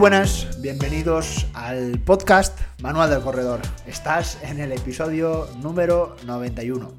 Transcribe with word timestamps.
Buenas, 0.00 0.58
bienvenidos 0.62 1.46
al 1.52 2.00
podcast 2.00 2.58
Manual 2.80 3.10
del 3.10 3.20
Corredor. 3.20 3.60
Estás 3.86 4.38
en 4.42 4.58
el 4.58 4.72
episodio 4.72 5.46
número 5.60 6.16
91. 6.24 6.90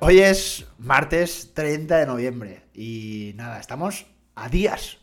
Hoy 0.00 0.18
es 0.18 0.66
martes 0.78 1.52
30 1.54 1.98
de 1.98 2.06
noviembre 2.06 2.62
y 2.74 3.34
nada, 3.36 3.60
estamos 3.60 4.08
a 4.34 4.48
días. 4.48 4.98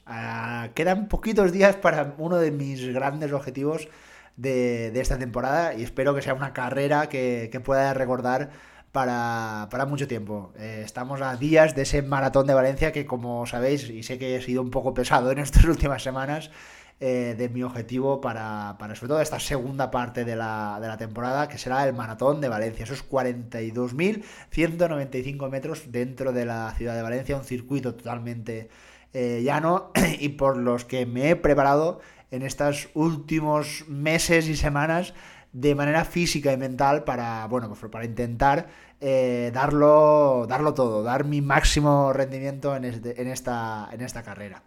quedan 0.74 1.08
poquitos 1.08 1.54
días 1.54 1.78
para 1.78 2.16
uno 2.18 2.36
de 2.36 2.52
mis 2.52 2.86
grandes 2.94 3.32
objetivos 3.32 3.88
de, 4.36 4.92
esta 5.00 5.18
temporada 5.18 5.76
y 5.76 5.84
espero 5.84 6.14
que 6.14 6.22
sea 6.22 6.34
una 6.34 6.52
carrera 6.52 7.08
que, 7.08 7.62
pueda 7.64 7.94
recordar 7.94 8.52
para, 8.94 9.86
mucho 9.88 10.08
tiempo. 10.08 10.54
Eh, 10.58 10.84
estamos 10.86 11.22
a 11.22 11.36
días 11.36 11.76
de 11.76 11.82
ese 11.82 12.02
maratón 12.02 12.48
de 12.48 12.54
Valencia 12.54 12.94
que, 12.94 13.06
como 13.06 13.46
sabéis, 13.46 13.90
y 13.90 14.04
sé 14.04 14.18
que 14.18 14.38
he 14.38 14.42
sido 14.42 14.62
un 14.62 14.70
poco 14.70 14.94
pesado 14.94 15.32
en 15.32 15.40
estas 15.40 15.66
últimas 15.66 16.02
semanas, 16.04 16.52
eh, 17.00 17.34
de 17.38 17.50
mi 17.50 17.64
objetivo 17.64 18.22
para, 18.22 18.78
sobre 18.96 19.10
todo 19.10 19.20
esta 19.20 19.40
segunda 19.40 19.90
parte 19.92 20.24
de 20.24 20.36
la, 20.36 20.78
de 20.80 20.88
la, 20.88 20.96
temporada, 20.96 21.50
que 21.50 21.58
será 21.58 21.86
el 21.86 21.94
maratón 21.94 22.40
de 22.40 22.50
Valencia. 22.50 22.84
Esos 22.84 23.10
42.195 23.10 25.50
metros 25.50 25.92
dentro 25.92 26.32
de 26.32 26.46
la 26.46 26.72
ciudad 26.78 26.96
de 26.96 27.02
Valencia, 27.02 27.36
un 27.36 27.44
circuito 27.44 27.96
totalmente 27.96 28.70
eh, 29.12 29.42
llano 29.44 29.92
y 30.20 30.30
por 30.30 30.56
los 30.56 30.86
que 30.86 31.08
me 31.08 31.32
he 31.32 31.36
preparado 31.36 32.00
en 32.30 32.44
estos 32.44 32.90
últimos 32.94 33.86
meses 33.88 34.48
y 34.48 34.56
semanas 34.56 35.16
de 35.54 35.76
manera 35.76 36.04
física 36.04 36.52
y 36.52 36.58
mental 36.58 37.04
para, 37.04 37.46
bueno, 37.48 37.70
pues 37.70 37.90
para 37.92 38.06
intentar 38.06 38.68
eh, 39.00 39.52
darlo, 39.54 40.46
darlo 40.50 40.74
todo, 40.74 41.04
dar 41.04 41.24
mi 41.26 41.42
máximo 41.42 42.12
rendimiento 42.12 42.76
en, 42.76 42.86
este, 42.86 43.22
en, 43.22 43.28
esta, 43.28 43.88
en 43.92 44.02
esta 44.02 44.24
carrera. 44.24 44.64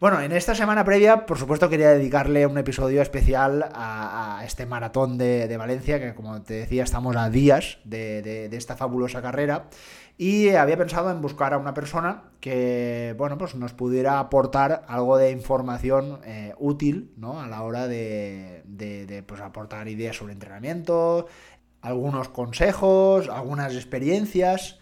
Bueno, 0.00 0.20
en 0.20 0.32
esta 0.32 0.54
semana 0.54 0.84
previa, 0.84 1.24
por 1.24 1.38
supuesto, 1.38 1.70
quería 1.70 1.90
dedicarle 1.90 2.46
un 2.46 2.58
episodio 2.58 3.00
especial 3.00 3.70
a, 3.72 4.42
este 4.44 4.66
maratón 4.66 5.16
de, 5.16 5.56
Valencia, 5.56 5.98
que 5.98 6.14
como 6.14 6.42
te 6.42 6.54
decía, 6.54 6.82
estamos 6.82 7.16
a 7.16 7.30
días 7.30 7.78
de, 7.84 8.50
esta 8.52 8.76
fabulosa 8.76 9.22
carrera. 9.22 9.64
Y 10.16 10.50
había 10.50 10.76
pensado 10.76 11.10
en 11.10 11.20
buscar 11.20 11.54
a 11.54 11.58
una 11.58 11.74
persona 11.74 12.22
que, 12.40 13.14
bueno, 13.18 13.36
pues 13.36 13.56
nos 13.56 13.72
pudiera 13.72 14.20
aportar 14.20 14.84
algo 14.86 15.18
de 15.18 15.32
información 15.32 16.20
eh, 16.24 16.54
útil, 16.58 17.12
¿no? 17.16 17.40
A 17.40 17.48
la 17.48 17.62
hora 17.62 17.88
de, 17.88 19.24
pues, 19.26 19.40
aportar 19.40 19.88
ideas 19.88 20.16
sobre 20.16 20.34
entrenamiento, 20.34 21.26
algunos 21.80 22.28
consejos, 22.28 23.28
algunas 23.28 23.74
experiencias. 23.74 24.78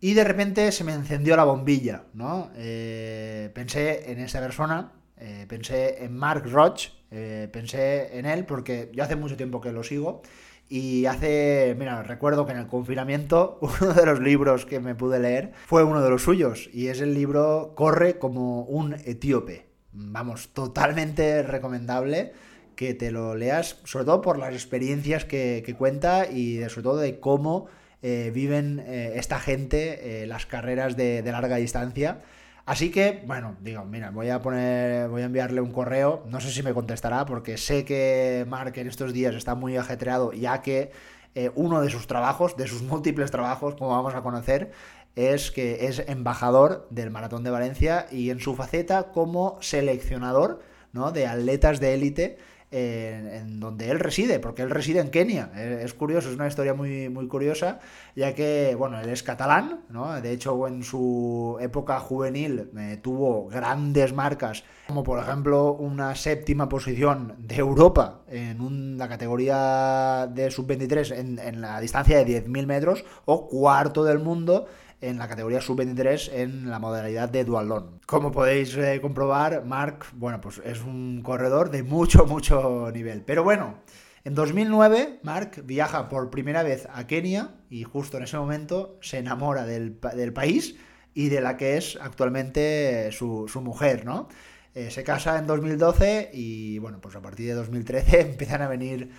Y 0.00 0.14
de 0.14 0.22
repente 0.22 0.70
se 0.70 0.84
me 0.84 0.92
encendió 0.92 1.36
la 1.36 1.42
bombilla, 1.42 2.04
¿no? 2.14 2.50
Eh, 2.54 3.50
pensé 3.54 4.12
en 4.12 4.20
esa 4.20 4.38
persona, 4.38 4.92
eh, 5.16 5.44
pensé 5.48 6.04
en 6.04 6.16
Mark 6.16 6.44
Roach, 6.48 6.90
pensé 7.10 8.18
en 8.18 8.26
él 8.26 8.44
porque 8.44 8.90
yo 8.94 9.02
hace 9.02 9.16
mucho 9.16 9.34
tiempo 9.34 9.62
que 9.62 9.72
lo 9.72 9.82
sigo 9.82 10.20
y 10.68 11.06
hace, 11.06 11.74
mira, 11.78 12.02
recuerdo 12.02 12.44
que 12.44 12.52
en 12.52 12.58
el 12.58 12.66
confinamiento 12.66 13.58
uno 13.80 13.94
de 13.94 14.06
los 14.06 14.20
libros 14.20 14.66
que 14.66 14.80
me 14.80 14.94
pude 14.94 15.18
leer 15.18 15.52
fue 15.66 15.84
uno 15.84 16.02
de 16.02 16.10
los 16.10 16.22
suyos 16.22 16.68
y 16.72 16.88
es 16.88 17.00
el 17.00 17.14
libro 17.14 17.72
Corre 17.74 18.18
como 18.18 18.62
un 18.62 18.94
etíope. 18.94 19.66
Vamos, 19.92 20.50
totalmente 20.52 21.42
recomendable 21.42 22.32
que 22.76 22.94
te 22.94 23.10
lo 23.10 23.34
leas, 23.34 23.80
sobre 23.84 24.04
todo 24.04 24.20
por 24.20 24.38
las 24.38 24.52
experiencias 24.52 25.24
que, 25.24 25.74
cuenta 25.76 26.30
y 26.30 26.60
sobre 26.68 26.82
todo 26.82 26.96
de 26.98 27.18
cómo 27.18 27.66
eh, 28.02 28.30
viven 28.32 28.80
eh, 28.86 29.14
esta 29.16 29.40
gente 29.40 30.22
eh, 30.22 30.26
las 30.26 30.46
carreras 30.46 30.96
de 30.96 31.22
larga 31.24 31.56
distancia 31.56 32.22
Así 32.68 32.90
que, 32.90 33.22
bueno, 33.26 33.56
digo, 33.62 33.82
mira, 33.86 34.10
voy 34.10 34.28
a 34.28 34.42
poner, 34.42 35.08
voy 35.08 35.22
a 35.22 35.24
enviarle 35.24 35.62
un 35.62 35.72
correo, 35.72 36.26
no 36.28 36.38
sé 36.38 36.50
si 36.50 36.62
me 36.62 36.74
contestará, 36.74 37.24
porque 37.24 37.56
sé 37.56 37.86
que 37.86 38.44
Mark 38.46 38.74
en 38.76 38.86
estos 38.86 39.14
días 39.14 39.34
está 39.34 39.54
muy 39.54 39.78
ajetreado, 39.78 40.34
ya 40.34 40.60
que 40.60 40.92
eh, 41.34 41.50
uno 41.54 41.80
de 41.80 41.88
sus 41.88 42.06
trabajos, 42.06 42.58
de 42.58 42.66
sus 42.66 42.82
múltiples 42.82 43.30
trabajos, 43.30 43.74
como 43.76 43.92
vamos 43.92 44.14
a 44.14 44.20
conocer, 44.20 44.72
es 45.16 45.50
que 45.50 45.86
es 45.86 46.00
embajador 46.08 46.86
del 46.90 47.10
Maratón 47.10 47.42
de 47.42 47.48
Valencia 47.48 48.06
y 48.12 48.28
en 48.28 48.38
su 48.38 48.54
faceta 48.54 49.12
como 49.12 49.56
seleccionador 49.62 50.60
¿no? 50.92 51.10
de 51.10 51.26
atletas 51.26 51.80
de 51.80 51.94
élite 51.94 52.36
en, 52.70 53.60
donde 53.60 53.90
él 53.90 53.98
reside, 53.98 54.40
porque 54.40 54.62
él 54.62 54.70
reside 54.70 55.00
en 55.00 55.10
Kenia. 55.10 55.50
Eh, 55.54 55.82
es 55.84 55.94
curioso, 55.94 56.28
es 56.28 56.34
una 56.34 56.46
historia 56.48 56.74
muy, 56.74 57.08
muy 57.08 57.26
curiosa, 57.26 57.80
ya 58.14 58.34
que, 58.34 58.74
bueno, 58.76 59.00
él 59.00 59.08
es 59.08 59.22
catalán, 59.22 59.80
¿no? 59.88 60.20
De 60.20 60.32
hecho, 60.32 60.66
en 60.66 60.82
su 60.82 61.56
época 61.60 61.98
juvenil 62.00 62.70
eh, 62.76 62.98
tuvo 63.02 63.48
grandes 63.48 64.12
marcas, 64.12 64.64
como 64.86 65.02
por 65.02 65.18
ejemplo 65.18 65.72
una 65.72 66.14
séptima 66.14 66.68
posición 66.68 67.34
de 67.38 67.56
Europa 67.56 68.22
en 68.28 68.98
la 68.98 69.08
categoría 69.08 70.28
de 70.32 70.50
sub-23 70.50 71.16
en, 71.16 71.38
en 71.38 71.60
la 71.60 71.80
distancia 71.80 72.22
de 72.22 72.44
10.000 72.44 72.66
metros, 72.66 73.04
o 73.24 73.48
cuarto 73.48 74.04
del 74.04 74.18
mundo 74.18 74.66
en 75.00 75.18
la 75.18 75.28
categoría 75.28 75.60
sub-23 75.60 76.30
en 76.32 76.70
la 76.70 76.78
modalidad 76.78 77.28
de 77.28 77.44
dualón. 77.44 78.00
Como 78.06 78.32
podéis 78.32 78.76
eh, 78.76 79.00
comprobar, 79.00 79.64
Mark, 79.64 80.06
bueno, 80.14 80.40
pues 80.40 80.60
es 80.64 80.82
un 80.82 81.22
corredor 81.22 81.70
de 81.70 81.82
mucho, 81.82 82.26
mucho 82.26 82.90
nivel. 82.92 83.22
Pero 83.22 83.44
bueno, 83.44 83.78
en 84.24 84.34
2009, 84.34 85.20
Mark 85.22 85.62
viaja 85.64 86.08
por 86.08 86.30
primera 86.30 86.62
vez 86.62 86.88
a 86.92 87.06
Kenia 87.06 87.54
y 87.70 87.84
justo 87.84 88.16
en 88.16 88.24
ese 88.24 88.36
momento 88.36 88.98
se 89.00 89.18
enamora 89.18 89.64
del, 89.64 89.92
país 90.34 90.76
y 91.14 91.28
de 91.28 91.40
la 91.40 91.56
que 91.56 91.76
es 91.76 91.96
actualmente 92.00 93.10
su, 93.12 93.48
mujer, 93.62 94.04
¿no? 94.04 94.28
Eh, 94.74 94.90
se 94.90 95.02
casa 95.02 95.38
en 95.38 95.46
2012 95.46 96.30
y 96.34 96.78
bueno, 96.78 97.00
pues 97.00 97.16
a 97.16 97.22
partir 97.22 97.46
de 97.46 97.54
2013 97.54 98.20
empiezan 98.32 98.62
a 98.62 98.68
venir 98.68 99.10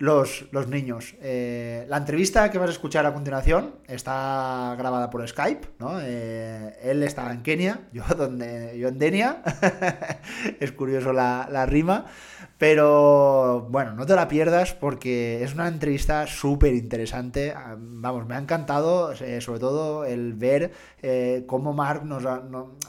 los, 0.00 0.48
niños. 0.68 1.14
Eh, 1.20 1.84
la 1.88 1.98
entrevista 1.98 2.50
que 2.50 2.56
vas 2.56 2.70
a 2.70 2.72
escuchar 2.72 3.04
a 3.04 3.12
continuación 3.12 3.74
está 3.86 4.74
grabada 4.78 5.10
por 5.10 5.26
Skype, 5.28 5.68
¿no? 5.78 6.00
Eh, 6.00 6.74
él 6.82 7.02
está 7.02 7.30
en 7.30 7.42
Kenia, 7.42 7.82
yo, 7.92 8.02
donde, 8.16 8.78
yo 8.78 8.88
en 8.88 8.98
Denia. 8.98 9.42
es 10.60 10.72
curioso 10.72 11.12
la, 11.12 11.66
rima. 11.66 12.06
Pero 12.56 13.68
bueno, 13.70 13.94
no 13.94 14.06
te 14.06 14.14
la 14.14 14.26
pierdas 14.26 14.72
porque 14.72 15.44
es 15.44 15.52
una 15.52 15.68
entrevista 15.68 16.26
súper 16.26 16.74
interesante. 16.74 17.52
Ah, 17.54 17.76
vamos, 17.78 18.26
me 18.26 18.34
ha 18.34 18.38
encantado, 18.38 19.12
eh, 19.12 19.40
sobre 19.42 19.60
todo 19.60 20.06
el 20.06 20.32
ver 20.32 20.72
cómo 21.46 21.74
Mark 21.74 22.04
nos 22.04 22.24
ha 22.24 22.42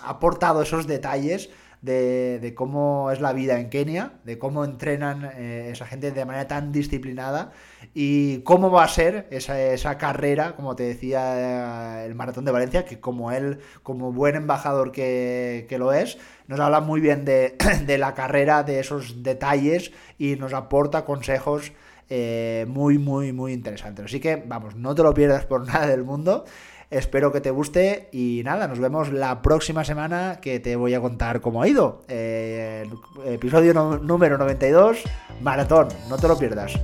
aportado 0.03 0.61
esos 0.61 0.87
detalles 0.87 1.49
de, 1.81 2.53
cómo 2.55 3.09
es 3.11 3.19
la 3.21 3.33
vida 3.33 3.59
en 3.59 3.69
Kenia, 3.69 4.13
de 4.23 4.37
cómo 4.37 4.63
entrenan 4.63 5.31
eh, 5.35 5.69
esa 5.71 5.85
gente 5.85 6.11
de 6.11 6.25
manera 6.25 6.47
tan 6.47 6.71
disciplinada 6.71 7.51
y 7.93 8.39
cómo 8.41 8.69
va 8.69 8.83
a 8.83 8.87
ser 8.87 9.27
esa, 9.31 9.97
carrera, 9.97 10.55
como 10.55 10.75
te 10.75 10.83
decía, 10.83 12.03
eh, 12.03 12.05
el 12.05 12.15
Maratón 12.15 12.45
de 12.45 12.51
Valencia, 12.51 12.85
que 12.85 12.99
como 12.99 13.31
él, 13.31 13.59
como 13.81 14.13
buen 14.13 14.35
embajador 14.35 14.91
que, 14.91 15.75
lo 15.79 15.91
es, 15.91 16.19
nos 16.47 16.59
habla 16.59 16.81
muy 16.81 17.01
bien 17.01 17.25
de, 17.25 17.97
la 17.97 18.13
carrera, 18.13 18.63
de 18.63 18.79
esos 18.79 19.23
detalles 19.23 19.91
y 20.19 20.35
nos 20.35 20.53
aporta 20.53 21.03
consejos 21.03 21.71
eh, 22.09 22.65
muy, 22.67 22.99
muy, 22.99 23.31
muy 23.33 23.53
interesantes. 23.53 24.05
Así 24.05 24.19
que, 24.19 24.35
vamos, 24.35 24.75
no 24.75 24.93
te 24.93 25.01
lo 25.01 25.13
pierdas 25.13 25.45
por 25.45 25.65
nada 25.65 25.87
del 25.87 26.03
mundo. 26.03 26.45
Espero 26.91 27.31
que 27.31 27.39
te 27.39 27.51
guste 27.51 28.09
y 28.11 28.41
nada, 28.43 28.67
nos 28.67 28.79
vemos 28.79 29.13
la 29.13 29.41
próxima 29.41 29.85
semana 29.85 30.39
que 30.41 30.59
te 30.59 30.75
voy 30.75 30.93
a 30.93 30.99
contar 30.99 31.39
cómo 31.39 31.61
ha 31.61 31.67
ido. 31.69 32.01
Eh, 32.09 32.85
episodio 33.25 33.73
número 33.73 34.37
92, 34.37 35.01
maratón, 35.39 35.87
no 36.09 36.17
te 36.17 36.27
lo 36.27 36.37
pierdas. 36.37 36.77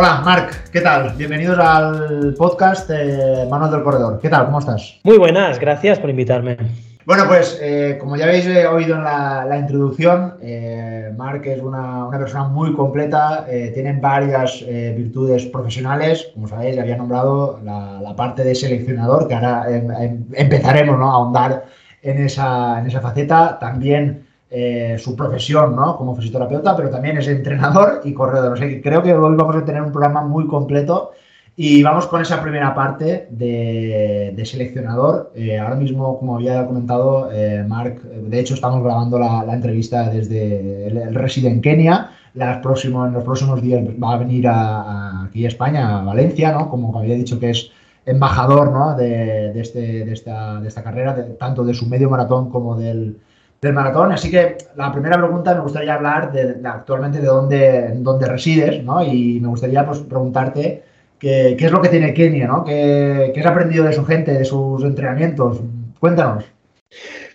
Hola, 0.00 0.22
Marc, 0.24 0.70
¿qué 0.70 0.80
tal? 0.80 1.12
Bienvenidos 1.14 1.58
al 1.58 2.32
podcast 2.38 2.88
de 2.88 3.46
Manos 3.50 3.70
del 3.70 3.82
Corredor. 3.82 4.18
¿Qué 4.18 4.30
tal? 4.30 4.46
¿Cómo 4.46 4.58
estás? 4.58 4.98
Muy 5.04 5.18
buenas, 5.18 5.58
gracias 5.60 5.98
por 5.98 6.08
invitarme. 6.08 6.56
Bueno, 7.04 7.24
pues 7.28 7.58
eh, 7.60 7.98
como 8.00 8.16
ya 8.16 8.24
habéis 8.24 8.46
eh, 8.46 8.66
oído 8.66 8.96
en 8.96 9.04
la, 9.04 9.58
introducción, 9.60 10.36
eh, 10.40 11.12
Marc 11.14 11.44
es 11.44 11.60
una, 11.60 12.08
persona 12.12 12.44
muy 12.44 12.72
completa, 12.72 13.44
tiene 13.74 13.92
varias 14.00 14.64
virtudes 14.96 15.44
profesionales, 15.44 16.30
como 16.32 16.48
sabéis, 16.48 16.76
ya 16.76 16.80
había 16.80 16.96
nombrado 16.96 17.60
la, 17.62 18.14
parte 18.16 18.42
de 18.42 18.54
seleccionador, 18.54 19.28
que 19.28 19.34
ahora 19.34 19.66
em, 19.68 19.90
em, 19.90 20.24
empezaremos 20.32 20.98
a 20.98 21.12
ahondar 21.12 21.64
en 22.00 22.24
esa, 22.24 22.80
en 22.80 22.86
esa 22.86 23.02
faceta. 23.02 23.58
También 23.58 24.29
eh, 24.52 24.96
su 24.98 25.14
profesión 25.14 25.76
¿no? 25.76 25.96
como 25.96 26.16
fisioterapeuta, 26.16 26.76
pero 26.76 26.90
también 26.90 27.16
es 27.18 27.28
entrenador 27.28 28.00
y 28.04 28.12
corredor. 28.12 28.52
O 28.52 28.56
sea, 28.56 28.66
creo 28.82 29.00
que 29.00 29.14
hoy 29.14 29.36
vamos 29.36 29.54
a 29.54 29.64
tener 29.64 29.80
un 29.80 29.92
programa 29.92 30.22
muy 30.22 30.48
completo 30.48 31.12
Y 31.56 31.82
vamos 31.82 32.06
con 32.08 32.20
esa 32.20 32.42
primera 32.42 32.74
parte 32.74 33.28
de, 33.30 34.42
seleccionador. 34.44 35.30
Eh, 35.36 35.58
ahora 35.58 35.76
mismo, 35.76 36.18
como 36.18 36.36
había 36.36 36.66
comentado 36.66 37.30
eh, 37.32 37.64
Mark, 37.68 38.02
de 38.02 38.40
hecho 38.40 38.54
estamos 38.54 38.82
grabando 38.82 39.18
la, 39.18 39.54
entrevista 39.54 40.10
desde 40.10 40.88
el, 40.88 41.14
reside 41.14 41.48
en 41.48 41.60
Kenia. 41.60 42.10
Las 42.34 42.58
próximos, 42.58 43.08
en 43.08 43.14
los 43.14 43.24
próximos 43.24 43.62
días 43.62 43.82
va 44.02 44.14
a 44.14 44.18
venir 44.18 44.48
a, 44.48 45.24
aquí 45.24 45.44
a 45.44 45.48
España, 45.48 46.00
a 46.00 46.04
Valencia, 46.04 46.52
¿no? 46.52 46.70
Como 46.70 46.98
había 46.98 47.14
dicho 47.14 47.38
que 47.38 47.50
es 47.50 47.70
embajador 48.06 48.72
¿no? 48.72 48.96
de, 48.96 49.58
este, 49.60 50.04
de, 50.04 50.12
esta, 50.12 50.60
de 50.60 50.68
esta 50.68 50.82
carrera, 50.82 51.14
tanto 51.38 51.64
de 51.64 51.74
su 51.74 51.86
medio 51.86 52.10
maratón 52.10 52.50
como 52.50 52.76
del, 52.76 53.18
del 53.60 53.72
maratón. 53.72 54.12
Así 54.12 54.30
que 54.30 54.56
la 54.76 54.92
primera 54.92 55.18
pregunta 55.18 55.54
me 55.54 55.60
gustaría 55.60 55.94
hablar 55.94 56.32
de, 56.32 56.56
actualmente 56.64 57.20
de 57.20 57.26
dónde, 57.26 57.92
dónde 57.96 58.26
resides, 58.26 58.82
¿no? 58.82 59.02
Y 59.02 59.40
me 59.40 59.48
gustaría 59.48 59.84
pues, 59.86 60.00
preguntarte 60.00 60.82
qué, 61.18 61.56
es 61.58 61.72
lo 61.72 61.82
que 61.82 61.88
tiene 61.90 62.14
Kenia, 62.14 62.46
¿no? 62.46 62.64
¿Qué, 62.64 63.32
has 63.36 63.46
aprendido 63.46 63.84
de 63.84 63.92
su 63.92 64.04
gente, 64.04 64.32
de 64.32 64.44
sus 64.44 64.82
entrenamientos? 64.82 65.60
Cuéntanos. 65.98 66.44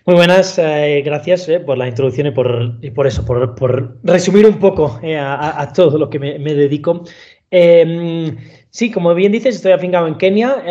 Muy 0.05 0.15
buenas, 0.15 0.59
eh, 0.59 1.01
gracias 1.03 1.49
eh, 1.49 1.59
por 1.59 1.77
la 1.77 1.87
introducción 1.87 2.27
y 2.27 2.31
por, 2.31 2.93
por 2.93 3.07
eso, 3.07 3.25
por, 3.25 3.97
resumir 4.03 4.45
un 4.45 4.59
poco 4.59 4.99
eh, 5.01 5.17
a, 5.17 5.71
todo 5.73 5.97
lo 5.97 6.09
que 6.09 6.19
me, 6.19 6.37
dedico. 6.37 7.03
Sí, 8.75 8.91
como 8.91 9.15
bien 9.15 9.31
dices, 9.31 9.55
estoy 9.55 9.71
afincado 9.71 10.05
en 10.05 10.15
Kenia, 10.15 10.61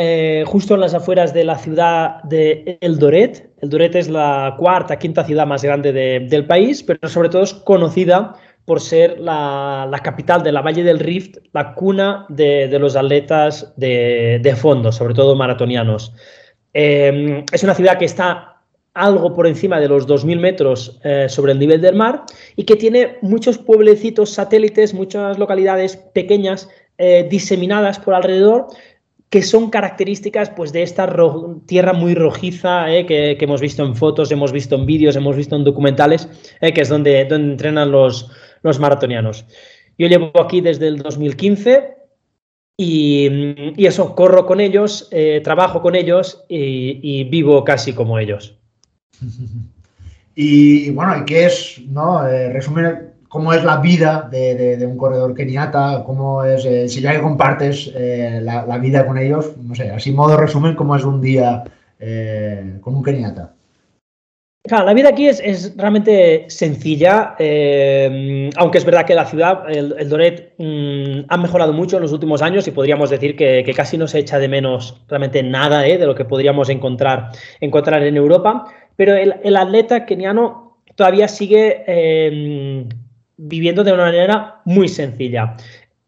justo 0.44 0.74
en 0.74 0.80
las 0.80 0.92
afueras 0.92 1.32
de 1.32 1.42
la 1.42 1.56
ciudad 1.56 2.22
de 2.24 2.76
Eldoret. 2.82 3.48
Eldoret 3.62 3.94
es 3.94 4.10
la 4.10 4.56
cuarta, 4.58 4.98
quinta 4.98 5.24
ciudad 5.24 5.46
más 5.46 5.64
grande 5.64 5.90
del 5.90 6.46
país, 6.46 6.82
pero 6.82 7.08
sobre 7.08 7.30
todo 7.30 7.44
es 7.44 7.54
conocida 7.54 8.34
por 8.66 8.82
ser 8.82 9.18
la, 9.20 9.98
capital 10.04 10.42
de 10.42 10.52
la 10.52 10.60
Valle 10.60 10.84
del 10.84 10.98
Rift, 10.98 11.38
la 11.54 11.72
cuna 11.72 12.26
de, 12.28 12.68
los 12.78 12.94
atletas 12.94 13.72
de, 13.78 14.54
fondo, 14.54 14.92
sobre 14.92 15.14
todo 15.14 15.34
maratonianos. 15.34 16.12
Em, 16.74 17.42
es 17.50 17.62
una 17.62 17.72
ciudad 17.72 17.96
que 17.96 18.04
está 18.04 18.54
algo 18.92 19.32
por 19.32 19.46
encima 19.46 19.80
de 19.80 19.88
los 19.88 20.06
2.000 20.06 20.38
metros 20.38 21.00
eh, 21.04 21.26
sobre 21.28 21.52
el 21.52 21.58
nivel 21.58 21.80
del 21.80 21.96
mar 21.96 22.24
y 22.54 22.64
que 22.64 22.76
tiene 22.76 23.16
muchos 23.22 23.58
pueblecitos 23.58 24.30
satélites, 24.30 24.92
muchas 24.92 25.38
localidades 25.38 25.96
pequeñas 25.96 26.68
eh, 26.98 27.26
diseminadas 27.30 27.98
por 27.98 28.14
alrededor 28.14 28.68
que 29.30 29.42
son 29.42 29.68
características 29.68 30.50
pues, 30.50 30.72
de 30.72 30.82
esta 30.84 31.12
tierra 31.66 31.92
muy 31.92 32.14
rojiza 32.14 32.94
eh, 32.94 33.04
que, 33.04 33.36
hemos 33.40 33.60
visto 33.60 33.84
en 33.84 33.96
fotos, 33.96 34.30
hemos 34.30 34.52
visto 34.52 34.76
en 34.76 34.86
vídeos, 34.86 35.16
hemos 35.16 35.34
visto 35.34 35.56
en 35.56 35.64
documentales, 35.64 36.28
que 36.60 36.80
es 36.80 36.88
donde, 36.88 37.24
donde 37.24 37.52
entrenan 37.52 37.90
los, 37.90 38.30
los 38.62 38.78
maratonianos. 38.78 39.44
Yo 39.98 40.08
llevo 40.08 40.30
aquí 40.40 40.60
desde 40.60 40.88
el 40.88 40.98
2015 40.98 41.94
y, 42.76 43.86
eso, 43.86 44.14
corro 44.14 44.46
con 44.46 44.60
ellos, 44.60 45.08
eh, 45.12 45.40
trabajo 45.44 45.80
con 45.80 45.94
ellos 45.94 46.44
y, 46.48 47.24
vivo 47.24 47.64
casi 47.64 47.92
como 47.92 48.18
ellos. 48.18 48.56
Y, 50.36 50.90
bueno, 50.90 51.18
¿y 51.18 51.24
qué 51.26 51.46
es, 51.46 51.80
no? 51.86 52.26
Eh, 52.26 52.52
resumen, 52.52 53.13
cómo 53.34 53.52
es 53.52 53.64
la 53.64 53.78
vida 53.78 54.28
de, 54.30 54.86
un 54.86 54.96
corredor 54.96 55.34
keniata, 55.34 56.04
cómo 56.06 56.44
es, 56.44 56.64
eh, 56.64 56.88
si 56.88 57.00
ya 57.00 57.12
que 57.12 57.20
compartes 57.20 57.92
la, 57.92 58.64
la, 58.64 58.78
vida 58.78 59.04
con 59.04 59.18
ellos, 59.18 59.56
no 59.60 59.74
sé, 59.74 59.90
así 59.90 60.12
modo 60.12 60.36
resumen, 60.36 60.76
cómo 60.76 60.94
es 60.94 61.02
un 61.02 61.20
día 61.20 61.64
con 62.80 62.94
un 62.94 63.02
keniata. 63.02 63.54
La 64.70 64.94
vida 64.94 65.10
aquí 65.10 65.26
es, 65.26 65.76
realmente 65.76 66.46
sencilla, 66.48 67.34
eh, 67.38 68.48
aunque 68.56 68.78
es 68.78 68.84
verdad 68.86 69.04
que 69.04 69.14
la 69.14 69.26
ciudad, 69.26 69.64
el, 69.68 70.08
Doret, 70.08 70.54
mm, 70.56 71.26
ha 71.28 71.36
mejorado 71.36 71.74
mucho 71.74 71.96
en 71.96 72.02
los 72.02 72.12
últimos 72.12 72.40
años 72.40 72.66
y 72.66 72.70
podríamos 72.70 73.10
decir 73.10 73.36
que, 73.36 73.70
casi 73.76 73.98
no 73.98 74.06
se 74.06 74.20
echa 74.20 74.38
de 74.38 74.48
menos 74.48 75.02
realmente 75.06 75.42
nada 75.42 75.86
eh, 75.86 75.98
de 75.98 76.06
lo 76.06 76.14
que 76.14 76.24
podríamos 76.24 76.70
encontrar, 76.70 77.32
encontrar 77.60 78.04
en 78.04 78.16
Europa, 78.16 78.64
pero 78.96 79.14
el, 79.14 79.56
atleta 79.56 80.06
keniano 80.06 80.78
todavía 80.94 81.28
sigue 81.28 81.84
eh, 81.86 82.88
viviendo 83.36 83.84
de 83.84 83.92
una 83.92 84.04
manera 84.04 84.60
muy 84.64 84.88
sencilla. 84.88 85.56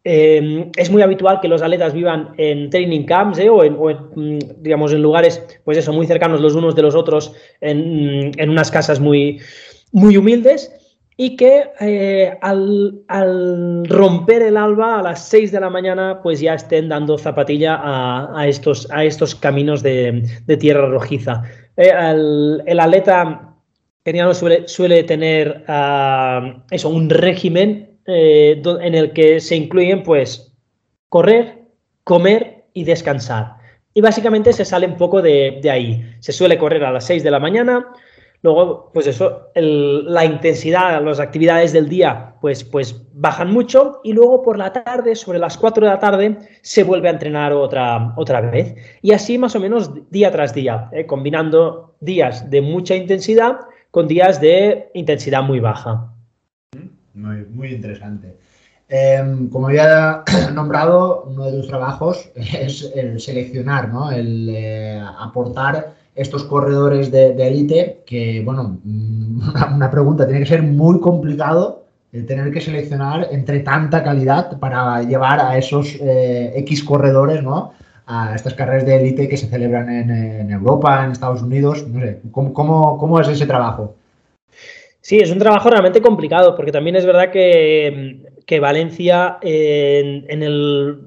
Em, 0.09 0.71
es 0.77 0.89
muy 0.89 1.01
habitual 1.01 1.41
que 1.41 1.49
los 1.49 1.61
atletas 1.61 1.93
vivan 1.93 2.29
en 2.37 2.69
training 2.69 3.03
camps 3.03 3.39
eh, 3.39 3.49
o, 3.49 3.61
en, 3.61 3.73
mm, 3.73 4.39
digamos, 4.61 4.93
en 4.93 5.01
lugares, 5.01 5.43
pues 5.65 5.77
eso, 5.77 5.91
muy 5.91 6.07
cercanos 6.07 6.39
los 6.39 6.55
unos 6.55 6.75
de 6.75 6.81
los 6.81 6.95
otros, 6.95 7.33
en, 7.59 8.29
mm, 8.29 8.49
unas 8.49 8.71
casas 8.71 9.01
muy, 9.01 9.41
muy 9.91 10.15
humildes 10.15 10.71
y 11.17 11.35
que 11.35 11.71
eh, 11.81 12.37
al, 12.41 13.03
romper 13.89 14.43
el 14.43 14.55
alba 14.55 14.99
a 14.99 15.01
las 15.01 15.27
6 15.27 15.51
de 15.51 15.59
la 15.59 15.69
mañana, 15.69 16.21
pues 16.23 16.39
ya 16.39 16.53
estén 16.53 16.87
dando 16.87 17.17
zapatilla 17.17 17.81
a, 17.83 18.47
estos, 18.47 18.89
a 18.91 19.03
estos 19.03 19.35
caminos 19.35 19.83
de, 19.83 20.23
tierra 20.59 20.87
rojiza. 20.87 21.43
Eh, 21.75 21.91
el, 22.65 22.79
atleta 22.79 23.46
keniano 24.07 24.33
suele, 24.33 25.03
tener 25.03 25.65
ah, 25.67 26.63
eso, 26.71 26.87
un 26.87 27.09
régimen 27.09 27.99
eh, 28.05 28.61
en 28.63 28.95
el 28.95 29.11
que 29.11 29.41
se 29.41 29.57
incluyen 29.57 30.01
pues 30.01 30.55
correr, 31.09 31.65
comer 32.05 32.63
y 32.71 32.85
descansar. 32.85 33.57
Y 33.93 33.99
básicamente 33.99 34.53
se 34.53 34.63
sale 34.63 34.87
un 34.87 34.95
poco 34.95 35.21
de, 35.21 35.59
ahí. 35.69 36.09
Se 36.19 36.31
suele 36.31 36.57
correr 36.57 36.85
a 36.85 36.91
las 36.93 37.05
6 37.05 37.21
de 37.21 37.31
la 37.31 37.39
mañana, 37.41 37.85
luego 38.43 38.91
pues 38.93 39.07
eso, 39.07 39.49
la 39.55 40.23
intensidad, 40.23 41.03
las 41.03 41.19
actividades 41.19 41.73
del 41.73 41.89
día 41.89 42.35
pues, 42.39 42.63
pues 42.63 43.03
bajan 43.11 43.51
mucho 43.51 43.99
y 44.05 44.13
luego 44.13 44.41
por 44.41 44.57
la 44.57 44.71
tarde, 44.71 45.17
sobre 45.17 45.37
las 45.37 45.57
4 45.57 45.85
de 45.85 45.91
la 45.91 45.99
tarde, 45.99 46.37
se 46.61 46.83
vuelve 46.83 47.09
a 47.09 47.11
entrenar 47.11 47.51
otra, 47.51 48.13
otra 48.15 48.39
vez. 48.39 48.73
Y 49.01 49.11
así 49.11 49.37
más 49.37 49.53
o 49.57 49.59
menos 49.59 49.91
día 50.11 50.31
tras 50.31 50.53
día, 50.53 50.87
eh, 50.93 51.05
combinando 51.05 51.97
días 51.99 52.49
de 52.49 52.61
mucha 52.61 52.95
intensidad 52.95 53.59
con 53.91 54.07
días 54.07 54.39
de 54.41 54.89
intensidad 54.93 55.43
muy 55.43 55.59
baja 55.59 56.13
muy, 57.17 57.73
interesante. 57.73 58.37
Em, 58.89 59.49
como 59.49 59.67
había 59.67 60.23
nombrado, 60.53 61.23
uno 61.23 61.45
de 61.45 61.57
tus 61.57 61.67
trabajos 61.67 62.29
es 62.35 62.91
el 62.95 63.19
seleccionar, 63.19 63.89
¿no? 63.89 64.11
el 64.11 64.49
eh, 64.49 65.01
aportar 65.19 65.95
estos 66.15 66.43
corredores 66.45 67.11
de 67.11 67.47
élite, 67.47 68.03
que, 68.05 68.41
bueno, 68.43 68.79
mm, 68.83 69.41
una, 69.75 69.91
pregunta, 69.91 70.25
tiene 70.25 70.41
que 70.41 70.47
ser 70.47 70.63
muy 70.63 70.99
complicado 70.99 71.83
el 72.13 72.25
tener 72.25 72.51
que 72.51 72.61
seleccionar 72.61 73.27
entre 73.31 73.59
tanta 73.59 74.03
calidad 74.03 74.57
para 74.59 75.03
llevar 75.03 75.39
a 75.41 75.57
esos 75.57 75.97
eh, 75.99 76.53
X 76.55 76.83
corredores, 76.83 77.43
¿no? 77.43 77.73
A 78.07 78.33
estas 78.33 78.53
carreras 78.53 78.85
de 78.85 78.95
élite 78.95 79.27
que 79.27 79.37
se 79.37 79.47
celebran 79.47 79.89
en, 79.89 80.49
Europa, 80.49 81.03
en 81.03 81.11
Estados 81.11 81.41
Unidos, 81.41 81.85
no 81.87 81.99
sé, 81.99 82.21
cómo 82.31 83.19
es 83.19 83.27
ese 83.27 83.45
trabajo? 83.45 83.95
Sí, 85.07 85.19
es 85.19 85.31
un 85.31 85.39
trabajo 85.39 85.69
realmente 85.69 86.01
complicado, 86.01 86.53
porque 86.53 86.73
también 86.73 86.97
es 86.97 87.05
verdad 87.05 87.31
que, 87.31 88.59
Valencia 88.59 89.37
en, 89.41 90.43
el 90.43 90.99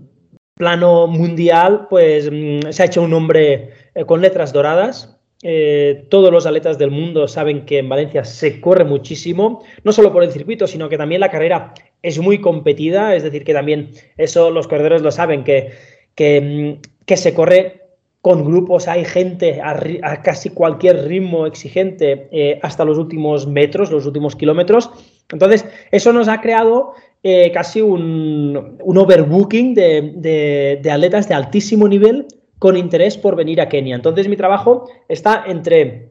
plano 0.55 1.07
mundial, 1.07 1.87
pues 1.91 2.31
mm, 2.33 2.71
se 2.71 2.83
ha 2.83 2.87
hecho 2.87 3.03
un 3.03 3.11
nombre 3.11 3.75
eh, 3.95 4.07
con 4.07 4.23
letras 4.23 4.55
doradas. 4.55 5.19
Eh, 5.43 6.07
todos 6.09 6.33
los 6.33 6.47
atletas 6.47 6.79
del 6.79 6.91
mundo 6.91 7.29
saben 7.29 7.67
que 7.67 7.77
en 7.77 7.91
Valencia 7.91 8.25
se 8.25 8.59
corre 8.59 8.85
muchísimo, 8.85 9.63
no 9.85 9.93
solo 9.93 10.15
por 10.15 10.25
el 10.25 10.33
circuito, 10.33 10.67
sino 10.67 10.89
que 10.89 10.97
también 10.97 11.21
la 11.21 11.31
carrera 11.31 11.75
es 12.01 12.19
muy 12.19 12.41
competida, 12.41 13.15
es 13.15 13.23
decir, 13.23 13.45
que 13.45 13.53
también 13.53 13.91
eso 14.17 14.51
los 14.51 14.67
corredores 14.67 15.03
lo 15.03 15.11
saben, 15.11 15.45
que, 15.45 15.73
que, 16.15 16.41
mm, 16.41 16.90
que 17.07 17.17
se 17.17 17.35
corre 17.35 17.81
con 18.23 18.45
grupos, 18.45 18.87
hay 18.87 19.05
gente 19.05 19.61
a, 19.63 20.23
casi 20.23 20.51
cualquier 20.51 21.09
ritmo 21.09 21.47
exigente 21.47 22.29
eh, 22.31 22.61
hasta 22.63 22.85
los 22.85 22.99
últimos 22.99 23.47
metros, 23.47 23.91
los 23.91 24.05
últimos 24.05 24.37
kilómetros. 24.37 24.91
Entonces, 25.33 25.65
eso 25.91 26.13
nos 26.13 26.29
ha 26.29 26.41
creado 26.41 26.93
eh, 27.23 27.51
casi 27.53 27.81
un, 27.81 28.79
overbooking 28.85 29.75
de, 29.75 30.81
atletas 30.93 31.29
de 31.29 31.35
altísimo 31.35 31.89
nivel 31.89 32.27
con 32.59 32.77
interés 32.77 33.17
por 33.17 33.37
venir 33.37 33.61
a 33.61 33.69
Kenia. 33.71 33.95
Entonces, 33.95 34.29
mi 34.29 34.37
trabajo 34.37 34.91
está 35.09 35.45
entre 35.47 36.11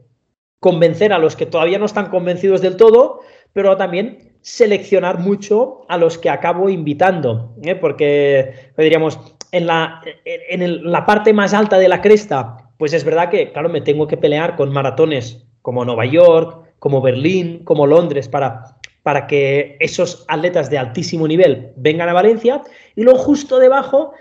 convencer 0.60 1.13
a 1.13 1.19
los 1.19 1.36
que 1.36 1.46
todavía 1.46 1.77
no 1.77 1.86
están 1.86 2.10
convencidos 2.10 2.62
del 2.62 2.75
todo, 2.75 3.19
pero 3.53 3.77
también 3.77 4.34
seleccionar 4.41 5.19
mucho 5.19 5.81
a 5.89 5.98
los 5.98 6.17
que 6.17 6.29
acabo 6.29 6.69
invitando, 6.69 7.55
¿eh? 7.62 7.75
porque 7.75 8.72
diríamos, 8.77 9.19
en 9.51 9.68
la, 9.68 10.01
en 10.25 10.91
la 10.91 11.06
parte 11.06 11.34
más 11.34 11.53
alta 11.53 11.77
de 11.79 11.88
la 11.88 12.01
cresta, 12.01 12.58
pues 12.77 12.94
es 12.94 13.03
verdad 13.03 13.29
que, 13.29 13.51
claro, 13.51 13.70
me 13.70 13.82
tengo 13.82 14.08
que 14.08 14.18
pelear 14.18 14.56
con 14.56 14.72
maratones 14.72 15.44
como 15.62 15.84
Nueva 15.86 16.06
York, 16.06 16.75
como 16.79 17.01
Berlín, 17.01 17.63
como 17.65 17.86
Londres, 17.86 18.27
para, 18.27 18.77
para 19.03 19.27
que 19.27 19.75
esos 19.79 20.25
atletas 20.27 20.70
de 20.70 20.77
altísimo 20.77 21.27
nivel 21.27 21.74
vengan 21.75 22.10
a 22.10 22.13
Valencia. 22.13 22.62
Y 22.96 23.03
luego 23.03 23.20
justo 23.20 23.60
debajo 23.60 24.13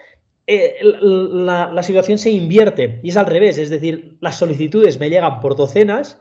eh, 0.50 0.76
la, 0.82 1.82
situación 1.82 2.16
se 2.18 2.30
invierte 2.30 3.00
y 3.02 3.10
es 3.10 3.16
al 3.18 3.26
revés, 3.26 3.58
es 3.58 3.68
decir, 3.68 4.16
las 4.20 4.38
solicitudes 4.38 4.98
me 4.98 5.10
llegan 5.10 5.40
por 5.40 5.56
docenas 5.56 6.18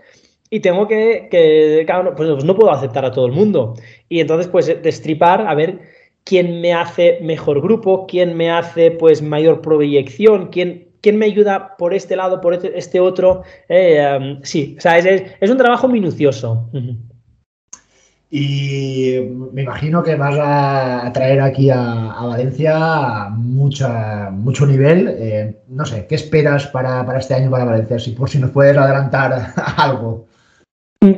y 0.49 0.59
tengo 0.59 0.85
que, 0.85 1.29
que 1.31 1.83
claro, 1.85 2.13
pues 2.13 2.43
no 2.43 2.55
puedo 2.55 2.71
aceptar 2.71 3.05
a 3.05 3.11
todo 3.11 3.25
el 3.25 3.31
mundo. 3.31 3.75
Y 4.09 4.19
entonces, 4.19 4.47
pues 4.47 4.67
destripar, 4.83 5.47
a 5.47 5.55
ver 5.55 5.79
quién 6.27 6.59
me 6.59 6.73
hace 6.73 7.19
mejor 7.21 7.61
grupo, 7.61 8.05
quién 8.05 8.35
me 8.35 8.51
hace 8.51 8.91
pues 8.91 9.21
mayor 9.21 9.61
proyección, 9.61 10.47
quién, 10.47 10.89
quién 11.01 11.17
me 11.17 11.25
ayuda 11.25 11.77
por 11.77 11.93
este 11.93 12.17
lado, 12.17 12.41
por 12.41 12.53
este, 12.53 12.77
este 12.77 12.99
otro. 12.99 13.43
Eh, 13.69 14.39
sí, 14.43 14.75
o 14.77 14.81
sea, 14.81 14.97
es, 14.97 15.23
es, 15.39 15.49
un 15.49 15.57
trabajo 15.57 15.87
minucioso. 15.87 16.69
Y 18.29 19.15
me 19.53 19.61
imagino 19.61 20.03
que 20.03 20.15
vas 20.15 20.37
a 20.37 21.09
traer 21.13 21.39
aquí 21.39 21.69
a, 21.69 22.11
a 22.11 22.25
Valencia 22.25 23.29
mucha, 23.29 24.29
mucho 24.29 24.65
nivel. 24.65 25.07
Eh, 25.07 25.61
no 25.69 25.85
sé, 25.85 26.07
¿qué 26.07 26.15
esperas 26.15 26.67
para, 26.67 27.05
para, 27.05 27.19
este 27.19 27.35
año 27.35 27.49
para 27.49 27.63
Valencia? 27.63 27.99
Si 27.99 28.11
por 28.11 28.29
si 28.29 28.37
nos 28.39 28.51
puedes 28.51 28.75
adelantar 28.75 29.53
algo. 29.77 30.26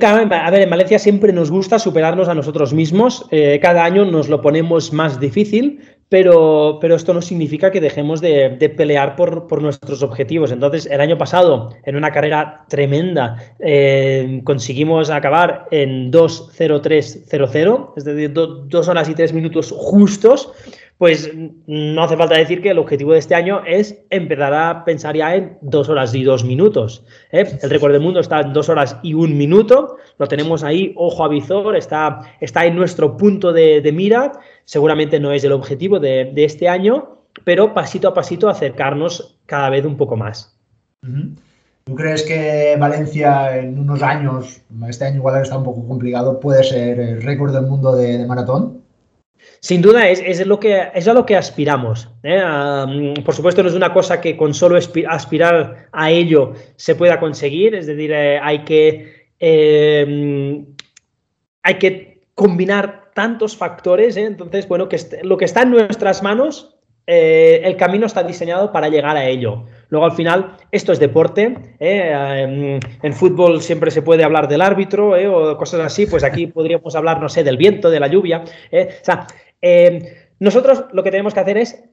A 0.02 0.52
ver, 0.52 0.62
en 0.62 0.70
Valencia 0.70 1.00
siempre 1.00 1.34
nos 1.34 1.52
gusta 1.52 1.80
superarnos 1.80 2.28
a 2.28 2.36
nosotros 2.36 2.74
mismos. 2.74 3.26
Eh, 3.32 3.60
cada 3.62 3.84
año 3.84 4.06
nos 4.06 4.30
lo 4.30 4.42
ponemos 4.42 4.94
más 4.94 5.20
difícil, 5.20 5.80
pero, 6.10 6.80
pero 6.82 6.96
esto 6.96 7.14
no 7.14 7.22
significa 7.22 7.72
que 7.72 7.80
dejemos 7.80 8.20
de, 8.20 8.58
de 8.58 8.70
pelear 8.70 9.16
por, 9.16 9.48
por, 9.48 9.62
nuestros 9.62 10.02
objetivos. 10.02 10.52
Entonces, 10.52 10.88
el 10.88 11.00
año 11.02 11.18
pasado, 11.18 11.70
en 11.84 11.96
una 11.96 12.12
carrera 12.12 12.66
tremenda, 12.68 13.38
eh, 13.60 14.42
conseguimos 14.44 15.10
acabar 15.10 15.68
en 15.72 16.12
2.03.00, 16.12 17.94
es 17.96 18.04
decir, 18.04 18.34
2 18.34 18.88
horas 18.88 19.08
y 19.08 19.14
3 19.16 19.34
minutos 19.34 19.72
justos 19.72 20.52
pues 21.00 21.32
no 21.66 22.04
hace 22.04 22.18
falta 22.18 22.38
decir 22.38 22.62
que 22.62 22.72
el 22.72 22.78
objetivo 22.78 23.14
de 23.14 23.20
este 23.20 23.34
año 23.34 23.62
es 23.66 23.98
empezar 24.10 24.54
a 24.54 24.84
pensar 24.84 25.16
ya 25.16 25.34
en 25.34 25.58
dos 25.62 25.88
horas 25.88 26.14
y 26.14 26.26
dos 26.26 26.44
minutos. 26.44 27.06
¿eh? 27.32 27.58
El 27.62 27.70
récord 27.70 27.94
del 27.94 28.02
mundo 28.02 28.20
está 28.20 28.42
en 28.42 28.52
dos 28.52 28.68
horas 28.68 28.98
y 29.02 29.14
un 29.14 29.38
minuto, 29.38 29.96
lo 30.18 30.28
tenemos 30.28 30.62
ahí, 30.62 30.94
ojo 30.98 31.24
a 31.24 31.30
visor, 31.30 31.78
está, 31.78 32.20
está 32.42 32.66
en 32.66 32.76
nuestro 32.76 33.16
punto 33.16 33.54
de, 33.54 33.90
mira, 33.94 34.34
seguramente 34.66 35.22
no 35.22 35.32
es 35.32 35.46
el 35.46 35.54
objetivo 35.54 36.02
de, 36.02 36.34
este 36.36 36.68
año, 36.68 37.22
pero 37.46 37.74
pasito 37.74 38.10
a 38.10 38.14
pasito 38.14 38.50
acercarnos 38.50 39.40
cada 39.46 39.70
vez 39.70 39.86
un 39.86 39.96
poco 39.96 40.18
más. 40.18 40.54
¿Tú 41.86 41.96
crees 41.96 42.24
que 42.24 42.76
Valencia 42.78 43.58
en 43.58 43.80
unos 43.80 44.04
años, 44.04 44.64
este 44.90 45.06
año 45.06 45.16
igual 45.20 45.42
está 45.42 45.58
un 45.58 45.64
poco 45.64 45.88
complicado, 45.88 46.42
puede 46.42 46.62
ser 46.66 47.00
el 47.00 47.22
récord 47.22 47.54
del 47.54 47.68
mundo 47.68 47.96
de 47.96 48.26
maratón? 48.26 48.79
Sin 49.62 49.82
duda 49.82 50.08
es, 50.08 50.22
es, 50.24 50.46
lo 50.46 50.60
que, 50.60 50.90
es 50.94 51.08
a 51.08 51.14
lo 51.14 51.26
que 51.26 51.36
aspiramos. 51.36 52.08
¿eh? 52.24 52.42
Um, 52.42 53.14
por 53.24 53.36
supuesto, 53.36 53.62
no 53.62 53.70
es 53.70 53.76
una 53.76 53.94
cosa 53.94 54.22
que 54.22 54.38
con 54.38 54.54
solo 54.54 54.78
aspirar 54.78 55.90
a 55.92 56.12
ello 56.12 56.54
se 56.76 56.96
pueda 56.96 57.20
conseguir, 57.20 57.76
es 57.76 57.86
decir, 57.88 58.12
eh, 58.12 58.40
hay, 58.42 58.60
que, 58.60 59.28
eh, 59.40 60.66
hay 61.64 61.76
que 61.76 62.22
combinar 62.36 63.12
tantos 63.14 63.58
factores. 63.58 64.16
¿eh? 64.16 64.26
Entonces, 64.26 64.68
bueno, 64.68 64.88
que 64.88 64.98
lo 65.24 65.38
que 65.38 65.46
está 65.46 65.64
en 65.64 65.72
nuestras 65.72 66.24
manos, 66.24 66.76
el 67.06 67.76
camino 67.76 68.06
está 68.06 68.22
diseñado 68.22 68.72
para 68.72 68.88
llegar 68.88 69.18
a 69.18 69.26
ello. 69.26 69.66
Luego 69.90 70.06
al 70.06 70.12
final, 70.12 70.56
esto 70.72 70.92
es 70.92 71.00
deporte. 71.00 71.58
¿eh? 71.80 72.80
En, 73.02 73.14
fútbol 73.14 73.62
siempre 73.62 73.92
se 73.92 74.04
puede 74.04 74.24
hablar 74.24 74.48
del 74.48 74.62
árbitro 74.62 75.18
¿eh? 75.18 75.28
o 75.28 75.58
cosas 75.58 75.82
así. 75.82 76.06
Pues 76.06 76.24
aquí 76.24 76.48
podríamos 76.48 76.96
hablar, 76.96 77.20
no 77.20 77.30
sé, 77.30 77.44
del 77.44 77.58
viento, 77.58 77.90
de 77.90 78.00
la 78.00 78.08
lluvia. 78.08 78.44
¿eh? 78.72 78.90
O 79.02 79.06
sea, 79.06 79.28
nosotros 80.40 80.86
lo 80.94 81.04
que 81.04 81.12
tenemos 81.12 81.34
que 81.34 81.40
hacer 81.40 81.58
es 81.58 81.84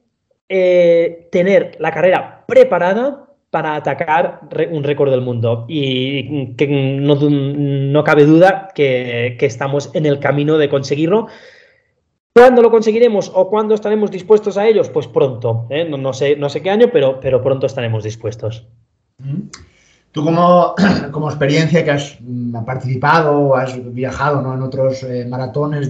tener 1.31 1.75
la 1.79 1.91
carrera 1.91 2.45
preparada 2.47 3.25
para 3.49 3.75
atacar 3.75 4.41
un 4.71 4.83
récord 4.83 5.09
del 5.09 5.21
mundo. 5.21 5.65
Y 5.67 6.55
que 6.55 6.67
no, 6.67 8.03
cabe 8.03 8.25
duda 8.25 8.69
que, 8.75 9.35
que 9.39 9.45
estamos 9.47 9.89
en 9.95 10.05
el 10.05 10.19
camino 10.19 10.57
de 10.57 10.69
conseguirlo. 10.69 11.27
¿Cuándo 12.37 12.61
lo 12.61 12.69
conseguiremos 12.69 13.31
o 13.33 13.49
cuándo 13.49 13.73
estaremos 13.73 14.11
dispuestos 14.11 14.59
a 14.59 14.67
ellos? 14.67 14.89
Pues 14.89 15.07
pronto. 15.07 15.65
¿eh? 15.71 15.89
No, 15.89 16.13
sé, 16.13 16.37
qué 16.61 16.69
año, 16.69 16.89
pero, 16.93 17.41
pronto 17.41 17.65
estaremos 17.65 18.03
dispuestos. 18.03 18.67
Tú 20.11 20.23
como, 21.11 21.29
experiencia 21.29 21.83
que 21.83 21.89
has 21.89 22.15
mm, 22.21 22.63
participado 22.63 23.39
o 23.39 23.55
has 23.55 23.73
viajado 23.91 24.53
en 24.53 24.61
otros 24.61 25.01
eh, 25.01 25.25
maratones 25.27 25.89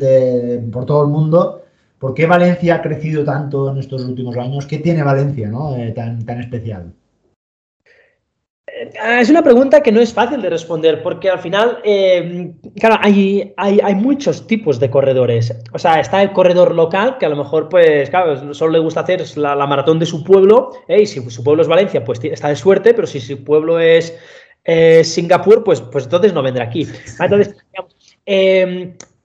por 0.72 0.86
todo 0.86 1.04
el 1.04 1.10
mundo, 1.10 1.64
¿por 2.00 2.14
qué 2.14 2.26
Valencia 2.26 2.76
ha 2.76 2.82
crecido 2.82 3.26
tanto 3.26 3.70
en 3.70 3.80
estos 3.80 4.06
últimos 4.06 4.38
años? 4.38 4.66
¿Qué 4.66 4.78
tiene 4.78 5.04
Valencia. 5.04 5.52
Eh, 5.76 5.92
tan 5.94 6.40
especial? 6.40 6.94
Eh, 8.78 8.92
es 9.22 9.30
una 9.30 9.44
pregunta 9.44 9.82
que 9.82 9.92
no 9.92 10.00
es 10.00 10.14
fácil 10.14 10.42
de 10.42 10.50
responder 10.50 11.02
porque 11.02 11.30
al 11.30 11.40
final, 11.40 11.80
eh, 11.84 12.54
claro, 12.80 12.98
hay, 13.02 13.54
hay, 13.58 13.96
muchos 13.96 14.46
tipos 14.46 14.80
de 14.80 14.90
corredores. 14.90 15.54
O 15.74 15.80
sea, 15.80 16.00
está 16.00 16.22
el 16.22 16.32
corredor 16.32 16.76
local 16.76 17.18
que 17.18 17.26
a 17.26 17.30
lo 17.30 17.36
mejor, 17.36 17.70
pues, 17.70 18.10
claro, 18.10 18.54
solo 18.54 18.72
le 18.74 18.80
gusta 18.80 19.02
hacer 19.02 19.24
la, 19.38 19.56
maratón 19.68 20.00
de 20.00 20.06
su 20.06 20.24
pueblo. 20.24 20.72
¿eh? 20.88 21.02
Y 21.02 21.06
si 21.06 21.28
su 21.30 21.44
pueblo 21.44 21.64
es 21.64 21.68
Valencia, 21.68 22.04
pues 22.04 22.20
está 22.24 22.50
de 22.50 22.56
suerte, 22.56 22.94
pero 22.94 23.08
si 23.08 23.20
su 23.20 23.44
pueblo 23.44 23.80
es 23.80 24.16
Singapur, 25.04 25.64
pues, 25.64 25.82
pues 25.82 26.04
entonces 26.04 26.34
no 26.34 26.44
vendrá 26.44 26.66
aquí. 26.66 26.88
Entonces, 27.20 27.56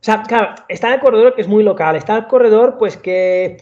o 0.02 0.04
sea, 0.04 0.20
claro, 0.24 0.56
está 0.68 0.92
el 0.92 0.98
corredor 0.98 1.32
que 1.36 1.42
es 1.42 1.46
muy 1.46 1.62
local, 1.62 1.94
está 1.94 2.16
el 2.16 2.26
corredor 2.26 2.74
pues 2.76 2.96
que, 2.96 3.56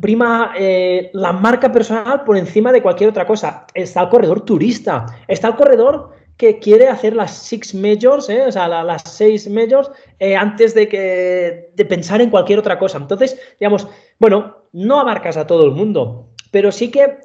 prima 0.00 0.54
eh, 0.56 1.10
la 1.14 1.32
marca 1.32 1.72
personal 1.72 2.22
por 2.22 2.36
encima 2.36 2.70
de 2.70 2.80
cualquier 2.80 3.10
otra 3.10 3.26
cosa. 3.26 3.66
Está 3.74 4.02
el 4.02 4.08
corredor 4.08 4.42
turista, 4.44 5.04
está 5.26 5.48
el 5.48 5.56
corredor 5.56 6.10
que 6.36 6.60
quiere 6.60 6.86
hacer 6.86 7.16
las 7.16 7.36
six 7.36 7.74
majors, 7.74 8.28
eh, 8.28 8.42
o 8.46 8.52
sea, 8.52 8.68
las 8.68 9.02
seis 9.02 9.50
majors, 9.50 9.90
eh, 10.20 10.36
antes 10.36 10.74
de, 10.74 10.88
que, 10.88 11.72
de 11.74 11.84
pensar 11.84 12.20
en 12.20 12.30
cualquier 12.30 12.60
otra 12.60 12.78
cosa. 12.78 12.98
Entonces, 12.98 13.36
digamos, 13.58 13.88
bueno, 14.20 14.58
no 14.70 15.00
abarcas 15.00 15.36
a 15.36 15.48
todo 15.48 15.64
el 15.64 15.72
mundo, 15.72 16.28
pero 16.52 16.70
sí 16.70 16.92
que 16.92 17.18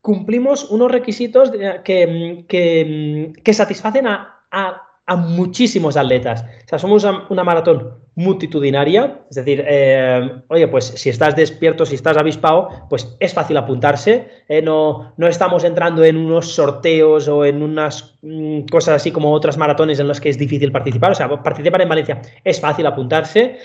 cumplimos 0.00 0.70
unos 0.70 0.92
requisitos 0.92 1.50
que, 1.82 2.44
que, 2.46 3.52
satisfacen 3.52 4.06
a 4.06 4.36
a 4.50 4.85
muchísimos 5.14 5.96
atletas. 5.96 6.44
O 6.64 6.68
sea, 6.68 6.78
somos 6.80 7.06
una, 7.30 7.44
maratón 7.44 7.94
multitudinaria, 8.16 9.20
es 9.30 9.36
decir, 9.36 9.64
eh, 9.64 10.42
oye, 10.48 10.66
pues 10.66 10.86
si 10.86 11.10
estás 11.10 11.36
despierto, 11.36 11.86
si 11.86 11.94
estás 11.94 12.16
avispado, 12.16 12.68
pues 12.90 13.16
es 13.20 13.32
fácil 13.32 13.56
apuntarse. 13.56 14.26
Eh, 14.48 14.62
no, 14.62 15.12
no 15.16 15.28
estamos 15.28 15.62
entrando 15.62 16.02
en 16.02 16.16
unos 16.16 16.52
sorteos 16.52 17.28
o 17.28 17.44
en 17.44 17.62
unas 17.62 18.16
mm, 18.22 18.62
cosas 18.62 18.96
así 18.96 19.12
como 19.12 19.32
otras 19.32 19.56
maratones 19.56 20.00
en 20.00 20.08
las 20.08 20.20
que 20.20 20.30
es 20.30 20.38
difícil 20.38 20.72
participar. 20.72 21.12
O 21.12 21.14
sea, 21.14 21.28
participar 21.40 21.82
en 21.82 21.88
Valencia 21.88 22.22
es 22.42 22.60
fácil 22.60 22.86
apuntarse. 22.86 23.58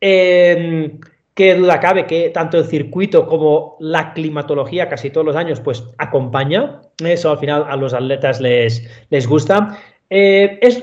Eh, 0.00 0.98
qué 1.34 1.54
duda 1.54 1.78
cabe 1.80 2.06
que 2.06 2.30
tanto 2.30 2.56
el 2.56 2.64
circuito 2.64 3.26
como 3.26 3.76
la 3.78 4.14
climatología 4.14 4.88
casi 4.88 5.10
todos 5.10 5.26
los 5.26 5.36
años 5.36 5.60
pues 5.60 5.84
acompaña. 5.98 6.80
Eso 6.98 7.30
al 7.30 7.38
final 7.38 7.66
a 7.68 7.76
los 7.76 7.92
atletas 7.92 8.40
les, 8.40 8.88
les 9.10 9.26
gusta. 9.26 9.78
Eh, 10.10 10.58
es 10.62 10.82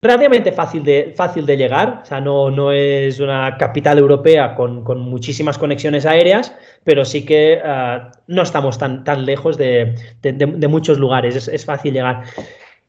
relativamente 0.00 0.52
fácil 0.52 0.84
de, 0.84 1.12
fácil 1.16 1.44
de 1.44 1.56
llegar, 1.56 2.00
o 2.02 2.06
sea, 2.06 2.20
no, 2.20 2.50
no 2.50 2.70
es 2.70 3.18
una 3.18 3.56
capital 3.58 3.98
europea 3.98 4.54
con, 4.54 4.84
muchísimas 5.00 5.58
conexiones 5.58 6.06
aéreas, 6.06 6.54
pero 6.84 7.04
sí 7.04 7.24
que 7.24 7.60
uh, 7.64 8.08
no 8.28 8.42
estamos 8.42 8.78
tan, 8.78 9.02
tan 9.02 9.26
lejos 9.26 9.58
de, 9.58 9.96
de, 10.22 10.68
muchos 10.68 10.98
lugares, 10.98 11.48
es, 11.48 11.64
fácil 11.64 11.94
llegar. 11.94 12.22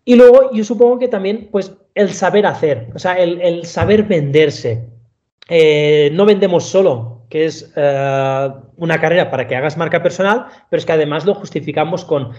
Y 0.06 0.16
luego 0.16 0.52
yo 0.54 0.64
supongo 0.64 1.00
que 1.00 1.08
también, 1.08 1.50
pues, 1.52 1.76
el 1.96 2.10
saber 2.14 2.46
hacer, 2.46 2.90
o 2.94 3.00
sea, 3.00 3.14
el, 3.14 3.42
el 3.42 3.66
saber 3.66 4.04
venderse. 4.04 4.88
Eh, 5.50 6.12
no 6.14 6.26
vendemos 6.26 6.66
solo 6.66 7.19
que 7.30 7.46
es 7.46 7.72
eh, 7.76 8.50
una 8.78 9.00
carrera 9.00 9.30
para 9.30 9.48
que 9.48 9.56
hagas 9.56 9.78
marca 9.78 10.02
personal, 10.02 10.48
pero 10.70 10.80
es 10.80 10.86
que 10.86 10.94
además 10.94 11.26
lo 11.26 11.36
justificamos 11.36 12.04
con, 12.04 12.32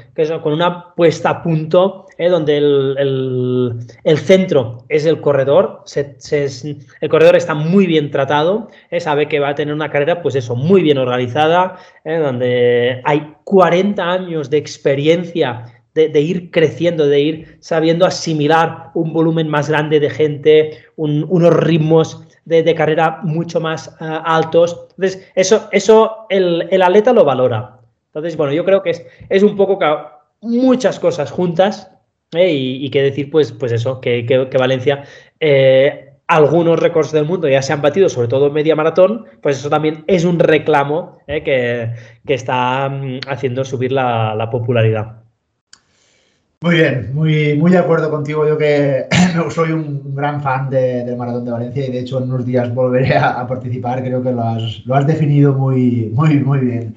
con 0.42 0.52
una 0.52 0.92
puesta 0.94 1.30
a 1.30 1.42
punto 1.42 2.06
eh, 2.18 2.28
donde 2.28 2.56
el, 2.56 4.18
centro 4.18 4.84
es 4.88 5.06
el 5.06 5.20
corredor, 5.20 5.84
el 5.94 7.08
corredor 7.08 7.36
está 7.36 7.54
muy 7.54 7.86
bien 7.86 8.10
tratado, 8.10 8.68
eh, 8.90 8.98
sabe 9.00 9.28
que 9.28 9.38
va 9.38 9.50
a 9.50 9.54
tener 9.54 9.72
una 9.72 9.90
carrera, 9.90 10.22
pues 10.22 10.34
eso, 10.34 10.56
muy 10.56 10.82
bien 10.82 10.98
organizada, 10.98 11.78
donde 12.04 13.00
hay 13.04 13.34
40 13.44 14.02
años 14.02 14.50
de 14.50 14.58
experiencia 14.58 15.66
de, 15.94 16.20
ir 16.20 16.50
creciendo, 16.50 17.06
de 17.06 17.20
ir 17.20 17.58
sabiendo 17.60 18.06
asimilar 18.06 18.90
un 18.94 19.12
volumen 19.12 19.48
más 19.48 19.68
grande 19.68 20.00
de 20.00 20.10
gente, 20.10 20.78
unos 20.96 21.54
ritmos 21.54 22.24
de, 22.44 22.74
carrera 22.74 23.20
mucho 23.22 23.60
más 23.60 23.88
eh, 24.00 24.20
altos. 24.24 24.88
Entonces, 24.96 25.30
eso, 25.34 25.68
eso 25.72 26.26
el, 26.28 26.68
el, 26.70 26.82
atleta 26.82 27.12
lo 27.12 27.24
valora. 27.24 27.78
Entonces, 28.06 28.36
bueno, 28.36 28.52
yo 28.52 28.64
creo 28.64 28.82
que 28.82 28.90
es, 28.90 29.06
es 29.28 29.42
un 29.42 29.56
poco 29.56 29.78
muchas 30.40 30.98
cosas 30.98 31.30
juntas 31.30 31.90
eh, 32.32 32.52
y, 32.52 32.90
que 32.90 33.02
decir, 33.02 33.30
pues, 33.30 33.52
pues 33.52 33.72
eso, 33.72 34.00
que, 34.00 34.26
que, 34.26 34.58
Valencia, 34.58 35.04
eh, 35.38 36.14
algunos 36.26 36.78
récords 36.78 37.12
del 37.12 37.24
mundo 37.24 37.48
ya 37.48 37.62
se 37.62 37.72
han 37.72 37.82
batido, 37.82 38.08
sobre 38.08 38.28
todo 38.28 38.50
media 38.50 38.76
maratón, 38.76 39.26
pues 39.42 39.58
eso 39.58 39.68
también 39.68 40.04
es 40.06 40.24
un 40.24 40.38
reclamo 40.38 41.18
que, 41.26 41.92
que, 42.24 42.34
está 42.34 42.88
mm, 42.88 43.20
haciendo 43.26 43.64
subir 43.64 43.92
la, 43.92 44.34
la 44.36 44.48
popularidad. 44.50 45.20
Muy 46.62 46.74
bien, 46.74 47.14
muy, 47.14 47.56
muy 47.56 47.70
de 47.70 47.78
acuerdo 47.78 48.10
contigo. 48.10 48.46
Yo 48.46 48.58
que 48.58 49.06
soy 49.50 49.72
un 49.72 50.14
gran 50.14 50.42
fan 50.42 50.68
del 50.68 51.16
Maratón 51.16 51.46
de 51.46 51.52
Valencia 51.52 51.86
y 51.86 51.90
de 51.90 52.00
hecho 52.00 52.18
en 52.18 52.24
unos 52.24 52.44
días 52.44 52.74
volveré 52.74 53.16
a, 53.16 53.46
participar. 53.46 54.02
Creo 54.02 54.22
que 54.22 54.30
lo 54.30 54.42
has, 54.42 54.84
lo 54.84 54.94
has, 54.94 55.06
definido 55.06 55.54
muy, 55.54 56.10
muy, 56.12 56.38
muy 56.40 56.58
bien. 56.58 56.96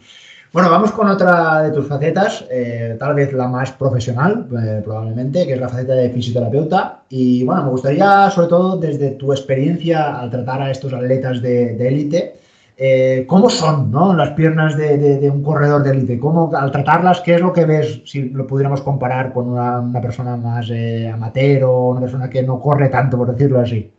Bueno, 0.52 0.70
vamos 0.70 0.92
con 0.92 1.08
otra 1.08 1.64
de 1.64 1.72
tus 1.72 1.88
facetas, 1.88 2.44
eh, 2.52 2.98
tal 3.00 3.16
vez 3.16 3.32
la 3.32 3.48
más 3.48 3.72
profesional, 3.72 4.48
eh, 4.52 4.82
probablemente, 4.84 5.48
que 5.48 5.54
es 5.54 5.60
la 5.62 5.70
faceta 5.70 5.94
de 5.94 6.10
fisioterapeuta. 6.10 7.04
Y 7.08 7.46
bueno, 7.46 7.64
me 7.64 7.70
gustaría, 7.70 8.30
sobre 8.32 8.50
todo 8.50 8.76
desde 8.76 9.12
tu 9.12 9.32
experiencia 9.32 10.20
al 10.20 10.30
tratar 10.30 10.62
a 10.62 10.72
estos 10.72 10.92
atletas 10.92 11.42
de 11.42 11.88
élite, 11.88 12.36
eh, 12.76 13.26
cómo 13.28 13.50
son 13.52 13.92
¿no? 13.92 14.16
las 14.16 14.32
piernas 14.32 14.76
de, 14.76 15.30
un 15.30 15.44
corredor 15.44 15.84
de 15.84 15.92
élite, 15.92 16.20
cómo 16.20 16.52
al 16.56 16.72
tratarlas, 16.72 17.22
qué 17.22 17.36
es 17.36 17.42
lo 17.42 17.54
que 17.54 17.66
ves 17.66 18.02
si 18.06 18.30
lo 18.30 18.48
pudiéramos 18.48 18.82
comparar 18.82 19.32
con 19.32 19.50
una, 19.50 20.02
persona 20.02 20.36
más 20.38 20.70
eh, 20.72 21.08
amateur 21.08 21.66
o 21.66 21.90
una 21.90 22.02
persona 22.02 22.30
que 22.30 22.42
no 22.42 22.60
corre 22.60 22.90
tanto, 22.90 23.18
por 23.18 23.32
decirlo 23.32 23.60
así. 23.60 23.92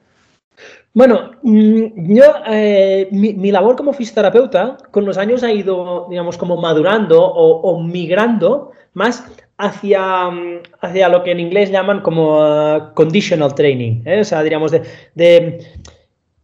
Bueno, 0.92 1.32
mm, 1.42 2.14
yo, 2.14 2.24
eh, 2.48 3.08
mi, 3.12 3.50
labor 3.52 3.76
como 3.76 3.92
fisioterapeuta 3.92 4.76
con 4.90 5.04
los 5.04 5.18
años 5.18 5.44
ha 5.44 5.52
ido, 5.52 6.08
digamos, 6.10 6.36
como 6.36 6.56
madurando 6.56 7.24
o, 7.24 7.80
migrando 7.80 8.72
más 8.92 9.24
hacia, 9.56 10.30
hacia 10.80 11.08
lo 11.08 11.22
que 11.22 11.30
en 11.30 11.40
inglés 11.40 11.70
llaman 11.70 12.00
como 12.00 12.38
uh, 12.38 12.92
conditional 12.94 13.54
training, 13.54 14.02
o 14.20 14.24
sea, 14.24 14.42
diríamos, 14.42 14.72
de 14.72 15.58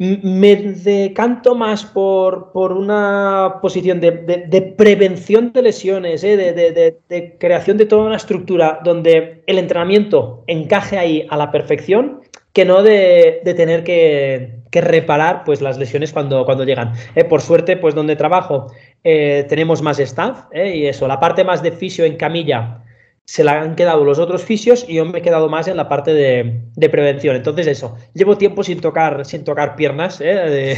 me 0.00 0.56
decanto 0.56 1.54
más 1.54 1.84
por, 1.84 2.52
por 2.52 2.72
una 2.72 3.56
posición 3.60 4.00
de, 4.00 4.74
prevención 4.78 5.52
de 5.52 5.60
lesiones, 5.60 6.24
¿eh? 6.24 6.38
de, 6.38 7.36
creación 7.38 7.76
de 7.76 7.84
toda 7.84 8.06
una 8.06 8.16
estructura 8.16 8.80
donde 8.82 9.42
el 9.46 9.58
entrenamiento 9.58 10.42
encaje 10.46 10.96
ahí 10.96 11.26
a 11.28 11.36
la 11.36 11.52
perfección, 11.52 12.22
que 12.54 12.64
no 12.64 12.82
de, 12.82 13.42
tener 13.54 13.84
que, 13.84 14.62
reparar 14.72 15.44
pues, 15.44 15.60
las 15.60 15.76
lesiones 15.76 16.14
cuando, 16.14 16.46
cuando 16.46 16.64
llegan. 16.64 16.94
¿eh? 17.14 17.24
Por 17.24 17.42
suerte, 17.42 17.76
pues 17.76 17.94
donde 17.94 18.16
trabajo 18.16 18.68
eh, 19.04 19.44
tenemos 19.50 19.82
más 19.82 19.98
staff 19.98 20.46
y 20.54 20.86
eso, 20.86 21.06
la 21.08 21.20
parte 21.20 21.44
más 21.44 21.62
de 21.62 21.72
fisio 21.72 22.06
en 22.06 22.16
camilla 22.16 22.84
se 23.30 23.44
la 23.44 23.60
han 23.60 23.76
quedado 23.76 24.04
los 24.04 24.18
otros 24.18 24.42
fisios 24.42 24.84
y 24.88 24.94
yo 24.94 25.04
me 25.04 25.20
he 25.20 25.22
quedado 25.22 25.48
más 25.48 25.68
en 25.68 25.76
la 25.76 25.88
parte 25.88 26.12
de, 26.12 26.88
prevención. 26.88 27.36
Entonces, 27.36 27.68
eso, 27.68 27.96
llevo 28.12 28.36
tiempo 28.36 28.64
sin 28.64 28.80
tocar, 28.80 29.24
sin 29.24 29.44
tocar 29.44 29.76
piernas 29.76 30.20
¿eh? 30.20 30.76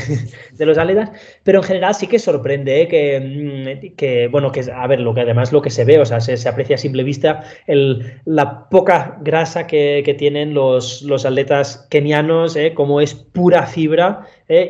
de, 0.52 0.66
los 0.66 0.76
atletas, 0.76 1.12
pero 1.44 1.61
en 1.61 1.64
general 1.64 1.94
sí 1.94 2.06
que 2.08 2.18
sorprende 2.18 2.82
¿eh? 2.82 3.20
mm, 3.20 3.96
que, 3.96 4.28
bueno, 4.28 4.52
que 4.52 4.70
a 4.70 4.87
ver, 4.87 5.00
lo 5.00 5.14
que 5.14 5.22
además 5.22 5.50
lo 5.50 5.62
que 5.62 5.70
se 5.70 5.87
ve, 5.87 5.99
o 5.99 6.04
sea, 6.04 6.20
se, 6.20 6.46
aprecia 6.46 6.75
a 6.75 6.78
simple 6.78 7.04
vista 7.04 7.42
la 8.26 8.68
poca 8.68 9.16
grasa 9.22 9.66
que, 9.66 10.14
tienen 10.18 10.52
los, 10.52 11.00
los, 11.00 11.25
atletas 11.25 11.87
kenianos, 11.90 12.54
¿eh? 12.56 12.75
como 12.75 13.00
es 13.00 13.14
pura 13.14 13.66
fibra. 13.66 14.26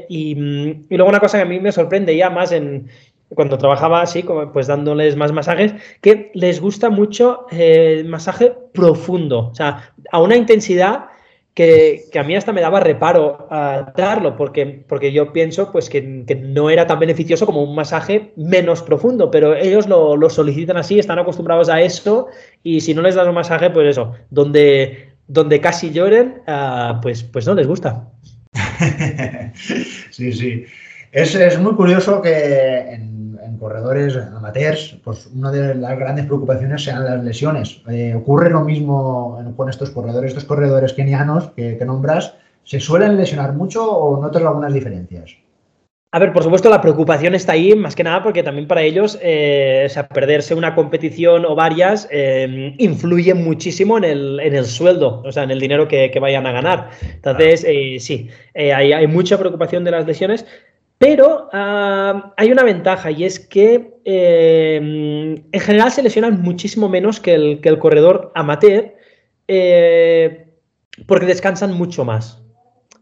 Y, 0.09 0.37
mm, 0.37 0.87
y 0.89 0.97
luego 0.97 1.09
una 1.09 1.19
cosa 1.19 1.39
que 1.39 1.43
a 1.43 1.47
mí 1.47 1.59
me 1.59 1.73
sorprende 1.73 2.17
ya 2.17 2.31
más 2.31 2.53
en, 2.53 2.89
cuando 3.35 3.59
trabajaba 3.59 4.03
así, 4.03 4.25
pues 4.53 4.67
dándoles 4.67 5.17
más 5.17 5.33
masajes, 5.33 5.75
que 6.01 6.31
les 6.35 6.61
gusta 6.61 6.91
mucho 6.91 7.47
eh, 7.51 7.97
el 7.99 8.09
masaje 8.09 8.53
profundo, 8.73 9.49
o 9.49 9.55
sea, 9.55 9.93
a 10.11 10.21
una 10.21 10.37
intensidad 10.37 11.07
que, 11.55 12.05
a 12.19 12.23
mí 12.23 12.35
hasta 12.35 12.53
me 12.53 12.63
daba 12.63 12.81
reparo 12.81 13.47
a 13.51 13.93
darlo, 13.97 14.37
porque, 14.37 14.85
porque 14.89 15.13
yo 15.13 15.33
pienso 15.33 15.71
pues 15.71 15.91
que, 15.91 16.01
no 16.01 16.71
era 16.71 16.87
tan 16.87 16.99
beneficioso 16.99 17.45
como 17.45 17.63
un 17.63 17.75
masaje 17.75 18.33
menos 18.37 18.83
profundo, 18.83 19.31
pero 19.31 19.55
ellos 19.55 19.87
lo, 19.87 20.31
solicitan 20.31 20.79
así, 20.79 20.99
están 20.99 21.19
acostumbrados 21.19 21.69
a 21.69 21.81
eso, 21.81 22.29
y 22.63 22.81
si 22.81 22.95
no 22.95 23.03
les 23.03 23.15
das 23.15 23.29
un 23.29 23.35
masaje, 23.35 23.71
pues 23.71 23.89
eso, 23.89 24.15
donde, 24.31 25.11
donde 25.27 25.61
casi 25.61 25.91
lloren, 25.91 26.43
ah, 26.47 27.01
pues, 27.03 27.23
pues 27.23 27.47
no 27.47 27.55
les 27.55 27.67
gusta. 27.67 28.09
sí, 30.11 30.33
sí. 30.33 30.65
Es, 31.13 31.35
es 31.35 31.59
muy 31.59 31.75
curioso 31.75 32.23
que 32.23 32.79
en 32.95 33.32
corredores 33.63 34.17
amateurs, 34.17 34.99
pues 35.05 35.29
una 35.33 35.53
de 35.53 35.77
las 35.77 35.97
grandes 35.97 36.27
preocupaciones 36.27 36.83
sean 36.83 37.05
las 37.05 37.23
lesiones. 37.23 37.81
Eh, 37.89 38.13
ocurre 38.13 38.51
lo 38.51 38.63
mismo 38.63 39.41
con 39.57 39.71
estos 39.71 39.91
corredores, 39.91 40.31
estos 40.31 40.45
corredores 40.45 40.93
kenianos 40.95 41.51
que, 41.53 41.79
nombras, 41.87 42.35
¿se 42.65 42.81
suelen 42.81 43.17
lesionar 43.17 43.53
mucho 43.55 43.89
o 43.89 44.21
notas 44.21 44.43
algunas 44.43 44.75
diferencias? 44.75 45.37
A 46.11 46.19
ver, 46.19 46.33
por 46.33 46.43
supuesto, 46.43 46.69
la 46.69 46.81
preocupación 46.81 47.37
está 47.37 47.53
ahí, 47.53 47.75
más 47.77 47.95
que 47.95 48.03
nada 48.03 48.23
porque 48.23 48.43
también 48.43 48.67
para 48.67 48.83
ellos, 48.83 49.17
eh, 49.23 49.87
sea, 49.89 50.09
perderse 50.09 50.55
una 50.57 50.75
competición 50.75 51.47
o 51.47 51.55
varias 51.55 52.09
eh, 52.11 52.75
influye 52.79 53.33
muchísimo 53.33 53.97
en 53.97 54.05
el, 54.05 54.41
en 54.41 54.57
el, 54.57 54.65
sueldo, 54.67 55.23
o 55.25 55.31
sea, 55.31 55.45
en 55.45 55.53
el 55.53 55.61
dinero 55.61 55.87
que, 55.87 56.11
vayan 56.21 56.47
a 56.47 56.53
ganar. 56.53 56.91
Entonces, 57.15 57.65
sí, 58.05 58.29
hay, 58.55 58.93
hay, 58.93 59.07
mucha 59.07 59.39
preocupación 59.39 59.85
de 59.85 59.93
las 59.93 60.07
lesiones, 60.07 60.45
pero 61.03 61.49
hay 61.53 62.53
una 62.53 62.63
ventaja 62.63 63.11
y 63.11 63.25
es 63.25 63.41
que 63.41 63.93
em, 64.05 65.35
en 65.51 65.61
general 65.61 65.91
se 65.91 66.01
lesionan 66.01 66.41
muchísimo 66.41 66.89
menos 66.89 67.19
que 67.19 67.35
el, 67.61 67.79
corredor 67.81 68.31
amateur 68.37 68.95
eh, 69.49 70.47
porque 71.09 71.27
descansan 71.27 71.73
mucho 71.73 72.05
más. 72.05 72.41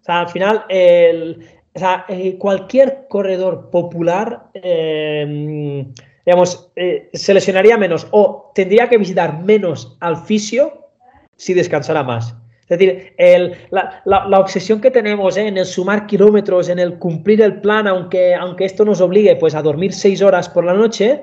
O 0.00 0.02
sea, 0.02 0.20
al 0.20 0.28
final, 0.30 0.64
eh, 0.70 1.36
cualquier 2.38 3.06
corredor 3.10 3.68
popular, 3.68 4.48
em, 4.54 5.92
digamos, 6.24 6.70
eh, 6.76 7.10
se 7.12 7.34
lesionaría 7.34 7.76
menos 7.76 8.06
o 8.12 8.50
tendría 8.54 8.88
que 8.88 8.96
visitar 8.96 9.42
menos 9.42 9.98
al 10.00 10.16
fisio 10.24 10.88
si 11.36 11.52
descansara 11.52 12.02
más. 12.02 12.34
Es 12.70 12.78
decir, 12.78 13.14
la, 13.70 14.38
obsesión 14.38 14.80
que 14.80 14.92
tenemos 14.92 15.36
¿eh? 15.36 15.48
en 15.48 15.58
el 15.58 15.66
sumar 15.66 16.06
kilómetros, 16.06 16.68
en 16.68 16.78
el 16.78 17.00
cumplir 17.00 17.42
el 17.42 17.60
plan, 17.60 17.88
aunque, 17.88 18.32
aunque 18.32 18.64
esto 18.64 18.84
nos 18.84 19.00
obligue 19.00 19.34
pues, 19.34 19.56
a 19.56 19.62
dormir 19.62 19.92
seis 19.92 20.22
horas 20.22 20.48
por 20.48 20.64
la 20.64 20.72
noche, 20.72 21.20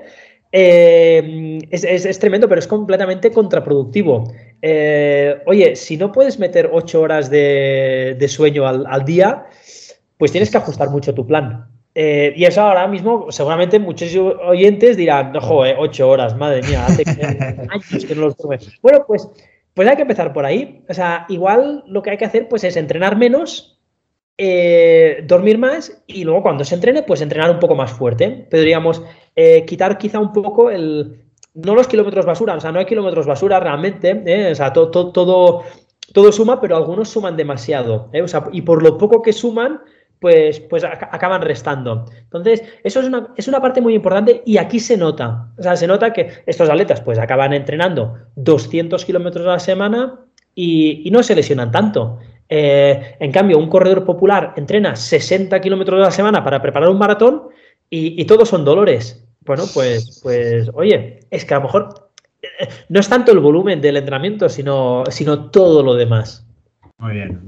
eh, 0.52 1.58
es, 1.70 2.18
tremendo, 2.18 2.50
pero 2.50 2.58
es 2.58 2.66
completamente 2.66 3.32
contraproductivo. 3.32 4.30
Eh, 4.60 5.38
oye, 5.46 5.74
si 5.74 5.96
no 5.96 6.12
puedes 6.12 6.38
meter 6.38 6.68
ocho 6.70 7.00
horas 7.00 7.30
de, 7.30 8.26
sueño 8.28 8.66
al, 8.66 9.04
día, 9.06 9.46
pues 10.18 10.30
tienes 10.30 10.50
que 10.50 10.58
ajustar 10.58 10.90
mucho 10.90 11.14
tu 11.14 11.26
plan. 11.26 11.66
y 11.94 12.44
eso 12.44 12.60
ahora 12.60 12.86
mismo, 12.88 13.32
seguramente 13.32 13.78
muchos 13.78 14.14
oyentes 14.14 14.98
dirán, 14.98 15.34
ojo, 15.34 15.62
ocho 15.78 16.10
horas, 16.10 16.36
madre 16.36 16.60
mía, 16.60 16.84
hace 16.84 17.04
años 17.70 18.04
que 18.06 18.14
no 18.14 18.20
los 18.26 18.36
duerme. 18.36 18.66
Bueno, 18.82 19.04
pues 19.06 19.26
pues 19.78 19.88
hay 19.88 19.94
que 19.94 20.02
empezar 20.02 20.32
por 20.32 20.44
ahí. 20.44 20.84
O 20.88 20.92
sea, 20.92 21.24
igual 21.28 21.84
lo 21.86 22.02
que 22.02 22.10
hay 22.10 22.16
que 22.16 22.24
hacer 22.24 22.48
pues 22.48 22.64
es 22.64 22.76
entrenar 22.76 23.16
menos, 23.16 23.78
eh, 24.36 25.22
dormir 25.24 25.56
más 25.56 26.02
y 26.08 26.24
luego 26.24 26.42
cuando 26.42 26.64
se 26.64 26.74
entrene, 26.74 27.04
pues 27.04 27.20
entrenar 27.20 27.48
un 27.48 27.60
poco 27.60 27.76
más 27.76 27.92
fuerte. 27.92 28.48
Podríamos 28.50 29.00
eh, 29.36 29.64
quitar 29.64 29.96
quizá 29.96 30.18
un 30.18 30.32
poco 30.32 30.72
el... 30.72 31.22
No 31.54 31.76
los 31.76 31.86
kilómetros 31.86 32.26
basura, 32.26 32.56
o 32.56 32.60
sea, 32.60 32.72
no 32.72 32.80
hay 32.80 32.86
kilómetros 32.86 33.24
basura 33.24 33.60
realmente, 33.60 34.20
¿eh? 34.26 34.50
o 34.50 34.54
sea, 34.56 34.72
todo, 34.72 35.12
todo, 35.12 35.62
todo 36.12 36.32
suma, 36.32 36.60
pero 36.60 36.76
algunos 36.76 37.08
suman 37.08 37.36
demasiado. 37.36 38.10
O 38.20 38.26
sea, 38.26 38.48
y 38.50 38.62
por 38.62 38.82
lo 38.82 38.98
poco 38.98 39.22
que 39.22 39.32
suman, 39.32 39.80
pues, 40.20 40.60
pues 40.60 40.84
acaban 40.84 41.42
restando. 41.42 42.06
Entonces, 42.22 42.62
eso 42.82 43.00
es 43.00 43.06
una, 43.06 43.28
es 43.36 43.48
una 43.48 43.60
parte 43.60 43.80
muy 43.80 43.94
importante 43.94 44.42
y 44.44 44.58
aquí 44.58 44.80
se 44.80 44.96
nota. 44.96 45.48
O 45.58 45.62
sea, 45.62 45.76
se 45.76 45.86
nota 45.86 46.12
que 46.12 46.42
estos 46.46 46.68
atletas 46.68 47.00
pues 47.00 47.18
acaban 47.18 47.52
entrenando 47.52 48.16
200 48.36 49.04
kilómetros 49.04 49.46
a 49.46 49.50
la 49.52 49.58
semana 49.58 50.20
y, 50.54 51.08
no 51.12 51.22
se 51.22 51.36
lesionan 51.36 51.70
tanto. 51.70 52.18
Eh, 52.48 53.16
en 53.20 53.30
cambio, 53.30 53.58
un 53.58 53.68
corredor 53.68 54.04
popular 54.04 54.54
entrena 54.56 54.96
60 54.96 55.60
kilómetros 55.60 56.00
a 56.00 56.04
la 56.06 56.10
semana 56.10 56.42
para 56.42 56.60
preparar 56.60 56.88
un 56.88 56.98
maratón 56.98 57.48
y, 57.90 58.24
todos 58.24 58.48
son 58.48 58.64
dolores. 58.64 59.24
Bueno, 59.40 59.64
pues, 59.72 60.20
pues, 60.22 60.68
oye, 60.74 61.20
es 61.30 61.44
que 61.44 61.54
a 61.54 61.58
lo 61.58 61.64
mejor 61.64 62.10
eh, 62.42 62.68
no 62.88 63.00
es 63.00 63.08
tanto 63.08 63.32
el 63.32 63.38
volumen 63.38 63.80
del 63.80 63.96
entrenamiento, 63.96 64.48
sino, 64.48 65.04
sino 65.10 65.50
todo 65.50 65.82
lo 65.82 65.94
demás. 65.94 66.47
Muy 67.00 67.12
bien. 67.12 67.40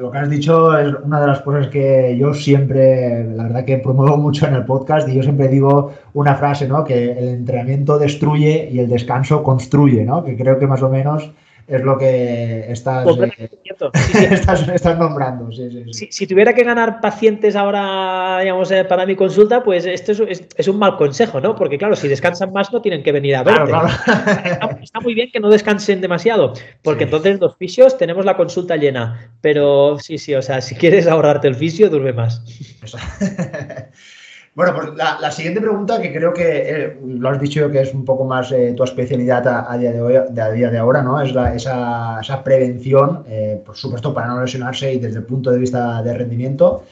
lo 0.00 0.10
que 0.10 0.18
has 0.18 0.28
dicho 0.28 0.76
es 0.76 0.92
una 1.04 1.20
de 1.20 1.28
las 1.28 1.42
cosas 1.42 1.68
que 1.68 2.16
yo 2.18 2.34
siempre, 2.34 3.22
la 3.22 3.44
verdad 3.44 3.64
que 3.64 3.78
promuevo 3.78 4.16
mucho 4.16 4.48
en 4.48 4.54
el 4.54 4.64
podcast 4.64 5.08
y 5.08 5.14
yo 5.14 5.22
siempre 5.22 5.46
digo 5.46 5.92
una 6.12 6.34
frase, 6.34 6.66
¿no? 6.66 6.82
Que 6.82 7.12
el 7.12 7.28
entrenamiento 7.28 8.00
destruye 8.00 8.68
y 8.72 8.80
el 8.80 8.88
descanso 8.88 9.44
construye, 9.44 10.04
¿no? 10.04 10.24
Que 10.24 10.36
creo 10.36 10.58
que 10.58 10.66
más 10.66 10.82
o 10.82 10.88
menos 10.88 11.30
es 11.66 11.82
lo 11.82 11.96
que 11.96 12.70
estás, 12.70 13.06
eh, 13.06 13.48
estás, 14.74 14.98
nombrando. 14.98 15.50
Si, 15.92 16.26
tuviera 16.26 16.54
que 16.54 16.62
ganar 16.62 17.00
pacientes 17.00 17.56
ahora, 17.56 18.40
digamos, 18.40 18.70
eh, 18.70 18.84
para 18.84 19.06
mi 19.06 19.16
consulta, 19.16 19.62
pues 19.62 19.86
esto 19.86 20.12
es, 20.12 20.68
un 20.68 20.78
mal 20.78 20.96
consejo, 20.96 21.40
¿no? 21.40 21.54
Porque 21.54 21.78
claro, 21.78 21.96
si 21.96 22.08
descansan 22.08 22.52
más 22.52 22.72
no 22.72 22.82
tienen 22.82 23.02
que 23.02 23.12
venir 23.12 23.36
a 23.36 23.42
verte. 23.42 23.72
Está, 24.82 25.00
muy 25.00 25.14
bien 25.14 25.30
que 25.32 25.40
no 25.40 25.48
descansen 25.48 26.00
demasiado, 26.00 26.52
porque 26.82 27.04
entonces 27.04 27.40
los 27.40 27.56
fisios 27.56 27.96
tenemos 27.96 28.24
la 28.24 28.36
consulta 28.36 28.76
llena. 28.76 29.30
Pero 29.40 29.98
sí, 29.98 30.18
sí, 30.18 30.34
o 30.34 30.42
sea, 30.42 30.60
si 30.60 30.74
quieres 30.74 31.06
ahorrarte 31.06 31.48
el 31.48 31.54
fisio, 31.54 31.88
duerme 31.88 32.12
más. 32.12 32.42
Bueno, 34.54 34.72
pues 34.72 34.90
la, 34.94 35.32
siguiente 35.32 35.60
pregunta, 35.60 36.00
que 36.00 36.12
creo 36.12 36.32
que 36.32 36.44
eh, 36.46 36.98
lo 37.04 37.28
has 37.28 37.40
dicho 37.40 37.68
que 37.72 37.80
es 37.80 37.92
un 37.92 38.04
poco 38.04 38.24
más 38.24 38.52
eh, 38.52 38.72
tu 38.76 38.84
especialidad 38.84 39.48
a, 39.48 39.76
día 39.76 39.90
de 39.90 40.00
hoy, 40.00 40.14
a 40.14 40.50
día 40.52 40.70
de 40.70 40.78
ahora, 40.78 41.02
¿no? 41.02 41.20
Es 41.20 41.34
esa, 41.56 42.44
prevención, 42.44 43.24
eh, 43.26 43.60
por 43.66 43.76
supuesto, 43.76 44.14
para 44.14 44.28
no 44.28 44.40
lesionarse 44.40 44.92
y 44.92 45.00
desde 45.00 45.18
el 45.18 45.24
punto 45.24 45.50
de 45.50 45.58
vista 45.58 46.00
de 46.04 46.14
rendimiento. 46.14 46.84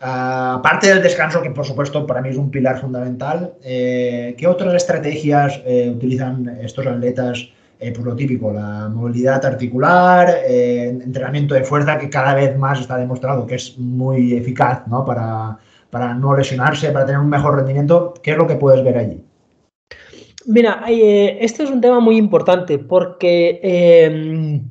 Ah, 0.00 0.54
aparte 0.60 0.88
del 0.88 1.02
descanso, 1.02 1.42
que 1.42 1.50
por 1.50 1.66
supuesto 1.66 2.06
para 2.06 2.22
mí 2.22 2.30
es 2.30 2.38
un 2.38 2.50
pilar 2.50 2.80
fundamental, 2.80 3.52
¿qué 3.62 4.46
otras 4.48 4.72
estrategias 4.72 5.60
utilizan 5.94 6.58
estos 6.62 6.86
atletas? 6.86 7.50
pues 7.78 7.98
lo 7.98 8.14
típico, 8.14 8.52
la 8.52 8.88
movilidad 8.88 9.44
articular, 9.44 10.38
entrenamiento 10.46 11.54
de 11.54 11.64
fuerza, 11.64 11.98
que 11.98 12.08
cada 12.10 12.34
vez 12.34 12.56
más 12.56 12.80
está 12.80 12.96
demostrado 12.96 13.46
que 13.46 13.56
es 13.56 13.78
muy 13.78 14.34
eficaz 14.34 14.86
¿no? 14.86 15.04
para, 15.04 15.58
para 15.90 16.14
no 16.14 16.36
lesionarse, 16.36 16.90
para 16.90 17.06
tener 17.06 17.20
un 17.20 17.28
mejor 17.28 17.56
rendimiento. 17.56 18.14
¿Qué 18.22 18.32
es 18.32 18.36
lo 18.36 18.46
que 18.46 18.56
puedes 18.56 18.82
ver 18.84 18.98
allí? 18.98 19.24
Mira, 20.46 20.84
eh, 20.88 21.38
este 21.40 21.64
es 21.64 21.70
un 21.70 21.80
tema 21.80 22.00
muy 22.00 22.16
importante 22.16 22.78
porque 22.78 23.60
em, 23.62 24.64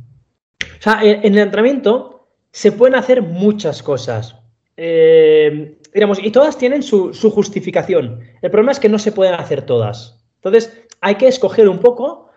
en 1.02 1.34
el 1.34 1.38
entrenamiento 1.38 2.28
se 2.52 2.72
pueden 2.72 2.96
hacer 2.96 3.22
muchas 3.22 3.84
cosas. 3.84 4.36
Em, 4.76 5.76
digamos, 5.94 6.20
y 6.24 6.32
todas 6.32 6.58
tienen 6.58 6.82
su, 6.82 7.12
justificación. 7.34 8.22
El 8.42 8.52
problema 8.52 8.72
es 8.72 8.80
que 8.80 8.90
no 8.90 8.98
se 8.98 9.12
pueden 9.12 9.36
hacer 9.36 9.64
todas. 9.64 10.24
Entonces, 10.36 10.86
hay 11.02 11.16
que 11.16 11.28
escoger 11.28 11.68
un 11.68 11.80
poco 11.80 12.29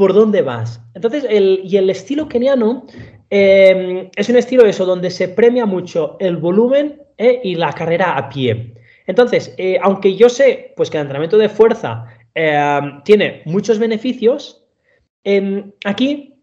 por 0.00 0.14
dónde 0.14 0.40
vas. 0.40 0.80
Entonces, 0.94 1.26
el, 1.28 1.60
y 1.62 1.76
el 1.76 1.90
estilo 1.90 2.26
keniano 2.26 2.86
em, 3.28 4.08
es 4.16 4.30
un 4.30 4.36
estilo 4.36 4.64
eso, 4.64 4.86
donde 4.86 5.10
se 5.10 5.28
premia 5.28 5.66
mucho 5.66 6.16
el 6.20 6.38
volumen 6.38 7.02
¿eh? 7.18 7.38
y 7.44 7.54
la 7.54 7.74
carrera 7.74 8.16
a 8.16 8.30
pie. 8.30 8.72
Entonces, 9.06 9.54
eh, 9.58 9.78
aunque 9.82 10.16
yo 10.16 10.30
sé 10.30 10.72
pues, 10.74 10.88
que 10.88 10.96
el 10.96 11.02
entrenamiento 11.02 11.36
de 11.36 11.50
fuerza 11.50 12.06
eh, 12.34 12.80
tiene 13.04 13.42
muchos 13.44 13.78
beneficios, 13.78 14.64
em, 15.22 15.70
aquí, 15.84 16.34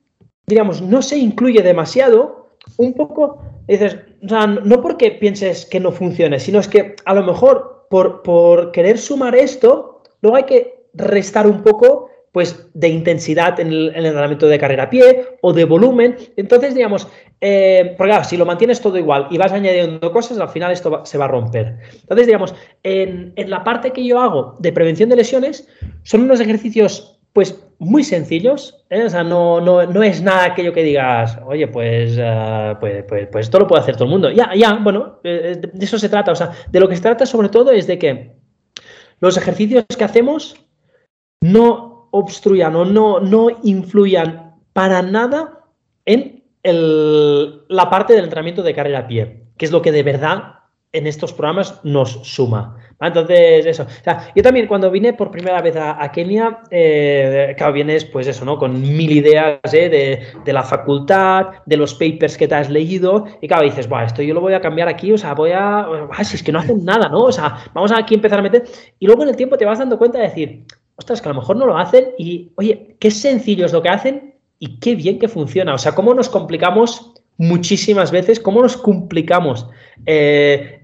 digamos, 0.46 0.84
no 0.84 1.02
se 1.02 1.18
incluye 1.18 1.64
demasiado, 1.64 2.52
un 2.78 2.94
poco, 2.94 3.42
dices, 3.68 3.98
no 4.22 4.82
porque 4.84 5.10
pienses 5.10 5.66
que 5.66 5.80
no 5.80 5.92
funcione, 5.92 6.40
sino 6.40 6.60
es 6.60 6.68
que 6.68 6.96
a 7.06 7.16
lo 7.16 7.24
mejor 7.24 7.88
por, 7.90 8.22
por 8.22 8.72
querer 8.72 9.00
sumar 9.00 9.36
esto, 9.36 10.04
luego 10.22 10.38
hay 10.38 10.44
que 10.44 10.86
restar 10.94 11.48
un 11.48 11.64
poco 11.64 12.12
pues 12.38 12.70
de 12.76 12.88
intensidad 12.90 13.60
en 13.60 13.70
el, 13.70 13.88
entrenamiento 13.96 14.46
de 14.46 14.60
carrera 14.60 14.84
a 14.84 14.90
pie 14.92 15.26
o 15.42 15.54
de 15.54 15.66
volumen. 15.66 16.18
Entonces, 16.36 16.76
digamos, 16.76 17.08
eh, 17.42 17.96
porque 17.98 18.14
si 18.26 18.38
lo 18.38 18.46
mantienes 18.46 18.80
todo 18.80 18.96
igual 18.96 19.26
y 19.32 19.40
vas 19.40 19.52
añadiendo 19.54 20.12
cosas, 20.12 20.38
al 20.38 20.50
final 20.50 20.72
esto 20.72 21.02
se 21.04 21.18
va 21.18 21.26
a 21.26 21.30
romper. 21.30 21.80
Entonces, 22.00 22.28
digamos, 22.28 22.54
en, 22.84 23.34
la 23.38 23.64
parte 23.64 23.90
que 23.90 24.06
yo 24.06 24.20
hago 24.20 24.56
de 24.60 24.72
prevención 24.72 25.10
de 25.10 25.16
lesiones, 25.16 25.68
son 26.04 26.22
unos 26.22 26.40
ejercicios 26.40 27.20
pues 27.34 27.60
muy 27.80 28.04
sencillos, 28.04 28.86
¿eh? 28.92 29.06
o 29.06 29.10
sea, 29.10 29.24
no, 29.24 29.60
no, 29.60 30.04
es 30.04 30.22
nada 30.22 30.46
aquello 30.46 30.74
que 30.74 30.84
digas, 30.84 31.40
oye, 31.44 31.68
pues, 31.68 32.20
uh, 32.20 32.78
pues, 32.80 33.04
pues, 33.08 33.30
pues, 33.32 33.48
esto 33.48 33.58
lo 33.58 33.66
puede 33.66 33.82
hacer 33.82 33.96
todo 33.96 34.06
el 34.06 34.12
mundo. 34.12 34.30
Ya, 34.30 34.52
ya, 34.54 34.76
bueno, 34.76 35.22
eh, 35.24 35.60
de 35.74 35.86
eso 35.86 35.98
se 35.98 36.08
trata, 36.08 36.34
o 36.34 36.36
sea, 36.36 36.52
de 36.70 36.80
lo 36.80 36.88
que 36.88 36.98
se 36.98 37.02
trata 37.02 37.26
sobre 37.26 37.50
todo 37.50 37.72
es 37.72 37.88
de 37.88 37.98
que 37.98 38.36
los 39.22 39.38
ejercicios 39.38 39.86
que 39.98 40.04
hacemos 40.04 40.56
no 41.42 41.97
obstruyan 42.12 42.76
o 42.76 42.86
no, 42.86 43.20
no 43.20 43.48
influyan 43.64 44.56
para 44.74 45.02
nada 45.02 45.66
en 46.06 46.44
la 46.64 47.90
parte 47.90 48.14
del 48.14 48.26
entrenamiento 48.26 48.64
de 48.64 48.74
carrera 48.74 49.00
a 49.00 49.08
pie, 49.08 49.44
que 49.58 49.66
es 49.66 49.72
lo 49.72 49.82
que 49.82 49.92
de 49.92 50.04
verdad 50.04 50.58
en 50.92 51.08
estos 51.08 51.34
programas 51.34 51.80
nos 51.84 52.12
suma. 52.24 52.78
Entonces, 53.00 53.66
eso. 53.68 53.86
yo 54.36 54.42
también 54.42 54.66
cuando 54.66 54.90
vine 54.90 55.14
por 55.14 55.30
primera 55.30 55.62
vez 55.62 55.76
a, 55.76 56.12
Kenia, 56.12 56.62
eh, 56.72 57.54
claro, 57.56 57.74
vienes 57.74 58.06
pues 58.06 58.26
eso, 58.26 58.44
¿no? 58.44 58.58
Con 58.58 58.82
mil 58.82 59.12
ideas 59.12 59.60
¿eh? 59.72 60.26
de, 60.44 60.54
la 60.54 60.64
facultad, 60.64 61.48
de 61.66 61.78
los 61.78 61.94
papers 61.94 62.38
que 62.38 62.48
te 62.48 62.56
has 62.56 62.70
leído, 62.70 63.26
y 63.40 63.48
claro, 63.48 63.64
dices, 63.64 63.88
bueno, 63.88 64.08
esto 64.08 64.24
yo 64.24 64.34
lo 64.34 64.42
voy 64.42 64.54
a 64.54 64.62
cambiar 64.62 64.88
aquí, 64.88 65.12
o 65.14 65.18
sea, 65.18 65.36
voy 65.36 65.52
a... 65.52 65.88
Ah, 66.12 66.24
si 66.24 66.38
es 66.38 66.44
que 66.44 66.52
no 66.52 66.60
hacen 66.60 66.84
nada, 66.84 67.08
¿no? 67.10 67.20
O 67.20 67.32
sea, 67.32 67.58
vamos 67.74 67.92
a 67.92 68.00
aquí 68.00 68.16
empezar 68.16 68.40
a 68.40 68.42
meter... 68.42 68.64
Y 68.98 69.06
luego 69.06 69.22
en 69.24 69.30
el 69.30 69.36
tiempo 69.36 69.58
te 69.58 69.66
vas 69.66 69.78
dando 69.78 70.00
cuenta 70.00 70.18
de 70.18 70.26
decir, 70.26 70.66
ostras, 70.98 71.22
que 71.22 71.30
a 71.30 71.34
lo 71.34 71.40
mejor 71.40 71.56
no 71.56 71.66
lo 71.66 71.78
hacen 71.78 72.10
y, 72.18 72.52
oye, 72.56 72.96
qué 73.00 73.12
sencillo 73.12 73.66
es 73.66 73.74
lo 73.74 73.82
que 73.82 73.90
hacen 73.90 74.36
y 74.60 74.80
qué 74.80 74.96
bien 74.96 75.20
que 75.20 75.28
funciona. 75.28 75.74
O 75.74 75.78
sea, 75.78 75.94
cómo 75.94 76.14
nos 76.14 76.30
complicamos 76.30 77.14
muchísimas 77.38 78.12
veces, 78.12 78.40
cómo 78.40 78.62
nos 78.62 78.78
complicamos 78.78 79.68
eh, 80.06 80.84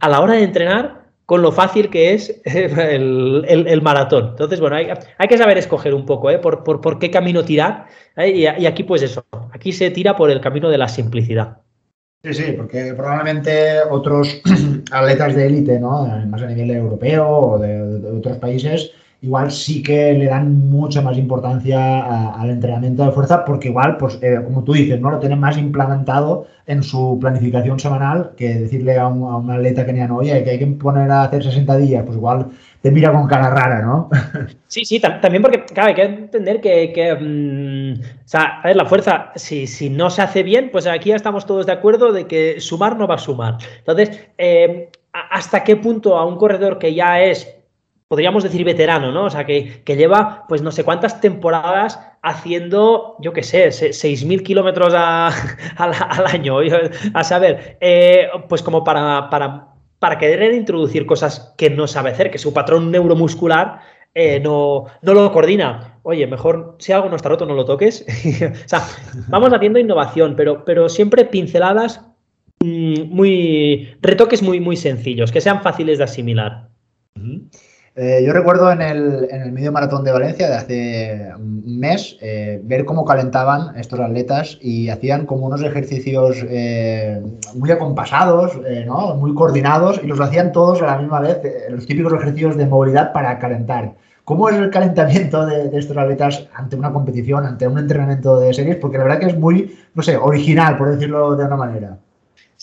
a 0.00 0.08
la 0.08 0.20
hora 0.20 0.34
de 0.34 0.44
entrenar 0.44 1.04
con 1.26 1.42
lo 1.42 1.52
fácil 1.52 1.90
que 1.90 2.14
es 2.14 2.40
el, 2.44 3.80
maratón. 3.82 4.28
Entonces, 4.30 4.60
bueno, 4.60 4.76
hay, 4.76 5.28
que 5.28 5.38
saber 5.38 5.58
escoger 5.58 5.94
un 5.94 6.06
poco, 6.06 6.30
¿eh? 6.30 6.38
Por, 6.38 6.62
por, 6.62 6.98
qué 6.98 7.10
camino 7.10 7.44
tirar. 7.44 7.86
¿eh? 8.16 8.30
Y, 8.30 8.62
y, 8.62 8.66
aquí, 8.66 8.84
pues 8.84 9.02
eso, 9.02 9.24
aquí 9.52 9.72
se 9.72 9.90
tira 9.90 10.16
por 10.16 10.30
el 10.30 10.40
camino 10.40 10.68
de 10.68 10.78
la 10.78 10.88
simplicidad. 10.88 11.58
Sí, 12.22 12.32
sí, 12.32 12.52
porque 12.56 12.94
probablemente 12.94 13.80
otros 13.90 14.40
atletas 14.92 15.34
de 15.34 15.46
élite, 15.46 15.78
¿no? 15.78 16.06
Más 16.26 16.42
a 16.42 16.46
nivel 16.46 16.70
europeo 16.70 17.28
o 17.28 17.58
de 17.58 18.16
otros 18.16 18.38
países, 18.38 18.92
igual 19.24 19.50
sí 19.50 19.82
que 19.82 20.12
le 20.12 20.26
dan 20.26 20.68
mucha 20.68 21.00
más 21.00 21.16
importancia 21.16 22.34
al 22.38 22.50
entrenamiento 22.50 23.06
de 23.06 23.12
fuerza 23.12 23.42
porque 23.42 23.68
igual, 23.68 23.96
pues 23.96 24.18
eh, 24.20 24.38
como 24.44 24.62
tú 24.62 24.74
dices, 24.74 25.00
¿no? 25.00 25.10
Lo 25.10 25.18
tienen 25.18 25.40
más 25.40 25.56
implementado 25.56 26.46
en 26.66 26.82
su 26.82 27.16
planificación 27.18 27.80
semanal 27.80 28.32
que 28.36 28.54
decirle 28.54 28.98
a 28.98 29.06
un, 29.06 29.50
atleta 29.50 29.86
keniano, 29.86 30.16
oye, 30.16 30.44
que 30.44 30.50
hay 30.50 30.58
que 30.58 30.66
poner 30.66 31.10
a 31.10 31.22
hacer 31.22 31.42
60 31.42 31.76
días, 31.78 32.02
pues 32.04 32.18
igual 32.18 32.48
te 32.82 32.90
mira 32.90 33.12
con 33.12 33.26
cara 33.26 33.48
rara, 33.48 33.80
¿no? 33.80 34.10
Sí, 34.66 34.84
sí, 34.84 35.00
también 35.00 35.40
porque, 35.40 35.64
claro, 35.64 35.88
hay 35.90 35.94
que 35.94 36.02
entender 36.02 36.60
que, 36.60 37.16
mm, 37.18 38.02
o 38.02 38.28
sea, 38.28 38.60
a 38.60 38.66
ver, 38.66 38.76
la 38.76 38.84
fuerza, 38.84 39.32
si, 39.36 39.66
si 39.66 39.88
no 39.88 40.10
se 40.10 40.20
hace 40.20 40.42
bien, 40.42 40.68
pues 40.70 40.86
aquí 40.86 41.10
ya 41.10 41.16
estamos 41.16 41.46
todos 41.46 41.64
de 41.64 41.72
acuerdo 41.72 42.12
de 42.12 42.26
que 42.26 42.60
sumar 42.60 42.98
no 42.98 43.06
va 43.06 43.14
a 43.14 43.18
sumar. 43.18 43.56
Entonces, 43.78 44.28
eh, 44.36 44.90
¿hasta 45.12 45.64
qué 45.64 45.76
punto 45.76 46.18
a 46.18 46.26
un 46.26 46.36
corredor 46.36 46.78
que 46.78 46.92
ya 46.92 47.22
es 47.22 47.63
podríamos 48.14 48.44
decir 48.44 48.62
veterano, 48.62 49.10
¿no? 49.10 49.24
O 49.24 49.30
sea, 49.30 49.44
que, 49.44 49.82
lleva, 49.84 50.44
pues 50.48 50.62
no 50.62 50.70
sé 50.70 50.84
cuántas 50.84 51.20
temporadas 51.20 51.98
haciendo, 52.22 53.16
yo 53.18 53.32
qué 53.32 53.42
sé, 53.42 53.70
6.000 53.70 54.44
kilómetros 54.44 54.94
al 55.76 56.26
año, 56.28 56.58
a 57.14 57.24
saber, 57.24 57.76
eh, 57.80 58.28
pues 58.48 58.62
como 58.62 58.84
para, 58.84 59.28
para, 59.30 59.66
para 59.98 60.16
querer 60.16 60.54
introducir 60.54 61.06
cosas 61.06 61.52
que 61.58 61.70
no 61.70 61.88
sabe 61.88 62.10
hacer, 62.10 62.30
que 62.30 62.38
su 62.38 62.54
patrón 62.54 62.92
neuromuscular 62.92 63.80
eh, 64.14 64.38
no, 64.38 64.84
no 65.02 65.12
lo 65.12 65.32
coordina. 65.32 65.98
Oye, 66.04 66.28
mejor 66.28 66.76
si 66.78 66.92
algo 66.92 67.08
no 67.08 67.16
está 67.16 67.30
roto, 67.30 67.46
no 67.46 67.54
lo 67.54 67.64
toques. 67.64 68.06
o 68.64 68.68
sea, 68.68 68.86
vamos 69.26 69.52
haciendo 69.52 69.80
innovación, 69.80 70.36
pero, 70.36 70.64
pero 70.64 70.88
siempre 70.88 71.24
pinceladas 71.24 72.00
mm, 72.60 73.12
muy, 73.12 73.96
retoques 74.00 74.40
muy, 74.40 74.60
muy 74.60 74.76
sencillos, 74.76 75.32
que 75.32 75.40
sean 75.40 75.62
fáciles 75.64 75.98
de 75.98 76.04
asimilar. 76.04 76.68
Eh, 77.96 78.24
yo 78.26 78.32
recuerdo 78.32 78.72
en 78.72 78.82
el, 78.82 79.28
en 79.30 79.42
el 79.42 79.52
medio 79.52 79.70
maratón 79.70 80.02
de 80.02 80.10
Valencia 80.10 80.48
de 80.48 80.54
hace 80.56 81.32
un 81.36 81.78
mes 81.78 82.16
eh, 82.20 82.60
ver 82.64 82.84
cómo 82.84 83.04
calentaban 83.04 83.76
estos 83.78 84.00
atletas 84.00 84.58
y 84.60 84.88
hacían 84.88 85.26
como 85.26 85.46
unos 85.46 85.62
ejercicios 85.62 86.44
eh, 86.48 87.22
muy 87.54 87.70
acompasados, 87.70 88.58
¿no? 88.84 89.14
muy 89.14 89.32
coordinados 89.34 90.00
y 90.02 90.08
los 90.08 90.18
hacían 90.18 90.50
todos 90.50 90.82
a 90.82 90.86
la 90.86 90.98
misma 90.98 91.20
vez, 91.20 91.38
los 91.70 91.86
típicos 91.86 92.12
ejercicios 92.14 92.56
de 92.56 92.66
movilidad 92.66 93.12
para 93.12 93.38
calentar. 93.38 93.94
¿Cómo 94.24 94.48
es 94.48 94.56
el 94.56 94.70
calentamiento 94.70 95.46
de, 95.46 95.68
de, 95.68 95.78
estos 95.78 95.96
atletas 95.96 96.48
ante 96.54 96.74
una 96.74 96.92
competición, 96.92 97.46
ante 97.46 97.68
un 97.68 97.78
entrenamiento 97.78 98.40
de 98.40 98.54
series? 98.54 98.76
Porque 98.76 98.98
la 98.98 99.04
verdad 99.04 99.20
que 99.20 99.26
es 99.26 99.38
muy, 99.38 99.76
no 99.94 100.02
sé, 100.02 100.16
original, 100.16 100.76
por 100.78 100.90
decirlo 100.90 101.36
de 101.36 101.44
una 101.44 101.56
manera. 101.56 101.98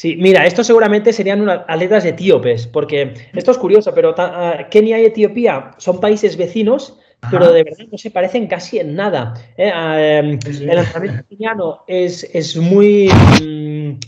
Sí, 0.01 0.15
mira, 0.17 0.47
esto 0.47 0.63
seguramente 0.63 1.13
serían 1.13 1.41
unas 1.41 1.61
atletas 1.67 2.03
etíopes, 2.05 2.65
porque 2.65 3.13
esto 3.35 3.51
es 3.51 3.57
curioso, 3.59 3.93
pero 3.93 4.15
ah, 4.17 4.67
Kenia 4.71 4.99
y 4.99 5.05
Etiopía 5.05 5.73
son 5.77 5.99
países 5.99 6.37
vecinos, 6.37 6.97
pero 7.29 7.51
de 7.51 7.63
verdad 7.63 7.85
no 7.91 7.99
se 7.99 8.09
parecen 8.09 8.47
casi 8.47 8.79
en 8.79 8.95
nada. 8.95 9.35
¿eh? 9.57 9.71
Ah, 9.71 10.01
em, 10.01 10.39
el 10.43 10.69
entrenamiento 10.79 11.29
keniano 11.29 11.83
es, 11.85 12.23
es 12.33 12.57
muy, 12.57 13.09
mm, 13.43 13.99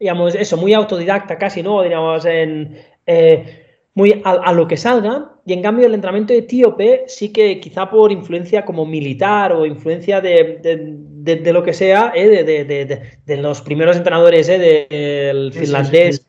digamos, 0.00 0.34
eso, 0.36 0.56
muy 0.56 0.72
autodidacta 0.72 1.36
casi, 1.36 1.62
¿no? 1.62 1.82
Digamos, 1.82 2.24
en, 2.24 2.78
eh, 3.06 3.66
muy 3.92 4.22
a, 4.24 4.52
lo 4.54 4.66
que 4.66 4.78
salga, 4.78 5.31
y 5.44 5.52
en 5.52 5.62
cambio 5.62 5.86
el 5.86 5.94
entrenamiento 5.94 6.32
etíope 6.32 7.04
sí 7.08 7.32
que 7.32 7.58
quizá 7.58 7.90
por 7.90 8.12
influencia 8.12 8.64
como 8.64 8.86
militar 8.86 9.52
o 9.52 9.66
influencia 9.66 10.20
de, 10.20 11.52
lo 11.52 11.62
que 11.62 11.72
sea, 11.72 12.12
¿eh? 12.14 12.44
de, 12.44 13.36
los 13.38 13.60
primeros 13.60 13.96
entrenadores 13.96 14.48
¿eh? 14.48 14.58
del 14.88 15.52
finlandés 15.52 16.26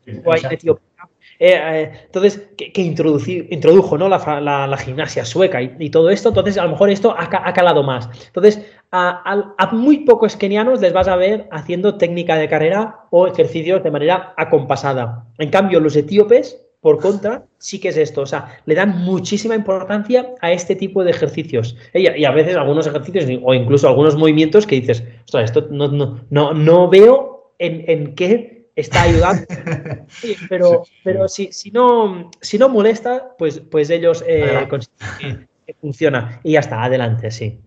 eh, 1.40 1.92
entonces, 2.06 2.48
que, 2.56 2.80
introdujo 2.82 3.98
¿no? 3.98 4.08
la, 4.08 4.78
gimnasia 4.78 5.24
sueca 5.24 5.60
y, 5.60 5.90
todo 5.90 6.10
esto, 6.10 6.28
entonces 6.28 6.56
a 6.58 6.64
lo 6.64 6.70
mejor 6.70 6.90
esto 6.90 7.14
ha, 7.16 7.52
calado 7.52 7.82
más. 7.82 8.08
Entonces, 8.26 8.64
a, 8.92 9.54
a, 9.58 9.72
muy 9.72 9.98
pocos 10.04 10.36
kenianos 10.36 10.80
les 10.80 10.92
vas 10.92 11.08
a 11.08 11.16
ver 11.16 11.48
haciendo 11.50 11.96
técnica 11.98 12.36
de 12.36 12.48
carrera 12.48 13.00
o 13.10 13.26
ejercicios 13.26 13.82
de 13.82 13.90
manera 13.90 14.32
acompasada. 14.36 15.26
En 15.38 15.50
cambio, 15.50 15.80
los 15.80 15.96
etíopes 15.96 16.63
por 16.84 17.00
contra, 17.00 17.46
sí 17.56 17.80
que 17.80 17.88
es 17.88 17.96
esto. 17.96 18.20
O 18.20 18.26
sea, 18.26 18.60
le 18.66 18.74
dan 18.74 18.98
muchísima 19.04 19.54
importancia 19.54 20.34
a 20.42 20.52
este 20.52 20.76
tipo 20.76 21.02
de 21.02 21.12
ejercicios. 21.12 21.78
Y 21.94 22.26
a 22.26 22.30
veces 22.30 22.56
algunos 22.56 22.86
ejercicios 22.86 23.24
o 23.42 23.54
incluso 23.54 23.88
algunos 23.88 24.16
movimientos 24.16 24.66
que 24.66 24.74
dices, 24.74 25.02
ostras, 25.24 25.44
esto 25.44 25.66
no, 25.70 25.88
no, 25.88 26.20
no, 26.28 26.52
no 26.52 26.90
veo 26.90 27.54
en, 27.58 27.86
en 27.88 28.14
qué 28.14 28.66
está 28.76 29.04
ayudando. 29.04 29.46
pero 30.50 30.82
pero 31.02 31.26
si, 31.26 31.50
si, 31.54 31.70
no, 31.70 32.30
si 32.42 32.58
no 32.58 32.68
molesta, 32.68 33.34
pues, 33.38 33.60
pues 33.60 33.88
ellos 33.88 34.22
eh, 34.26 34.66
consideran 34.68 35.48
que 35.66 35.72
funciona. 35.80 36.38
Y 36.44 36.52
ya 36.52 36.60
está, 36.60 36.84
adelante, 36.84 37.30
sí. 37.30 37.62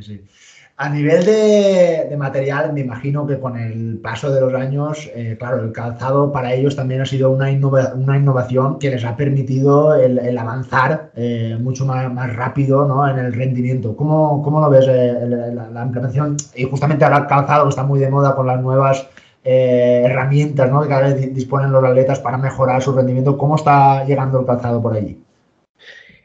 sí. 0.00 0.22
A 0.82 0.88
nivel 0.88 1.24
de, 1.24 2.16
material, 2.18 2.72
me 2.72 2.80
imagino 2.80 3.24
que 3.24 3.38
con 3.38 3.56
el 3.56 4.00
paso 4.02 4.32
de 4.32 4.40
los 4.40 4.52
años, 4.52 5.08
eh, 5.14 5.36
claro, 5.38 5.62
el 5.62 5.70
calzado 5.70 6.32
para 6.32 6.52
ellos 6.54 6.74
también 6.74 7.00
ha 7.00 7.06
sido 7.06 7.30
una, 7.30 7.52
innovación 7.52 8.80
que 8.80 8.90
les 8.90 9.04
ha 9.04 9.16
permitido 9.16 9.94
el, 9.94 10.36
avanzar 10.36 11.12
eh, 11.14 11.56
mucho 11.60 11.86
más, 11.86 12.34
rápido 12.34 12.84
¿no? 12.88 13.08
en 13.08 13.16
el 13.16 13.32
rendimiento. 13.32 13.94
¿Cómo, 13.96 14.42
cómo 14.42 14.58
lo 14.58 14.70
ves 14.70 14.86
eh, 14.88 15.52
la, 15.72 15.84
implementación? 15.84 16.36
Y 16.56 16.64
justamente 16.64 17.04
ahora 17.04 17.18
el 17.18 17.26
calzado 17.28 17.68
está 17.68 17.84
muy 17.84 18.00
de 18.00 18.10
moda 18.10 18.34
con 18.34 18.48
las 18.48 18.60
nuevas 18.60 19.06
herramientas 19.44 20.68
¿no? 20.68 20.82
que 20.82 20.88
cada 20.88 21.02
vez 21.02 21.32
disponen 21.32 21.70
los 21.70 21.84
atletas 21.84 22.18
para 22.18 22.38
mejorar 22.38 22.82
su 22.82 22.92
rendimiento. 22.92 23.38
¿Cómo 23.38 23.54
está 23.54 24.04
llegando 24.04 24.40
el 24.40 24.46
calzado 24.46 24.82
por 24.82 24.94
allí? 24.94 25.21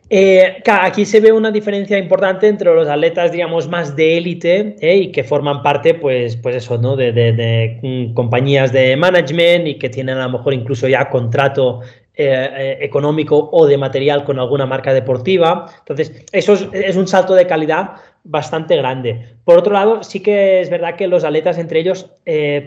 Eh, 0.10 0.63
aquí 0.65 1.06
se 1.06 1.20
ve 1.20 1.34
una 1.34 1.52
diferencia 1.52 1.98
importante 1.98 2.48
entre 2.48 2.74
los 2.74 2.88
atletas, 2.88 3.32
digamos, 3.32 3.67
más 3.67 3.96
de 3.96 4.17
élite 4.17 4.76
eh, 4.80 4.96
y 4.96 5.12
que 5.12 5.24
forman 5.24 5.62
parte, 5.62 5.96
pues, 5.96 6.38
pues 6.38 6.56
eso, 6.56 6.78
¿no? 6.78 6.96
De, 6.96 7.80
mm, 7.82 8.13
compañías 8.13 8.72
de 8.72 8.96
management 8.96 9.67
y 9.67 9.78
que 9.78 9.89
tienen 9.89 10.17
a 10.17 10.28
lo 10.28 10.38
mejor 10.38 10.54
incluso 10.54 10.88
ya 10.88 11.10
contrato 11.10 11.82
eh, 12.15 12.78
económico 12.82 13.50
o 13.52 13.67
de 13.67 13.78
material 13.78 14.24
con 14.24 14.39
alguna 14.39 14.65
marca 14.65 14.93
deportiva. 14.93 15.65
Entonces, 15.80 16.26
eso 16.32 16.54
es, 16.72 16.96
un 16.96 17.08
salto 17.08 17.36
de 17.36 17.46
calidad 17.46 17.91
bastante 18.24 18.76
grande. 18.78 19.36
Por 19.43 19.58
otro 19.58 19.74
lado, 19.74 20.04
sí 20.04 20.22
que 20.22 20.62
es 20.62 20.70
verdad 20.70 20.96
que 20.96 21.08
los 21.08 21.24
atletas 21.24 21.58
entre 21.58 21.82
ellos, 21.82 22.10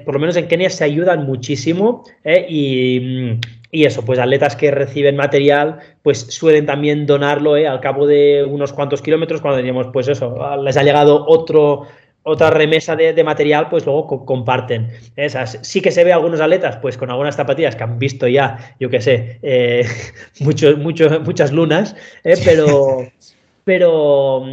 por 0.04 0.14
lo 0.14 0.20
menos 0.20 0.36
en 0.36 0.46
Kenia, 0.46 0.70
se 0.70 0.84
ayudan 0.84 1.26
muchísimo 1.26 2.04
y 2.48 3.00
mm, 3.00 3.40
y 3.72 3.84
eso, 3.84 4.04
pues 4.04 4.18
atletas 4.18 4.56
que 4.56 4.70
reciben 4.70 5.16
material, 5.16 5.78
pues 6.02 6.20
suelen 6.20 6.66
también 6.66 7.06
donarlo 7.06 7.56
¿eh? 7.56 7.68
al 7.68 7.80
cabo 7.80 8.06
de 8.06 8.44
unos 8.44 8.72
cuantos 8.72 9.00
kilómetros, 9.00 9.40
cuando 9.40 9.58
diríamos, 9.58 9.88
pues 9.92 10.08
eso, 10.08 10.36
les 10.62 10.76
ha 10.76 10.82
llegado 10.82 11.24
otro, 11.28 11.86
otra 12.24 12.50
remesa 12.50 12.96
de, 12.96 13.22
material, 13.22 13.68
pues 13.68 13.86
luego 13.86 14.26
comparten. 14.26 14.88
Esas. 15.14 15.58
Sí 15.62 15.80
que 15.80 15.92
se 15.92 16.02
ve 16.02 16.12
algunos 16.12 16.40
atletas, 16.40 16.78
pues 16.78 16.98
con 16.98 17.10
algunas 17.10 17.36
zapatillas 17.36 17.76
que 17.76 17.84
han 17.84 17.98
visto 17.98 18.26
ya, 18.26 18.74
yo 18.80 18.90
qué 18.90 19.00
sé, 19.00 19.38
eh, 19.42 19.86
muchos, 20.40 20.76
muchos, 20.76 21.20
muchas 21.22 21.52
lunas, 21.52 21.94
¿eh? 22.24 22.34
pero, 22.44 23.06
pero, 23.64 24.44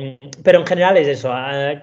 pero 0.43 0.59
en 0.59 0.67
general 0.67 0.95
es 0.97 1.07
eso, 1.07 1.29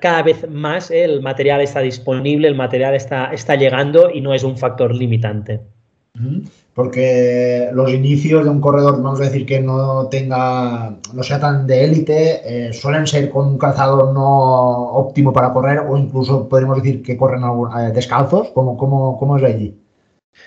cada 0.01 0.23
vez 0.23 0.49
más 0.49 0.93
el 0.93 1.21
material 1.21 1.63
está 1.63 1.81
disponible, 1.81 2.47
el 2.47 2.55
material 2.55 2.95
está, 2.95 3.33
está 3.33 3.57
llegando 3.57 4.09
y 4.09 4.21
no 4.21 4.33
es 4.35 4.45
un 4.45 4.57
factor 4.57 4.95
limitante 4.95 5.59
porque 6.75 7.71
los 7.73 7.93
inicios 7.93 8.45
de 8.45 8.51
un 8.51 8.61
corredor, 8.61 9.03
vamos 9.03 9.21
a 9.21 9.25
decir 9.25 9.47
que 9.47 9.61
no 9.61 10.09
tenga, 10.09 10.99
no 11.13 11.23
sea 11.23 11.41
tan 11.41 11.67
de 11.67 11.85
élite, 11.85 12.69
eh, 12.69 12.73
suelen 12.73 13.07
ser 13.07 13.31
con 13.31 13.47
un 13.47 13.59
calzado 13.59 14.13
no 14.13 14.91
óptimo 14.93 15.33
para 15.33 15.53
correr 15.53 15.81
o 15.81 15.97
incluso 15.97 16.49
podríamos 16.49 16.83
decir 16.83 17.03
que 17.03 17.17
corren 17.17 17.43
eh, 17.45 17.93
descalzos, 17.93 18.51
¿cómo, 18.55 18.77
cómo, 18.77 19.19
cómo 19.19 19.37
es 19.37 19.45
allí? 19.45 19.84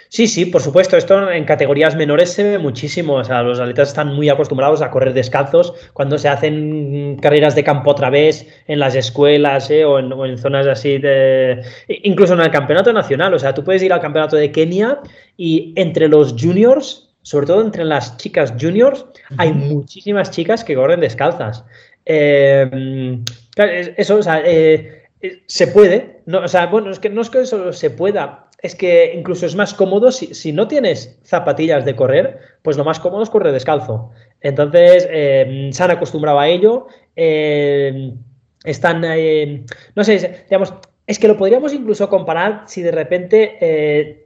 Sí, 0.10 0.28
sí, 0.28 0.46
por 0.46 0.62
supuesto. 0.62 0.96
Esto 0.96 1.30
en 1.30 1.44
categorías 1.46 1.96
menores 1.96 2.32
se 2.32 2.44
ve 2.44 2.58
muchísimo. 2.58 3.16
O 3.16 3.24
sea, 3.24 3.44
los 3.44 3.60
atletas 3.60 3.90
están 3.90 4.16
muy 4.16 4.30
acostumbrados 4.30 4.82
a 4.82 4.90
correr 4.90 5.14
descalzos 5.14 5.74
cuando 5.94 6.18
se 6.18 6.30
hacen 6.30 7.18
carreras 7.22 7.56
de 7.56 7.64
campo 7.64 7.92
otra 7.92 8.10
vez 8.10 8.48
en 8.68 8.80
las 8.80 8.96
escuelas 8.96 9.70
¿eh? 9.70 9.84
o, 9.86 10.00
en, 10.00 10.38
zonas 10.38 10.68
así 10.68 10.98
de. 10.98 11.62
Incluso 11.88 12.34
en 12.34 12.42
el 12.42 12.52
campeonato 12.52 12.94
nacional. 12.94 13.34
O 13.34 13.40
sea, 13.40 13.54
tú 13.54 13.64
puedes 13.64 13.84
ir 13.84 13.92
al 13.92 14.02
campeonato 14.02 14.38
de 14.38 14.52
Kenia 14.52 15.00
y 15.36 15.74
entre 15.76 16.08
los 16.08 16.36
juniors, 16.40 17.10
sobre 17.22 17.48
todo 17.48 17.62
entre 17.62 17.84
las 17.84 18.16
chicas 18.18 18.54
juniors, 18.60 19.06
hay 19.38 19.52
muchísimas 19.52 20.32
chicas 20.32 20.64
que 20.64 20.76
corren 20.76 21.02
descalzas. 21.02 21.66
Eh, 22.06 23.20
eso, 23.98 24.16
o 24.16 24.24
sea, 24.24 24.42
eh, 24.46 25.04
se 25.46 25.68
puede. 25.68 26.22
No, 26.26 26.40
o 26.40 26.48
sea, 26.48 26.68
bueno, 26.68 26.92
es 26.92 27.00
que 27.00 27.10
no 27.10 27.22
es 27.22 27.30
que 27.30 27.42
eso 27.42 27.74
se 27.74 27.90
pueda 27.90 28.47
es 28.60 28.76
que 28.76 29.14
incluso 29.16 29.46
es 29.46 29.56
más 29.56 29.74
cómodo 29.74 30.12
si, 30.12 30.52
no 30.52 30.68
tienes 30.68 31.20
zapatillas 31.24 31.86
de 31.86 31.96
correr, 31.96 32.40
pues 32.64 32.76
lo 32.78 32.84
más 32.84 33.00
cómodo 33.00 33.24
es 33.24 33.30
correr 33.30 33.54
descalzo. 33.54 34.12
Entonces, 34.42 35.08
eh, 35.12 35.70
se 35.72 35.84
han 35.84 35.92
acostumbrado 35.92 36.40
a 36.40 36.48
ello. 36.48 36.88
Eh, 37.16 38.14
están, 38.64 39.04
eh, 39.06 39.64
no 39.96 40.04
sé, 40.04 40.46
digamos, 40.50 40.74
es 41.06 41.20
que 41.20 41.28
lo 41.28 41.38
podríamos 41.38 41.74
incluso 41.74 42.10
comparar 42.10 42.64
si 42.66 42.82
de 42.82 42.92
repente, 42.92 44.24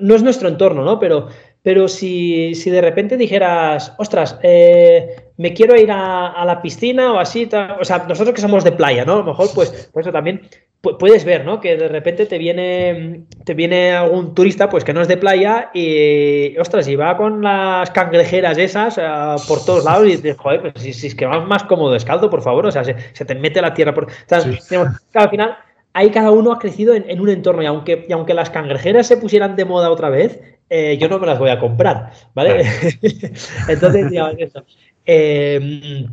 no, 0.00 0.14
es 0.14 0.22
nuestro 0.22 0.48
entorno, 0.48 0.84
¿no? 0.84 0.98
Pero, 1.00 1.28
pero 1.62 1.88
si, 1.88 2.54
si 2.54 2.70
de 2.70 2.80
repente 2.80 3.16
dijeras, 3.16 3.94
ostras, 3.98 4.38
me 4.42 5.52
quiero 5.54 5.76
ir 5.76 5.90
a, 5.90 6.44
la 6.46 6.62
piscina 6.62 7.12
o 7.12 7.18
así, 7.18 7.48
o 7.80 7.84
sea, 7.84 8.06
nosotros 8.08 8.34
que 8.34 8.40
somos 8.40 8.64
de 8.64 8.72
playa, 8.72 9.04
¿no? 9.04 9.14
A 9.14 9.16
lo 9.16 9.24
mejor, 9.24 9.48
pues, 9.54 9.90
pues 9.92 10.06
eso 10.06 10.12
también 10.12 10.48
puedes 10.82 11.24
ver, 11.24 11.44
¿no? 11.44 11.60
Que 11.60 11.76
de 11.76 11.88
repente 11.88 12.26
te 12.26 12.38
viene, 12.38 13.24
te 13.44 13.54
viene 13.54 13.92
algún 13.92 14.34
turista, 14.34 14.68
pues 14.68 14.82
que 14.82 14.92
no 14.92 15.00
es 15.00 15.08
de 15.08 15.16
playa 15.16 15.70
y, 15.72 16.58
ostras, 16.58 16.88
y 16.88 16.96
va 16.96 17.16
con 17.16 17.40
las 17.42 17.90
cangrejeras 17.92 18.58
esas 18.58 18.98
eh, 18.98 19.02
por 19.46 19.64
todos 19.64 19.84
lados 19.84 20.08
y 20.08 20.16
dices, 20.16 20.36
joder, 20.36 20.72
pues 20.72 20.82
si, 20.82 21.06
es 21.06 21.14
que 21.14 21.24
vas 21.24 21.46
más 21.46 21.62
cómodo 21.64 21.92
descalzo, 21.92 22.28
por 22.28 22.42
favor, 22.42 22.66
o 22.66 22.72
sea, 22.72 22.82
se, 22.82 22.94
te 22.94 23.34
mete 23.36 23.62
la 23.62 23.74
tierra 23.74 23.94
por... 23.94 24.08
al 24.30 25.30
final, 25.30 25.56
ahí 25.92 26.10
cada 26.10 26.32
uno 26.32 26.52
ha 26.52 26.58
crecido 26.58 26.94
en, 26.94 27.20
un 27.20 27.28
entorno 27.28 27.62
y 27.62 27.66
aunque, 27.66 28.04
y 28.08 28.12
aunque 28.12 28.34
las 28.34 28.50
cangrejeras 28.50 29.06
se 29.06 29.16
pusieran 29.16 29.54
de 29.54 29.64
moda 29.64 29.88
otra 29.88 30.10
vez, 30.10 30.40
eh, 30.68 30.98
yo 30.98 31.08
no 31.08 31.20
me 31.20 31.28
las 31.28 31.38
voy 31.38 31.50
a 31.50 31.60
comprar, 31.60 32.10
¿vale? 32.34 32.64
Entonces, 33.68 34.10
digamos 34.10 34.34
eso. 34.38 34.64
Eh, 35.06 36.08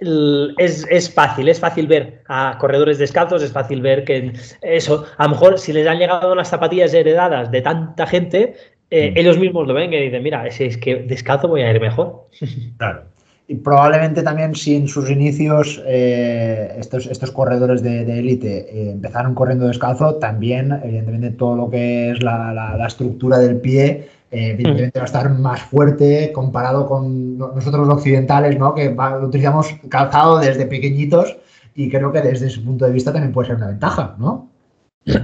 es, 0.00 1.12
fácil, 1.12 1.48
es 1.48 1.60
fácil 1.60 1.86
ver 1.86 2.22
a 2.28 2.56
corredores 2.58 2.98
descalzos, 2.98 3.42
es 3.42 3.52
fácil 3.52 3.80
ver 3.80 4.04
que 4.04 4.32
eso, 4.62 5.06
a 5.16 5.24
lo 5.24 5.30
mejor 5.30 5.58
si 5.58 5.72
les 5.72 5.86
han 5.86 5.98
llegado 5.98 6.32
unas 6.32 6.48
zapatillas 6.48 6.94
heredadas 6.94 7.50
de 7.50 7.62
tanta 7.62 8.06
gente, 8.06 8.54
eh, 8.90 9.10
mm. 9.10 9.18
ellos 9.18 9.38
mismos 9.38 9.66
lo 9.66 9.74
ven 9.74 9.92
y 9.92 10.00
dicen, 10.00 10.22
mira, 10.22 10.46
es, 10.46 10.60
es, 10.60 10.76
que 10.76 10.96
descalzo 10.96 11.48
voy 11.48 11.62
a 11.62 11.70
ir 11.70 11.80
mejor. 11.80 12.28
Claro. 12.78 13.02
Y 13.46 13.56
probablemente 13.56 14.22
también 14.22 14.54
si 14.54 14.74
en 14.74 14.88
sus 14.88 15.10
inicios 15.10 15.82
eh, 15.86 16.76
estos, 16.78 17.06
estos 17.06 17.30
corredores 17.30 17.82
de 17.82 18.18
élite 18.18 18.66
eh, 18.70 18.92
empezaron 18.92 19.34
corriendo 19.34 19.68
descalzo, 19.68 20.14
también 20.14 20.72
evidentemente 20.82 21.30
todo 21.32 21.54
lo 21.54 21.68
que 21.68 22.10
es 22.10 22.22
la, 22.22 22.54
la 22.54 22.86
estructura 22.86 23.36
del 23.38 23.60
pie 23.60 24.08
eh, 24.34 24.50
evidentemente 24.50 24.98
va 24.98 25.04
a 25.04 25.06
estar 25.06 25.30
más 25.30 25.62
fuerte 25.62 26.32
comparado 26.32 26.86
con 26.86 27.38
nosotros 27.38 27.86
los 27.86 27.98
occidentales, 27.98 28.58
¿no? 28.58 28.74
que 28.74 28.94
utilizamos 29.22 29.68
calzado 29.88 30.38
desde 30.38 30.66
pequeñitos 30.66 31.36
y 31.74 31.88
creo 31.88 32.12
que 32.12 32.20
desde 32.20 32.48
ese 32.48 32.60
punto 32.60 32.84
de 32.84 32.92
vista 32.92 33.12
también 33.12 33.32
puede 33.32 33.48
ser 33.48 33.56
una 33.56 33.68
ventaja, 33.68 34.16
¿no? 34.18 34.50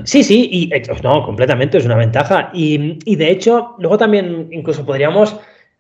Sí, 0.05 0.23
sí, 0.23 0.49
y 0.53 0.71
no, 1.03 1.25
completamente 1.25 1.79
es 1.79 1.87
una 1.87 1.97
ventaja. 1.97 2.51
Y, 2.53 3.17
de 3.17 3.31
hecho, 3.31 3.77
luego 3.79 3.97
también 3.97 4.49
incluso 4.53 4.85
podríamos 4.85 5.37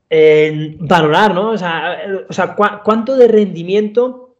eh, 0.08 0.76
valorar, 0.80 1.34
¿no? 1.34 1.50
O 1.50 1.58
sea, 1.58 2.56
¿cuánto 2.82 3.16
de 3.16 3.28
rendimiento 3.28 4.36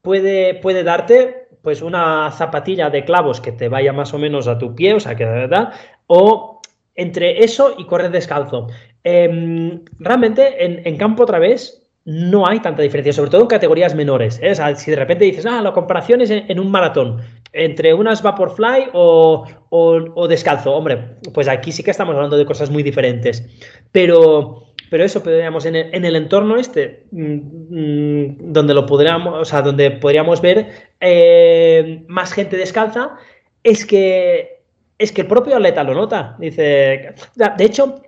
puede, 0.00 0.54
puede 0.54 0.82
darte 0.82 1.48
pues 1.60 1.82
una 1.82 2.30
zapatilla 2.32 2.90
de 2.90 3.04
clavos 3.04 3.40
que 3.40 3.52
te 3.52 3.68
vaya 3.68 3.92
más 3.92 4.12
o 4.14 4.18
menos 4.18 4.48
a 4.48 4.58
tu 4.58 4.74
pie, 4.74 4.94
o 4.94 5.00
sea, 5.00 5.14
que 5.14 5.24
de 5.24 5.30
verdad, 5.30 5.72
o 6.06 6.61
entre 6.94 7.44
eso 7.44 7.74
y 7.78 7.86
correr 7.86 8.10
descalzo. 8.10 8.68
Em, 9.04 9.80
realmente 9.98 10.88
en, 10.88 10.96
campo 10.96 11.24
otra 11.24 11.38
vez 11.38 11.82
no 12.04 12.46
hay 12.46 12.60
tanta 12.60 12.82
diferencia, 12.82 13.12
sobre 13.12 13.30
todo 13.30 13.42
en 13.42 13.46
categorías 13.46 13.94
menores. 13.94 14.40
¿eh? 14.42 14.54
si 14.76 14.90
de 14.90 14.96
repente 14.96 15.24
dices, 15.24 15.46
ah, 15.46 15.62
la 15.62 15.72
comparación 15.72 16.20
es 16.20 16.30
en, 16.30 16.58
un 16.58 16.70
maratón, 16.70 17.20
entre 17.52 17.94
unas 17.94 18.22
Vaporfly 18.22 18.90
o, 18.92 19.46
o, 19.70 20.28
descalzo, 20.28 20.72
hombre, 20.72 21.16
pues 21.32 21.48
aquí 21.48 21.70
sí 21.70 21.82
que 21.82 21.90
estamos 21.90 22.14
hablando 22.14 22.36
de 22.36 22.44
cosas 22.44 22.70
muy 22.70 22.82
diferentes. 22.82 23.44
Pero, 23.92 24.66
pero 24.90 25.04
eso, 25.04 25.22
podríamos 25.22 25.64
en 25.64 25.76
el, 25.76 25.94
en 25.94 26.04
el 26.04 26.16
entorno 26.16 26.56
este, 26.56 27.06
mm, 27.12 27.36
mm, 27.70 28.52
donde 28.52 28.74
lo 28.74 28.86
podríamos, 28.86 29.40
o 29.40 29.44
sea, 29.44 29.62
donde 29.62 29.92
podríamos 29.92 30.40
ver 30.40 30.70
eh, 31.00 32.04
más 32.08 32.32
gente 32.32 32.56
descalza, 32.56 33.16
es 33.62 33.86
que 33.86 34.61
es 35.02 35.12
que 35.12 35.22
el 35.22 35.26
propio 35.26 35.56
atleta 35.56 35.82
lo 35.82 35.94
nota. 35.94 36.36
Dice, 36.38 37.14
de 37.34 37.64
hecho, 37.64 38.02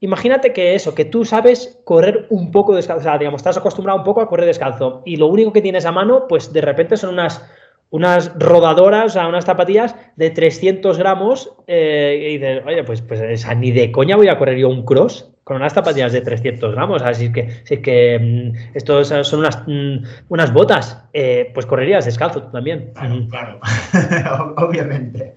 imagínate 0.00 0.52
que 0.52 0.74
eso, 0.74 0.94
que 0.94 1.04
tú 1.04 1.24
sabes 1.24 1.80
correr 1.84 2.26
un 2.30 2.50
poco 2.50 2.74
descalzo, 2.74 3.00
o 3.00 3.04
sea, 3.04 3.18
digamos, 3.18 3.40
estás 3.40 3.58
acostumbrado 3.58 3.98
un 3.98 4.04
poco 4.04 4.20
a 4.20 4.28
correr 4.28 4.46
descalzo 4.46 5.02
y 5.04 5.16
lo 5.16 5.26
único 5.26 5.52
que 5.52 5.62
tienes 5.62 5.84
a 5.84 5.92
mano, 5.92 6.26
pues 6.28 6.52
de 6.52 6.62
repente 6.62 6.96
son 6.96 7.10
unas, 7.10 7.44
unas 7.90 8.32
rodadoras, 8.38 9.06
o 9.06 9.08
sea, 9.10 9.28
unas 9.28 9.44
zapatillas 9.44 9.94
de 10.16 10.30
300 10.30 10.96
gramos 10.98 11.52
eh, 11.66 12.30
y 12.30 12.38
dices, 12.38 12.62
oye, 12.66 12.84
pues, 12.84 13.02
pues 13.02 13.46
ni 13.56 13.72
de 13.72 13.92
coña 13.92 14.16
voy 14.16 14.28
a 14.28 14.38
correr 14.38 14.58
yo 14.58 14.68
un 14.68 14.84
cross 14.84 15.30
con 15.50 15.56
unas 15.56 15.72
zapatillas 15.72 16.12
de 16.12 16.20
300 16.20 16.74
gramos. 16.74 17.02
Así 17.02 17.32
que, 17.32 17.50
si 17.64 17.74
es 17.74 17.80
que 17.80 18.18
mm, 18.18 18.76
estos 18.76 19.08
son 19.08 19.40
unas, 19.40 19.64
mm, 19.66 20.04
unas 20.28 20.52
botas, 20.52 21.04
eh, 21.12 21.50
pues 21.52 21.66
correrías 21.66 22.04
descalzo 22.04 22.44
tú 22.44 22.50
también. 22.52 22.92
Claro, 22.94 23.26
claro. 23.28 23.60
obviamente. 24.58 25.34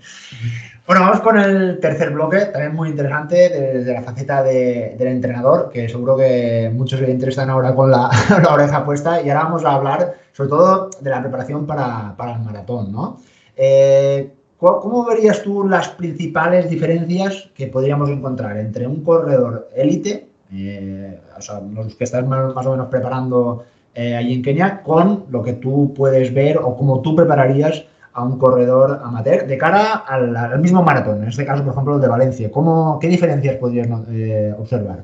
Bueno, 0.86 1.00
vamos 1.00 1.22
con 1.22 1.40
el 1.40 1.80
tercer 1.80 2.10
bloque, 2.10 2.40
también 2.48 2.76
muy 2.76 2.90
interesante, 2.90 3.50
desde 3.50 3.94
la 3.94 4.02
faceta 4.02 4.44
del 4.44 5.08
entrenador, 5.08 5.70
que 5.72 5.88
seguro 5.88 6.18
que 6.18 6.70
muchos 6.74 7.00
le 7.00 7.10
interesan 7.10 7.50
ahora 7.50 7.74
con 7.74 7.90
la, 7.92 8.10
oreja 8.52 8.84
puesta. 8.84 9.22
Y 9.22 9.30
ahora 9.30 9.46
vamos 9.46 9.64
a 9.64 9.76
hablar 9.76 10.16
sobre 10.34 10.50
todo 10.50 10.90
de 11.00 11.10
la 11.10 11.22
preparación 11.22 11.66
para, 11.66 12.14
el 12.20 12.44
maratón, 12.44 12.92
¿no? 12.92 13.18
Eh, 13.56 14.34
¿Cómo 14.58 15.06
verías 15.06 15.42
tú 15.42 15.66
las 15.66 15.88
principales 15.90 16.70
diferencias 16.70 17.50
que 17.56 17.68
podríamos 17.68 18.10
encontrar 18.10 18.58
entre 18.58 18.86
un 18.86 19.04
corredor 19.04 19.70
élite, 19.76 20.28
eh, 20.54 21.20
o 21.38 21.42
sea, 21.42 21.62
los 21.62 21.96
que 21.96 22.04
estás 22.04 22.26
más, 22.26 22.66
o 22.66 22.72
menos 22.72 22.88
preparando 22.88 23.64
eh, 23.96 24.16
allí 24.16 24.34
en 24.34 24.42
Kenia, 24.42 24.82
con 24.82 25.26
lo 25.30 25.44
que 25.44 25.54
tú 25.54 25.94
puedes 25.96 26.34
ver 26.34 26.58
o 26.58 26.76
cómo 26.76 27.02
tú 27.02 27.16
prepararías 27.16 27.86
a 28.14 28.24
un 28.24 28.38
corredor 28.38 29.02
amateur 29.04 29.48
de 29.48 29.58
cara 29.58 29.94
al, 30.08 30.60
mismo 30.60 30.84
maratón, 30.84 31.24
en 31.24 31.30
este 31.30 31.46
caso, 31.46 31.64
por 31.64 31.74
ejemplo, 31.74 31.96
el 31.96 32.02
de 32.02 32.08
Valencia. 32.08 32.52
¿Cómo, 32.52 33.00
¿Qué 33.00 33.08
diferencias 33.08 33.58
podrías 33.58 33.88
eh, 34.10 34.54
observar? 34.58 35.04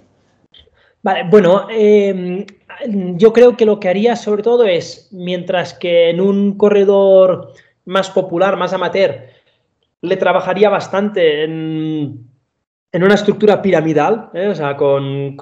Vale, 1.01 1.23
bueno, 1.29 1.67
em, 1.69 2.45
yo 3.15 3.31
creo 3.31 3.55
que 3.55 3.65
lo 3.65 3.79
que 3.79 3.89
haría 3.89 4.15
sobre 4.15 4.43
todo 4.43 4.65
es, 4.65 5.07
mientras 5.11 5.73
que 5.73 6.09
en 6.09 6.19
un 6.21 6.57
corredor 6.57 7.53
más 7.85 8.09
popular, 8.09 8.57
más 8.57 8.73
amateur, 8.73 9.27
le 10.01 10.17
trabajaría 10.17 10.69
bastante 10.69 11.43
en, 11.43 12.27
una 12.93 13.13
estructura 13.13 13.61
piramidal, 13.61 14.29
¿eh? 14.33 14.47
o 14.47 14.55
sea, 14.55 14.75
con, 14.75 15.37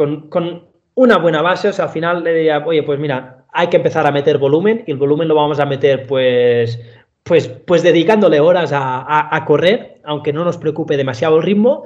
una 0.96 1.18
buena 1.18 1.42
base, 1.42 1.70
o 1.70 1.74
sea, 1.74 1.86
al 1.86 1.92
final 1.92 2.24
le 2.24 2.34
diría, 2.34 2.64
oye, 2.66 2.84
pues 2.84 3.00
mira, 3.00 3.46
hay 3.52 3.68
que 3.68 3.78
empezar 3.78 4.06
a 4.08 4.12
meter 4.12 4.38
volumen 4.38 4.84
y 4.88 4.92
el 4.92 4.98
volumen 4.98 5.28
lo 5.28 5.36
vamos 5.36 5.60
a 5.60 5.66
meter 5.66 6.08
pues, 6.08 6.80
pues, 7.28 7.48
pues 7.48 7.84
dedicándole 7.84 8.40
horas 8.40 8.72
a, 8.74 9.44
correr, 9.46 10.02
aunque 10.04 10.34
no 10.34 10.44
nos 10.44 10.58
preocupe 10.58 10.98
demasiado 10.98 11.38
el 11.38 11.44
ritmo, 11.44 11.84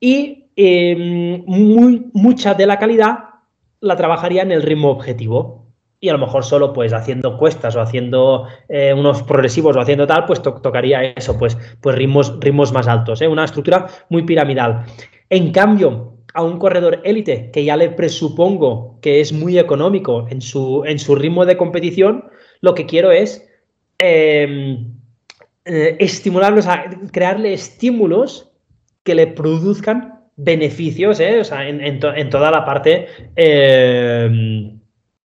y 0.00 0.46
em, 0.56 1.44
muy, 1.46 2.06
mucha 2.12 2.54
de 2.54 2.66
la 2.66 2.78
calidad 2.78 3.18
la 3.80 3.96
trabajaría 3.96 4.42
en 4.42 4.52
el 4.52 4.62
ritmo 4.62 4.90
objetivo 4.90 5.68
y 6.00 6.08
a 6.08 6.12
lo 6.12 6.18
mejor 6.18 6.44
solo 6.44 6.72
pues 6.72 6.92
haciendo 6.92 7.36
cuestas 7.36 7.74
o 7.74 7.80
haciendo 7.80 8.46
eh, 8.68 8.94
unos 8.94 9.22
progresivos 9.24 9.76
o 9.76 9.80
haciendo 9.80 10.06
tal, 10.06 10.26
pues 10.26 10.40
tocaría 10.40 11.02
eso, 11.02 11.36
pues, 11.38 11.58
pues 11.80 11.96
ritmos, 11.96 12.38
ritmos 12.40 12.72
más 12.72 12.86
altos, 12.86 13.20
¿eh? 13.20 13.28
una 13.28 13.44
estructura 13.44 13.86
muy 14.08 14.22
piramidal. 14.22 14.84
En 15.28 15.50
cambio, 15.50 16.14
a 16.34 16.42
un 16.42 16.58
corredor 16.58 17.00
élite 17.04 17.50
que 17.52 17.64
ya 17.64 17.76
le 17.76 17.90
presupongo 17.90 18.98
que 19.00 19.20
es 19.20 19.32
muy 19.32 19.58
económico 19.58 20.26
en 20.30 20.40
su, 20.40 20.84
en 20.86 20.98
su 20.98 21.16
ritmo 21.16 21.44
de 21.44 21.56
competición, 21.56 22.24
lo 22.60 22.74
que 22.74 22.86
quiero 22.86 23.10
es 23.10 23.47
em, 23.98 24.98
eh, 25.64 25.96
estimularlos, 25.98 26.66
a 26.66 26.84
crearle 27.12 27.52
estímulos 27.52 28.50
que 29.02 29.14
le 29.14 29.26
produzcan 29.26 30.20
beneficios, 30.36 31.20
¿eh? 31.20 31.42
en, 31.42 32.30
toda 32.30 32.50
la 32.50 32.64
parte 32.64 33.08
em, 33.36 34.80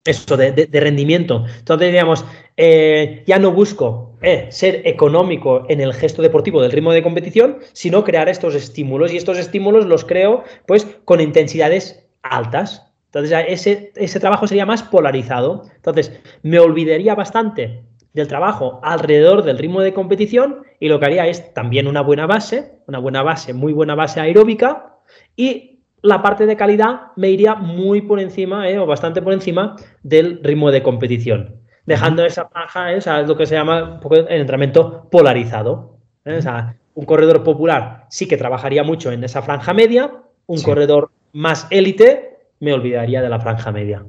eso 0.04 0.36
de, 0.36 0.68
rendimiento. 0.72 1.44
Entonces, 1.58 1.90
digamos, 1.90 2.24
eh, 2.56 3.22
ya 3.26 3.38
no 3.38 3.52
busco 3.52 4.18
ser 4.50 4.82
económico 4.86 5.66
en 5.68 5.80
el 5.80 5.92
gesto 5.94 6.22
deportivo 6.22 6.62
del 6.62 6.72
ritmo 6.72 6.92
de 6.92 7.02
competición, 7.02 7.58
sino 7.72 8.04
crear 8.04 8.28
estos 8.28 8.54
estímulos. 8.54 9.12
Y 9.12 9.16
estos 9.16 9.38
estímulos 9.38 9.86
los 9.86 10.04
creo, 10.04 10.44
pues, 10.66 10.86
con 11.04 11.20
intensidades 11.20 12.06
altas. 12.22 12.86
Entonces, 13.06 13.44
ese, 13.48 13.92
ese 13.96 14.20
trabajo 14.20 14.46
sería 14.46 14.66
más 14.66 14.82
polarizado. 14.82 15.64
Entonces, 15.74 16.12
me 16.42 16.58
olvidaría 16.60 17.14
bastante 17.14 17.82
del 18.12 18.28
trabajo 18.28 18.80
alrededor 18.82 19.42
del 19.42 19.58
ritmo 19.58 19.80
de 19.80 19.94
competición 19.94 20.62
y 20.78 20.88
lo 20.88 20.98
que 20.98 21.06
haría 21.06 21.26
es 21.26 21.54
también 21.54 21.86
una 21.86 22.00
buena 22.00 22.26
base, 22.26 22.78
una 22.86 22.98
buena 22.98 23.22
base, 23.22 23.52
muy 23.52 23.72
buena 23.72 23.94
base 23.94 24.20
aeróbica 24.20 24.96
y 25.36 25.80
la 26.02 26.22
parte 26.22 26.46
de 26.46 26.56
calidad 26.56 27.12
me 27.16 27.30
iría 27.30 27.54
muy 27.54 28.00
por 28.02 28.20
encima, 28.20 28.68
eh, 28.68 28.78
o 28.78 28.86
bastante 28.86 29.20
por 29.20 29.32
encima 29.32 29.76
del 30.02 30.40
ritmo 30.42 30.70
de 30.70 30.82
competición. 30.82 31.56
Dejando 31.86 32.24
esa 32.24 32.48
franja, 32.48 32.92
es 32.92 33.06
lo 33.26 33.36
que 33.36 33.46
se 33.46 33.54
llama 33.54 34.00
el 34.10 34.40
entrenamiento 34.40 35.08
polarizado. 35.10 35.98
Eh, 36.24 36.36
o 36.38 36.42
sea, 36.42 36.76
un 36.94 37.04
corredor 37.04 37.42
popular 37.42 38.06
sí 38.10 38.28
que 38.28 38.36
trabajaría 38.36 38.82
mucho 38.82 39.12
en 39.12 39.24
esa 39.24 39.42
franja 39.42 39.74
media, 39.74 40.10
un 40.46 40.62
corredor 40.62 41.10
más 41.32 41.66
élite 41.70 42.38
me 42.60 42.72
olvidaría 42.72 43.22
de 43.22 43.28
la 43.28 43.40
franja 43.40 43.72
media. 43.72 44.04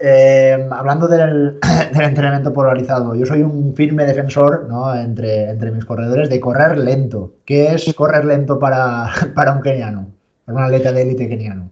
Eh, 0.00 0.68
hablando 0.70 1.06
del, 1.08 1.58
entrenamiento 1.94 2.52
polarizado, 2.52 3.14
yo 3.14 3.26
soy 3.26 3.42
un 3.42 3.74
firme 3.74 4.04
defensor 4.04 4.68
entre, 4.96 5.50
entre 5.50 5.70
mis 5.70 5.84
corredores 5.84 6.28
de 6.28 6.40
correr 6.40 6.78
lento. 6.78 7.34
¿Qué 7.44 7.74
es 7.74 7.92
correr 7.94 8.24
lento 8.24 8.58
para, 8.58 9.10
para 9.34 9.52
un 9.52 9.62
keniano? 9.62 10.08
una 10.46 10.66
atleta 10.66 10.92
de 10.92 11.02
élite 11.02 11.28
keniano? 11.28 11.70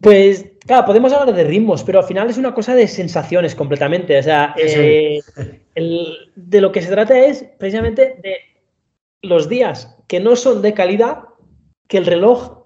Pues, 0.00 0.46
claro, 0.66 0.86
podemos 0.86 1.12
hablar 1.12 1.34
de 1.34 1.44
ritmos, 1.44 1.82
pero 1.82 2.00
al 2.00 2.04
final 2.04 2.28
es 2.28 2.38
una 2.38 2.54
cosa 2.54 2.74
de 2.74 2.86
sensaciones 2.86 3.54
completamente. 3.54 4.18
O 4.18 4.22
sea, 4.22 4.54
eh, 4.56 5.20
de 6.36 6.60
lo 6.60 6.72
que 6.72 6.82
se 6.82 6.90
trata 6.90 7.18
es 7.18 7.44
precisamente 7.58 8.18
de 8.22 8.36
los 9.22 9.48
días 9.48 9.96
que 10.08 10.20
no 10.20 10.36
son 10.36 10.62
de 10.62 10.74
calidad, 10.74 11.24
que 11.88 11.98
el 11.98 12.06
reloj 12.06 12.64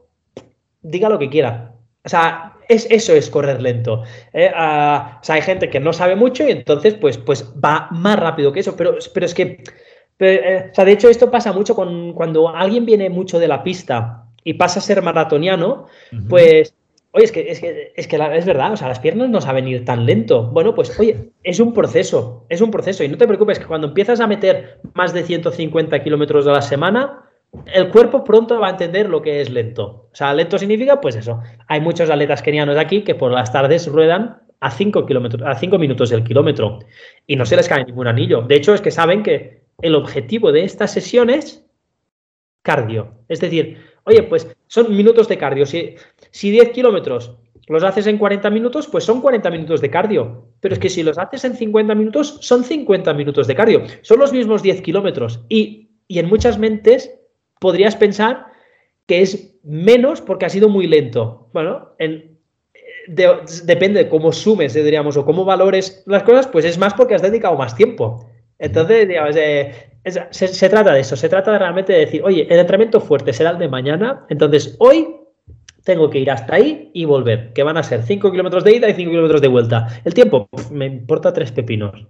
diga 0.83 1.09
lo 1.09 1.19
que 1.19 1.31
quiera. 1.31 1.75
O 2.05 2.09
sea, 2.09 2.54
es, 2.69 2.87
eso 2.91 3.13
es 3.13 3.31
correr 3.31 3.61
lento. 3.61 4.03
¿eh? 4.33 4.49
o 4.49 5.23
sea, 5.23 5.35
hay 5.37 5.43
gente 5.43 5.71
que 5.71 5.81
no 5.81 5.93
sabe 5.93 6.17
mucho 6.17 6.47
y 6.47 6.51
entonces 6.51 6.95
pues, 6.95 7.19
pues 7.19 7.53
va 7.63 7.89
más 7.91 8.19
rápido 8.19 8.53
que 8.53 8.61
eso, 8.61 8.77
pero, 8.77 8.97
pero 9.13 9.27
es 9.27 9.35
que, 9.35 9.63
eh, 10.19 10.69
o 10.71 10.75
sea, 10.75 10.85
de 10.85 10.93
hecho 10.93 11.09
esto 11.09 11.31
pasa 11.31 11.53
mucho 11.53 11.75
con, 11.75 12.13
cuando 12.13 12.49
alguien 12.49 12.87
viene 12.87 13.11
mucho 13.11 13.39
de 13.39 13.49
la 13.49 13.63
pista 13.63 14.27
y 14.45 14.55
pasa 14.55 14.79
a 14.79 14.83
ser 14.83 15.03
maratoniano, 15.03 15.87
pues, 16.29 16.75
oye, 17.13 17.25
es 17.25 17.33
que, 17.33 17.51
es 17.51 17.61
que, 17.61 17.93
es 17.97 18.07
que 18.07 18.17
es 18.17 18.45
verdad, 18.45 18.73
o 18.73 18.77
sea, 18.77 18.89
las 18.89 19.01
piernas 19.01 19.31
no 19.31 19.41
saben 19.41 19.67
ir 19.67 19.85
tan 19.85 20.05
lento. 20.05 20.51
Bueno, 20.51 20.75
pues, 20.75 20.99
oye, 20.99 21.31
es 21.43 21.61
un 21.61 21.73
proceso, 21.73 22.45
es 22.51 22.61
un 22.61 22.71
proceso. 22.71 23.03
Y 23.05 23.09
no 23.09 23.17
te 23.17 23.27
preocupes, 23.27 23.59
que 23.59 23.67
cuando 23.67 23.89
empiezas 23.89 24.21
a 24.21 24.27
meter 24.27 24.81
más 24.93 25.15
de 25.15 25.23
150 25.23 26.03
kilómetros 26.03 26.47
a 26.47 26.53
la 26.53 26.61
semana, 26.61 27.25
el 27.73 27.91
cuerpo 27.91 28.25
pronto 28.25 28.59
va 28.61 28.69
a 28.69 28.71
entender 28.71 29.09
lo 29.09 29.23
que 29.23 29.41
es 29.41 29.51
lento. 29.51 30.09
O 30.13 30.15
sea, 30.15 30.35
lento 30.35 30.59
significa, 30.59 31.01
pues 31.01 31.17
eso. 31.17 31.41
Hay 31.69 31.81
muchos 31.81 32.11
atletas 32.11 32.43
kenianos 32.43 32.77
aquí 32.77 33.03
que 33.03 33.15
por 33.15 33.33
las 33.33 33.53
tardes 33.53 33.87
ruedan 33.87 34.43
a 34.61 34.71
5 34.71 35.07
kilómetros, 35.07 35.43
a 35.47 35.55
5 35.55 35.79
minutos 35.79 36.11
del 36.11 36.25
kilómetro 36.25 36.79
y 37.27 37.37
no 37.37 37.45
se 37.45 37.57
les 37.57 37.69
cae 37.69 37.85
ningún 37.85 38.07
anillo. 38.07 38.43
De 38.43 38.57
hecho, 38.57 38.75
es 38.75 38.81
que 38.81 38.91
saben 38.91 39.23
que 39.23 39.65
el 39.83 39.95
objetivo 39.95 40.53
de 40.53 40.65
estas 40.65 40.93
sesiones 40.93 41.65
cardio. 42.63 43.13
Es 43.29 43.41
decir, 43.41 43.79
Oye, 44.05 44.23
pues 44.23 44.49
son 44.67 44.95
minutos 44.95 45.29
de 45.29 45.39
cardio. 45.39 45.67
Si, 45.67 45.97
si 46.31 46.51
10 46.51 46.71
kilómetros 46.71 47.37
los 47.67 47.83
haces 47.83 48.07
en 48.07 48.19
40 48.19 48.51
minutos, 48.51 48.87
pues 48.87 49.05
son 49.05 49.21
40 49.23 49.51
minutos 49.51 49.81
de 49.81 49.91
cardio. 49.91 50.49
Pero 50.61 50.75
es 50.75 50.79
que 50.79 50.91
si 50.91 51.03
los 51.03 51.19
haces 51.19 51.45
en 51.45 51.57
50 51.57 51.95
minutos, 51.95 52.39
son 52.41 52.65
50 52.65 53.15
minutos 53.15 53.47
de 53.47 53.55
cardio. 53.55 53.83
Son 54.03 54.19
los 54.19 54.33
mismos 54.33 54.63
10 54.63 54.83
kilómetros. 54.83 55.45
Y, 55.49 55.91
en 56.11 56.29
muchas 56.29 56.59
mentes 56.59 57.19
podrías 57.65 57.97
pensar 57.97 58.45
que 59.07 59.23
es 59.23 59.57
menos 59.63 60.21
porque 60.21 60.45
ha 60.45 60.51
sido 60.51 60.69
muy 60.69 60.87
lento. 60.87 61.49
Bueno, 61.55 61.93
depende 63.65 64.05
de 64.05 64.09
cómo 64.11 64.33
sumes, 64.33 64.75
diríamos, 64.75 65.17
o 65.17 65.25
cómo 65.25 65.47
valores 65.47 66.03
las 66.05 66.25
cosas, 66.25 66.47
pues 66.47 66.67
es 66.67 66.77
más 66.77 66.93
porque 66.93 67.15
has 67.15 67.23
dedicado 67.23 67.57
más 67.57 67.75
tiempo. 67.75 68.29
Entonces, 68.59 69.09
digamos, 69.09 69.35
eh, 69.37 69.73
se, 70.31 70.69
trata 70.69 70.93
de 70.93 71.01
eso, 71.01 71.17
se 71.17 71.31
trata 71.31 71.53
de 71.53 71.59
realmente 71.59 71.95
de 71.95 72.01
decir, 72.01 72.23
oye, 72.23 72.47
el 72.51 72.61
entrenamiento 72.61 73.01
fuerte 73.01 73.33
será 73.33 73.53
el 73.53 73.59
de 73.59 73.69
mañana, 73.69 74.27
entonces 74.29 74.77
hoy 74.79 75.17
tengo 75.85 76.11
que 76.11 76.19
ir 76.19 76.31
hasta 76.31 76.57
ahí 76.57 76.91
y 76.93 77.07
volver, 77.07 77.55
que 77.55 77.63
van 77.63 77.79
a 77.79 77.83
ser 77.83 78.03
5 78.03 78.31
kilómetros 78.31 78.63
de 78.65 78.77
ida 78.77 78.91
y 78.91 78.93
5 78.93 79.11
kilómetros 79.11 79.41
de 79.41 79.49
vuelta. 79.49 79.89
El 80.05 80.13
tiempo, 80.13 80.51
me 80.71 80.85
importa 80.85 81.33
tres 81.33 81.51
pepinos. 81.51 82.07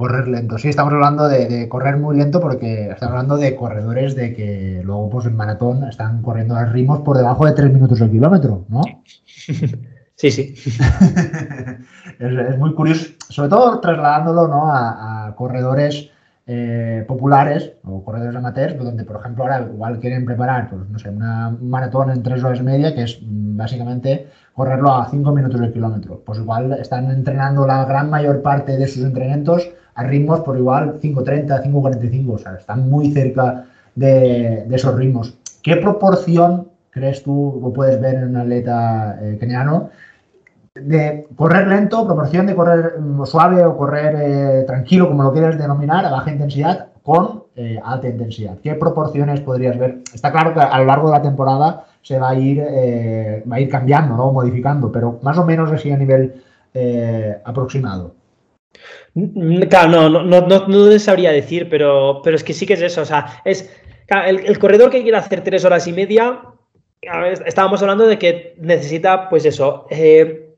Correr 0.00 0.28
lento, 0.28 0.56
sí, 0.56 0.70
estamos 0.70 0.94
hablando 0.94 1.28
de, 1.28 1.68
correr 1.68 1.98
muy 1.98 2.16
lento 2.16 2.40
porque 2.40 2.88
estamos 2.88 3.12
hablando 3.12 3.36
de 3.36 3.54
corredores 3.54 4.16
de 4.16 4.32
que 4.32 4.80
luego 4.82 5.10
pues 5.10 5.26
en 5.26 5.36
maratón 5.36 5.84
están 5.84 6.22
corriendo 6.22 6.56
a 6.56 6.64
ritmos 6.64 7.00
por 7.00 7.18
debajo 7.18 7.44
de 7.44 7.52
3 7.52 7.70
minutos 7.70 8.00
el 8.00 8.10
kilómetro, 8.10 8.64
¿no? 8.70 8.80
Sí, 10.16 10.30
sí. 10.30 10.54
es, 12.18 12.58
muy 12.58 12.74
curioso, 12.74 13.12
sobre 13.30 13.48
todo 13.48 13.80
trasladándolo 13.80 14.48
¿no? 14.48 14.70
a 14.70 15.34
corredores 15.34 16.10
eh, 16.52 17.04
populares 17.06 17.74
o 17.84 18.02
corredores 18.02 18.34
amateurs, 18.34 18.76
donde 18.76 19.04
por 19.04 19.20
ejemplo 19.20 19.44
ahora 19.44 19.60
igual 19.72 20.00
quieren 20.00 20.24
preparar, 20.24 20.68
pues 20.68 20.88
no 20.88 20.98
sé, 20.98 21.08
una 21.08 21.56
maratón 21.60 22.10
en 22.10 22.24
tres 22.24 22.42
horas 22.42 22.58
y 22.58 22.64
media, 22.64 22.92
que 22.92 23.04
es 23.04 23.20
mm, 23.22 23.56
básicamente 23.56 24.26
correrlo 24.52 24.92
a 24.92 25.08
cinco 25.08 25.30
minutos 25.30 25.60
del 25.60 25.72
kilómetro. 25.72 26.22
Pues 26.26 26.40
igual 26.40 26.72
están 26.72 27.08
entrenando 27.08 27.68
la 27.68 27.84
gran 27.84 28.10
mayor 28.10 28.42
parte 28.42 28.76
de 28.76 28.88
sus 28.88 29.04
entrenamientos 29.04 29.70
a 29.94 30.04
ritmos 30.04 30.40
por 30.40 30.56
igual 30.56 31.00
5.30, 31.00 31.62
5.45, 31.64 32.34
o 32.34 32.38
sea, 32.38 32.54
están 32.54 32.88
muy 32.88 33.12
cerca 33.12 33.66
de, 33.94 34.66
esos 34.70 34.94
ritmos. 34.96 35.38
¿Qué 35.62 35.76
proporción 35.76 36.68
crees 36.90 37.22
tú 37.22 37.60
o 37.62 37.72
puedes 37.72 38.00
ver 38.00 38.16
en 38.16 38.30
un 38.30 38.36
atleta 38.36 39.18
eh, 39.22 39.36
keniano 39.38 39.90
de 40.74 41.26
correr 41.36 41.68
lento, 41.68 42.06
proporción 42.06 42.46
de 42.46 42.54
correr 42.54 42.98
mm, 42.98 43.24
suave 43.26 43.64
o 43.64 43.76
correr 43.76 44.14
eh, 44.16 44.64
tranquilo, 44.66 45.08
como 45.08 45.22
lo 45.22 45.32
quieres 45.32 45.58
denominar, 45.58 46.04
a 46.04 46.10
baja 46.10 46.32
intensidad, 46.32 46.88
con 47.02 47.44
eh, 47.56 47.80
alta 47.82 48.08
intensidad? 48.08 48.58
¿Qué 48.62 48.74
proporciones 48.74 49.40
podrías 49.40 49.78
ver? 49.78 50.02
Está 50.14 50.30
claro 50.32 50.54
que 50.54 50.60
a 50.60 50.78
lo 50.78 50.84
largo 50.84 51.08
de 51.08 51.18
la 51.18 51.22
temporada 51.22 51.84
se 52.02 52.18
va 52.18 52.30
a 52.30 52.34
ir, 52.34 52.60
va 52.60 53.56
a 53.56 53.60
ir 53.60 53.68
cambiando, 53.68 54.16
¿no? 54.16 54.32
modificando, 54.32 54.90
pero 54.90 55.18
más 55.22 55.36
o 55.36 55.44
menos 55.44 55.70
así 55.70 55.90
a 55.90 55.98
nivel 55.98 56.42
aproximado. 57.44 58.14
Mm, 59.14 59.62
claro, 59.62 60.08
no, 60.08 60.22
no, 60.22 60.40
no, 60.46 60.68
no, 60.68 60.98
sabría 60.98 61.32
decir, 61.32 61.68
pero, 61.68 62.22
es 62.24 62.44
que 62.44 62.52
sí 62.52 62.66
que 62.66 62.74
es 62.74 62.82
eso. 62.82 63.02
O 63.02 63.04
sea, 63.04 63.40
es 63.44 63.70
el, 64.26 64.58
corredor 64.58 64.90
que 64.90 65.02
quiere 65.02 65.16
hacer 65.16 65.42
tres 65.42 65.64
horas 65.64 65.86
y 65.86 65.92
media, 65.92 66.42
estábamos 67.46 67.80
hablando 67.82 68.06
de 68.06 68.18
que 68.18 68.54
necesita, 68.58 69.28
pues 69.28 69.44
eso, 69.44 69.86
eh, 69.90 70.54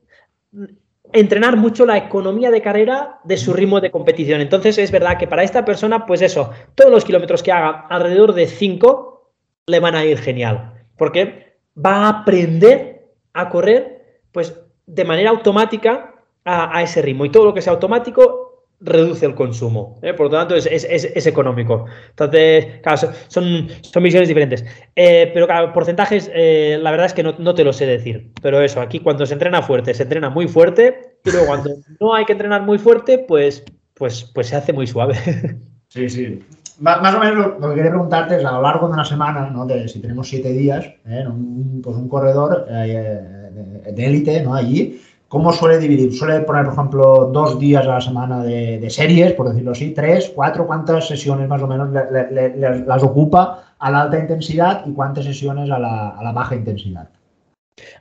entrenar 1.13 1.57
mucho 1.57 1.85
la 1.85 1.97
economía 1.97 2.51
de 2.51 2.61
carrera 2.61 3.19
de 3.23 3.37
su 3.37 3.53
ritmo 3.53 3.79
de 3.79 3.91
competición. 3.91 4.41
Entonces 4.41 4.77
es 4.77 4.91
verdad 4.91 5.17
que 5.17 5.27
para 5.27 5.43
esta 5.43 5.63
persona, 5.63 6.05
pues 6.05 6.21
eso, 6.21 6.51
todos 6.75 6.91
los 6.91 7.05
kilómetros 7.05 7.43
que 7.43 7.51
haga 7.51 7.87
alrededor 7.89 8.33
de 8.33 8.47
cinco 8.47 9.31
le 9.67 9.79
van 9.79 9.95
a 9.95 10.03
ir 10.03 10.17
genial, 10.17 10.73
porque 10.97 11.55
va 11.77 12.05
a 12.05 12.09
aprender 12.09 13.07
a 13.33 13.49
correr, 13.49 14.21
pues 14.31 14.59
de 14.85 15.05
manera 15.05 15.29
automática 15.29 16.12
a, 16.45 16.81
ese 16.81 17.01
ritmo. 17.01 17.25
Y 17.25 17.29
todo 17.29 17.45
lo 17.45 17.53
que 17.53 17.61
sea 17.61 17.73
automático 17.73 18.65
reduce 18.79 19.25
el 19.25 19.35
consumo. 19.35 19.97
¿eh? 20.01 20.13
Por 20.13 20.27
lo 20.27 20.37
tanto, 20.37 20.55
es, 20.55 21.25
económico. 21.25 21.85
Entonces, 22.09 22.81
claro, 22.81 23.13
son, 23.27 23.67
son 23.81 24.03
misiones 24.03 24.27
diferentes. 24.27 24.65
Eh, 24.95 25.31
pero, 25.33 25.47
claro, 25.47 25.73
porcentajes, 25.73 26.29
eh, 26.33 26.77
la 26.81 26.91
verdad 26.91 27.07
es 27.07 27.13
que 27.13 27.23
no, 27.23 27.55
te 27.55 27.63
lo 27.63 27.73
sé 27.73 27.85
decir. 27.85 28.31
Pero 28.41 28.61
eso, 28.61 28.81
aquí 28.81 28.99
cuando 28.99 29.25
se 29.25 29.33
entrena 29.33 29.61
fuerte, 29.61 29.93
se 29.93 30.03
entrena 30.03 30.29
muy 30.29 30.47
fuerte. 30.47 31.17
Y 31.23 31.31
luego 31.31 31.47
cuando 31.47 31.71
no 31.99 32.13
hay 32.13 32.25
que 32.25 32.33
entrenar 32.33 32.63
muy 32.63 32.77
fuerte, 32.77 33.19
pues, 33.19 33.63
pues, 33.93 34.23
pues 34.33 34.47
se 34.47 34.55
hace 34.55 34.73
muy 34.73 34.87
suave. 34.87 35.15
Sí, 35.89 36.09
sí. 36.09 36.39
Más, 36.79 37.13
o 37.13 37.19
menos 37.19 37.59
lo, 37.59 37.69
que 37.69 37.75
quería 37.75 37.91
preguntarte 37.91 38.37
es 38.37 38.43
a 38.43 38.53
lo 38.53 38.63
largo 38.63 38.87
de 38.87 38.93
una 38.93 39.05
semana, 39.05 39.47
¿no? 39.51 39.63
De, 39.67 39.87
si 39.87 40.01
tenemos 40.01 40.27
siete 40.27 40.51
días, 40.51 40.87
un, 41.05 41.81
pues 41.83 41.95
un 41.95 42.09
corredor 42.09 42.65
de 42.65 43.93
élite, 43.95 44.41
¿no? 44.41 44.55
Allí, 44.55 44.99
¿Cómo 45.33 45.51
suele 45.51 45.79
dividir? 45.79 46.13
¿Suele 46.13 46.41
poner, 46.41 46.63
por 46.63 46.73
ejemplo, 46.73 47.31
dos 47.33 47.57
días 47.57 47.87
a 47.87 47.93
la 47.95 48.01
semana 48.01 48.43
de, 48.43 48.87
series, 48.91 49.33
por 49.33 49.49
decirlo 49.49 49.71
así? 49.71 49.89
¿Tres, 49.89 50.31
cuatro? 50.35 50.67
¿Cuántas 50.67 51.07
sesiones 51.07 51.49
más 51.49 51.59
o 51.63 51.65
menos 51.65 51.89
las 51.91 53.01
ocupa 53.01 53.63
a 53.79 53.89
la 53.89 54.01
alta 54.01 54.19
intensidad 54.19 54.83
y 54.85 54.93
cuántas 54.93 55.25
sesiones 55.25 55.71
a 55.71 55.79
la, 55.79 56.31
baja 56.35 56.53
intensidad? 56.53 57.09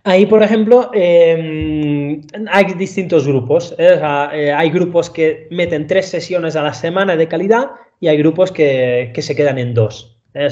Ahí, 0.05 0.27
por 0.27 0.43
ejemplo, 0.43 0.91
em, 0.93 2.21
hay 2.51 2.75
distintos 2.75 3.27
grupos. 3.27 3.75
¿eh? 3.79 3.99
Eh, 4.35 4.53
hay 4.53 4.69
grupos 4.69 5.09
que 5.09 5.49
meten 5.51 5.87
tres 5.87 6.11
sesiones 6.11 6.55
a 6.55 6.63
la 6.63 6.75
semana 6.75 7.17
de 7.17 7.29
calidad 7.29 7.71
y 7.99 8.09
hay 8.09 8.19
grupos 8.19 8.53
que, 8.53 9.11
se 9.17 9.35
quedan 9.35 9.57
en 9.57 9.73
dos. 9.73 10.21
¿eh? 10.35 10.49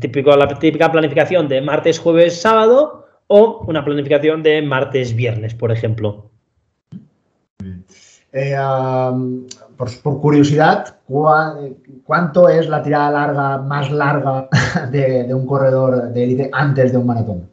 típico, 0.00 0.36
la 0.36 0.48
típica 0.48 0.90
planificación 0.90 1.46
de 1.46 1.60
martes, 1.60 2.00
jueves, 2.00 2.40
sábado 2.40 3.07
o 3.28 3.64
una 3.66 3.84
planificación 3.84 4.42
de 4.42 4.60
martes, 4.62 5.14
viernes, 5.14 5.54
por 5.54 5.70
ejemplo. 5.70 6.30
Eh, 8.32 8.56
por, 9.76 10.20
curiosidad, 10.20 10.96
¿cuánto 12.04 12.48
es 12.48 12.68
la 12.68 12.82
tirada 12.82 13.10
larga 13.10 13.58
más 13.58 13.90
larga 13.90 14.48
de, 14.90 15.32
un 15.32 15.46
corredor 15.46 16.12
de 16.12 16.24
élite 16.24 16.50
antes 16.52 16.92
de 16.92 16.98
un 16.98 17.06
maratón? 17.06 17.48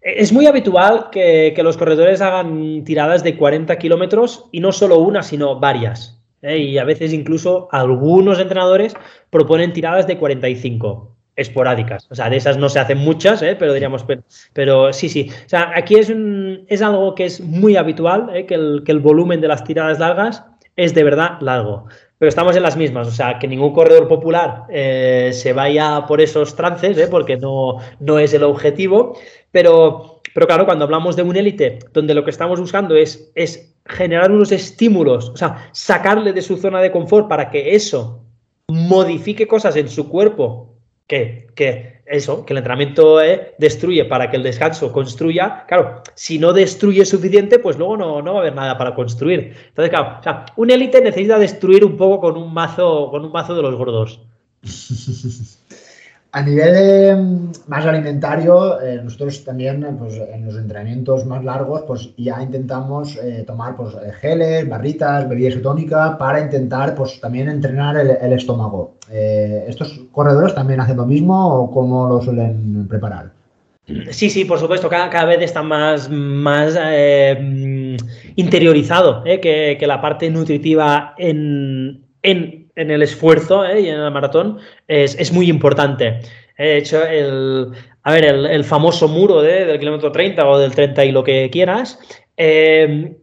Es 0.00 0.32
muy 0.32 0.46
habitual 0.46 1.08
que, 1.10 1.58
los 1.62 1.76
corredores 1.76 2.20
hagan 2.20 2.84
tiradas 2.84 3.24
de 3.24 3.36
40 3.36 3.76
kilómetros 3.78 4.48
y 4.52 4.60
no 4.60 4.70
solo 4.70 4.98
una, 4.98 5.22
sino 5.22 5.58
varias. 5.58 6.22
¿eh? 6.42 6.58
Y 6.58 6.78
a 6.78 6.84
veces 6.84 7.12
incluso 7.12 7.68
algunos 7.72 8.38
entrenadores 8.38 8.94
proponen 9.30 9.72
tiradas 9.72 10.06
de 10.06 10.18
45 10.18 11.13
esporádicas. 11.36 12.06
O 12.10 12.14
sea, 12.14 12.30
de 12.30 12.36
esas 12.36 12.56
no 12.56 12.68
se 12.68 12.78
hacen 12.78 12.98
muchas, 12.98 13.42
¿eh? 13.42 13.56
pero 13.58 13.72
diríamos, 13.72 14.04
pero, 14.52 14.92
sí, 14.92 15.08
sí. 15.08 15.30
O 15.46 15.48
sea, 15.48 15.72
aquí 15.74 15.96
es, 15.96 16.12
es 16.68 16.82
algo 16.82 17.14
que 17.14 17.24
es 17.24 17.40
muy 17.40 17.76
habitual, 17.76 18.30
¿eh? 18.34 18.46
que, 18.46 18.54
el, 18.54 18.82
que, 18.84 18.92
el, 18.92 19.00
volumen 19.00 19.40
de 19.40 19.48
las 19.48 19.64
tiradas 19.64 19.98
largas 19.98 20.44
es 20.76 20.94
de 20.94 21.04
verdad 21.04 21.40
largo. 21.40 21.86
Pero 22.18 22.28
estamos 22.28 22.56
en 22.56 22.62
las 22.62 22.76
mismas, 22.76 23.08
o 23.08 23.10
sea, 23.10 23.38
que 23.38 23.48
ningún 23.48 23.72
corredor 23.72 24.08
popular 24.08 24.64
eh, 24.70 25.30
se 25.32 25.52
vaya 25.52 26.06
por 26.06 26.20
esos 26.20 26.54
trances, 26.54 26.96
¿eh? 26.96 27.08
porque 27.10 27.36
no, 27.36 27.78
no 28.00 28.18
es 28.18 28.32
el 28.32 28.44
objetivo. 28.44 29.18
Pero, 29.50 30.20
pero 30.32 30.46
claro, 30.46 30.64
cuando 30.64 30.84
hablamos 30.84 31.16
de 31.16 31.22
un 31.22 31.36
élite, 31.36 31.80
donde 31.92 32.14
lo 32.14 32.24
que 32.24 32.30
estamos 32.30 32.60
buscando 32.60 32.94
es, 32.96 33.30
es 33.34 33.74
generar 33.86 34.30
unos 34.30 34.52
estímulos, 34.52 35.28
o 35.30 35.36
sea, 35.36 35.68
sacarle 35.72 36.32
de 36.32 36.42
su 36.42 36.56
zona 36.56 36.80
de 36.80 36.90
confort 36.90 37.28
para 37.28 37.50
que 37.50 37.74
eso 37.74 38.24
modifique 38.68 39.46
cosas 39.46 39.76
en 39.76 39.88
su 39.88 40.08
cuerpo 40.08 40.73
que, 41.06 41.48
que 41.54 42.02
eso, 42.06 42.44
que 42.44 42.52
el 42.52 42.58
entrenamiento 42.58 43.20
eh, 43.20 43.54
destruye 43.58 44.04
para 44.04 44.30
que 44.30 44.36
el 44.36 44.42
descanso 44.42 44.92
construya. 44.92 45.64
Claro, 45.66 46.02
si 46.14 46.38
no 46.38 46.52
destruye 46.52 47.04
suficiente, 47.04 47.58
pues 47.58 47.78
luego 47.78 47.96
no, 47.96 48.22
no 48.22 48.34
va 48.34 48.38
a 48.38 48.42
haber 48.42 48.54
nada 48.54 48.78
para 48.78 48.94
construir. 48.94 49.54
Entonces, 49.68 49.90
claro, 49.90 50.18
o 50.20 50.22
sea, 50.22 50.46
un 50.56 50.70
élite 50.70 51.00
necesita 51.00 51.38
destruir 51.38 51.84
un 51.84 51.96
poco 51.96 52.20
con 52.20 52.36
un 52.36 52.52
mazo, 52.52 53.10
con 53.10 53.24
un 53.24 53.32
mazo 53.32 53.54
de 53.54 53.62
los 53.62 53.74
gordos. 53.74 54.20
A 56.34 56.42
nivel 56.42 57.16
mm, 57.16 57.52
más 57.68 57.86
alimentario, 57.86 58.80
eh, 58.80 59.00
nosotros 59.04 59.44
también 59.44 59.86
pues, 59.96 60.14
en 60.16 60.44
los 60.44 60.56
entrenamientos 60.56 61.24
más 61.26 61.44
largos 61.44 61.82
pues 61.86 62.10
ya 62.16 62.42
intentamos 62.42 63.16
eh, 63.22 63.44
tomar 63.46 63.76
pues, 63.76 63.94
geles, 64.20 64.68
barritas, 64.68 65.28
bebidas 65.28 65.52
isotónicas 65.52 66.16
para 66.16 66.40
intentar 66.40 66.96
pues 66.96 67.20
también 67.20 67.48
entrenar 67.48 67.96
el, 67.98 68.32
estómago. 68.32 68.94
Eh, 69.12 69.66
¿Estos 69.68 70.00
corredores 70.10 70.56
también 70.56 70.80
hacen 70.80 70.96
lo 70.96 71.06
mismo 71.06 71.54
o 71.54 71.70
cómo 71.70 72.08
lo 72.08 72.20
suelen 72.20 72.88
preparar? 72.88 73.30
Sí, 74.10 74.28
sí, 74.28 74.44
por 74.44 74.58
supuesto, 74.58 74.88
cada, 74.88 75.10
cada 75.10 75.26
vez 75.26 75.40
está 75.40 75.62
más, 75.62 76.10
más 76.10 76.74
mm, 76.74 77.94
interiorizado 78.34 79.22
que, 79.22 79.76
que, 79.78 79.86
la 79.86 80.00
parte 80.00 80.28
nutritiva 80.30 81.14
en, 81.16 82.02
en 82.22 82.63
en 82.76 82.90
el 82.90 83.02
esfuerzo 83.02 83.64
¿eh? 83.64 83.80
y 83.80 83.88
en 83.88 84.00
el 84.00 84.10
maratón 84.10 84.58
es, 84.88 85.32
muy 85.32 85.48
importante. 85.48 86.20
He 86.56 86.78
hecho 86.78 87.04
el, 87.04 87.72
a 88.02 88.12
ver, 88.12 88.24
el, 88.24 88.64
famoso 88.64 89.08
muro 89.08 89.42
del 89.42 89.78
kilómetro 89.78 90.12
30 90.12 90.46
o 90.46 90.58
del 90.58 90.74
30 90.74 91.04
y 91.04 91.12
lo 91.12 91.24
que 91.24 91.50
quieras. 91.50 91.98
Eh, 92.36 93.16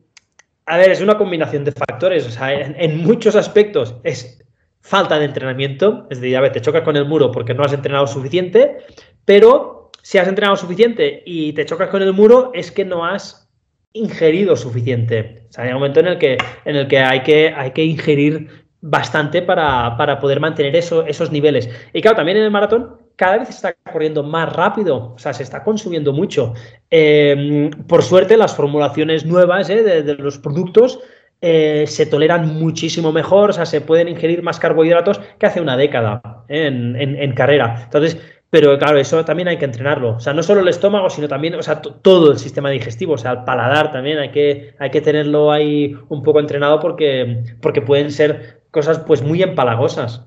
a 0.65 0.77
ver, 0.77 0.91
es 0.91 1.01
una 1.01 1.17
combinación 1.17 1.63
de 1.63 1.71
factores. 1.71 2.27
O 2.27 2.31
sea, 2.31 2.53
en, 2.53 2.97
muchos 3.03 3.35
aspectos 3.35 3.95
es 4.03 4.43
falta 4.81 5.19
de 5.19 5.25
entrenamiento. 5.25 6.07
Es 6.09 6.19
decir, 6.19 6.35
a 6.37 6.41
ver, 6.41 6.51
te 6.51 6.61
chocas 6.61 6.83
con 6.83 6.97
el 6.97 7.05
muro 7.05 7.31
porque 7.31 7.53
no 7.53 7.63
has 7.63 7.73
entrenado 7.73 8.07
suficiente, 8.07 8.77
pero 9.25 9.91
si 10.01 10.17
has 10.17 10.27
entrenado 10.27 10.57
suficiente 10.57 11.23
y 11.25 11.53
te 11.53 11.65
chocas 11.65 11.89
con 11.89 12.01
el 12.01 12.13
muro 12.13 12.51
es 12.53 12.71
que 12.71 12.85
no 12.85 13.05
has 13.05 13.49
ingerido 13.93 14.55
suficiente. 14.55 15.45
O 15.49 15.53
sea, 15.53 15.65
hay 15.65 15.69
un 15.71 15.75
momento 15.75 15.99
en 15.99 16.07
el 16.07 16.17
que, 16.17 16.37
en 16.65 16.75
el 16.75 16.87
que, 16.87 16.99
hay, 16.99 17.21
que 17.21 17.53
hay 17.55 17.71
que 17.71 17.83
ingerir 17.83 18.61
bastante 18.82 19.43
para, 19.43 20.19
poder 20.19 20.39
mantener 20.39 20.75
eso, 20.75 21.05
esos 21.05 21.32
niveles. 21.32 21.69
Y 21.93 22.01
claro, 22.01 22.17
también 22.17 22.38
en 22.38 22.43
el 22.43 22.51
maratón 22.51 22.97
cada 23.15 23.38
vez 23.38 23.49
se 23.49 23.53
está 23.53 23.75
corriendo 23.91 24.23
más 24.23 24.51
rápido, 24.51 25.13
o 25.13 25.19
sea, 25.19 25.34
se 25.34 25.43
está 25.43 25.63
consumiendo 25.63 26.11
mucho. 26.11 26.53
Eh, 26.89 27.69
por 27.88 28.01
suerte, 28.01 28.36
las 28.36 28.55
formulaciones 28.55 29.25
nuevas 29.25 29.69
eh, 29.69 29.84
de, 29.84 30.15
los 30.15 30.39
productos 30.39 30.99
eh, 31.39 31.86
se 31.88 32.07
toleran 32.07 32.59
muchísimo 32.59 33.11
mejor, 33.11 33.51
o 33.51 33.53
sea, 33.53 33.67
se 33.67 33.82
pueden 33.82 34.07
ingerir 34.07 34.41
más 34.41 34.59
carbohidratos 34.59 35.19
que 35.38 35.45
hace 35.45 35.61
una 35.61 35.77
década 35.77 36.21
en, 36.47 36.95
en, 36.95 37.34
carrera. 37.34 37.82
Entonces, 37.84 38.17
pero 38.49 38.77
claro, 38.79 38.97
eso 38.97 39.23
también 39.23 39.47
hay 39.47 39.57
que 39.57 39.65
entrenarlo. 39.65 40.15
O 40.15 40.19
sea, 40.19 40.34
no 40.34 40.41
solo 40.41 40.61
el 40.61 40.67
estómago, 40.67 41.09
sino 41.09 41.27
también, 41.27 41.53
o 41.55 41.61
sea, 41.61 41.82
todo 41.82 42.32
el 42.32 42.39
sistema 42.39 42.71
digestivo, 42.71 43.13
o 43.13 43.17
sea, 43.17 43.32
el 43.32 43.43
paladar 43.43 43.91
también 43.91 44.17
hay 44.17 44.29
que, 44.29 44.73
hay 44.79 44.89
que 44.89 45.01
tenerlo 45.01 45.51
ahí 45.51 45.95
un 46.09 46.23
poco 46.23 46.39
entrenado 46.39 46.79
porque, 46.79 47.43
porque 47.61 47.82
pueden 47.82 48.11
ser 48.11 48.61
cosas 48.72 48.99
pues 48.99 49.22
muy 49.22 49.43
empalagosas. 49.43 50.22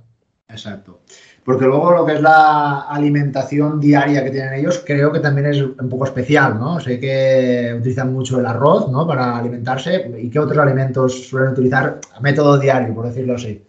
Exacto. 0.48 1.00
Porque 1.44 1.66
luego 1.66 1.90
lo 1.90 2.06
que 2.06 2.14
es 2.14 2.22
la 2.22 2.82
alimentación 2.88 3.78
diaria 3.78 4.24
que 4.24 4.30
tienen 4.30 4.54
ellos, 4.54 4.82
creo 4.84 5.12
que 5.12 5.20
también 5.20 5.46
es 5.48 5.60
un 5.60 5.88
poco 5.90 6.06
especial, 6.06 6.58
¿no? 6.58 6.80
Sé 6.80 6.98
que 6.98 7.74
utilizan 7.78 8.14
mucho 8.14 8.40
el 8.40 8.46
arroz, 8.46 8.90
¿no? 8.90 9.06
Para 9.06 9.36
alimentarse. 9.36 10.10
¿Y 10.18 10.30
qué 10.30 10.38
otros 10.38 10.56
alimentos 10.56 11.28
suelen 11.28 11.52
utilizar 11.52 12.00
a 12.14 12.20
método 12.20 12.58
diario, 12.58 12.94
por 12.94 13.06
decirlo 13.06 13.34
así? 13.34 13.62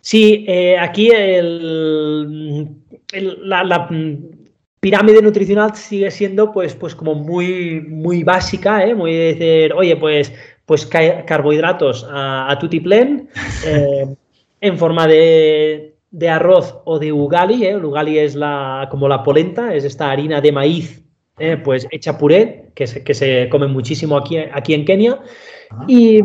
Sí, 0.00 0.46
eh, 0.48 0.78
aquí 0.78 1.10
el, 1.10 2.68
la, 3.42 3.88
pirámide 4.80 5.20
nutricional 5.20 5.74
sigue 5.76 6.10
siendo 6.10 6.52
pues, 6.52 6.74
pues 6.74 6.94
como 6.94 7.14
muy, 7.14 7.82
muy 7.82 8.24
básica, 8.24 8.82
¿eh? 8.82 8.94
Muy 8.94 9.14
decir, 9.14 9.74
oye, 9.74 9.94
pues 9.96 10.32
pues 10.70 10.86
carbohidratos 10.86 12.06
a, 12.08 12.48
a 12.48 12.56
tutiplén, 12.56 13.28
eh, 13.66 14.06
en 14.60 14.78
forma 14.78 15.08
de, 15.08 15.96
arroz 16.30 16.78
o 16.84 17.00
de 17.00 17.10
ugali. 17.12 17.64
¿eh? 17.64 17.70
El 17.70 17.84
ugali 17.84 18.20
es 18.20 18.36
la, 18.36 18.86
como 18.88 19.08
la 19.08 19.24
polenta, 19.24 19.74
es 19.74 19.82
esta 19.82 20.12
harina 20.12 20.40
de 20.40 20.52
maíz 20.52 21.04
eh, 21.40 21.56
pues 21.56 21.88
hecha 21.90 22.16
puré, 22.16 22.70
que 22.76 22.86
se, 22.86 23.02
que 23.02 23.14
se 23.14 23.48
come 23.48 23.66
muchísimo 23.66 24.16
aquí, 24.16 24.38
aquí 24.38 24.74
en 24.74 24.84
Kenia. 24.84 25.18
Ah. 25.70 25.86
Y, 25.88 26.22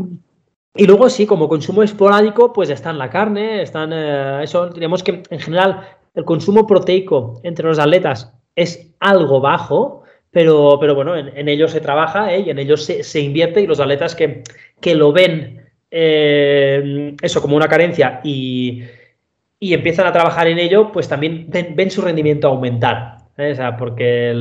y, 0.76 0.86
luego 0.86 1.10
sí, 1.10 1.26
como 1.26 1.50
consumo 1.50 1.82
esporádico, 1.82 2.54
pues 2.54 2.70
están 2.70 3.00
la 3.00 3.10
carne, 3.10 3.64
están 3.64 3.92
eso, 4.44 4.70
diríamos 4.70 5.02
que 5.02 5.24
en 5.28 5.40
general 5.40 5.88
el 6.14 6.24
consumo 6.24 6.68
proteico 6.68 7.40
entre 7.42 7.68
los 7.68 7.80
atletas 7.80 8.32
es 8.56 8.92
algo 9.00 9.42
bajo, 9.42 10.04
pero, 10.36 10.78
pero 10.82 10.96
bueno, 10.96 11.16
en, 11.16 11.48
ello 11.48 11.70
se 11.70 11.80
trabaja 11.80 12.34
¿eh? 12.34 12.42
y 12.42 12.50
en 12.50 12.60
ello 12.60 12.76
se, 12.76 13.22
invierte 13.22 13.62
y 13.62 13.68
los 13.68 13.80
atletas 13.80 14.16
que, 14.16 14.44
que 14.82 14.94
lo 14.94 15.14
ven 15.14 15.62
eh, 15.90 17.16
eso 17.22 17.42
como 17.42 17.56
una 17.56 17.70
carencia 17.70 18.20
y, 18.22 18.84
y, 19.62 19.74
empiezan 19.74 20.08
a 20.08 20.12
trabajar 20.12 20.50
en 20.50 20.60
ello, 20.60 20.92
pues 20.92 21.08
también 21.08 21.50
ven, 21.50 21.90
su 21.90 22.02
rendimiento 22.02 22.50
aumentar. 22.50 23.20
¿eh? 23.38 23.56
Porque 23.80 24.32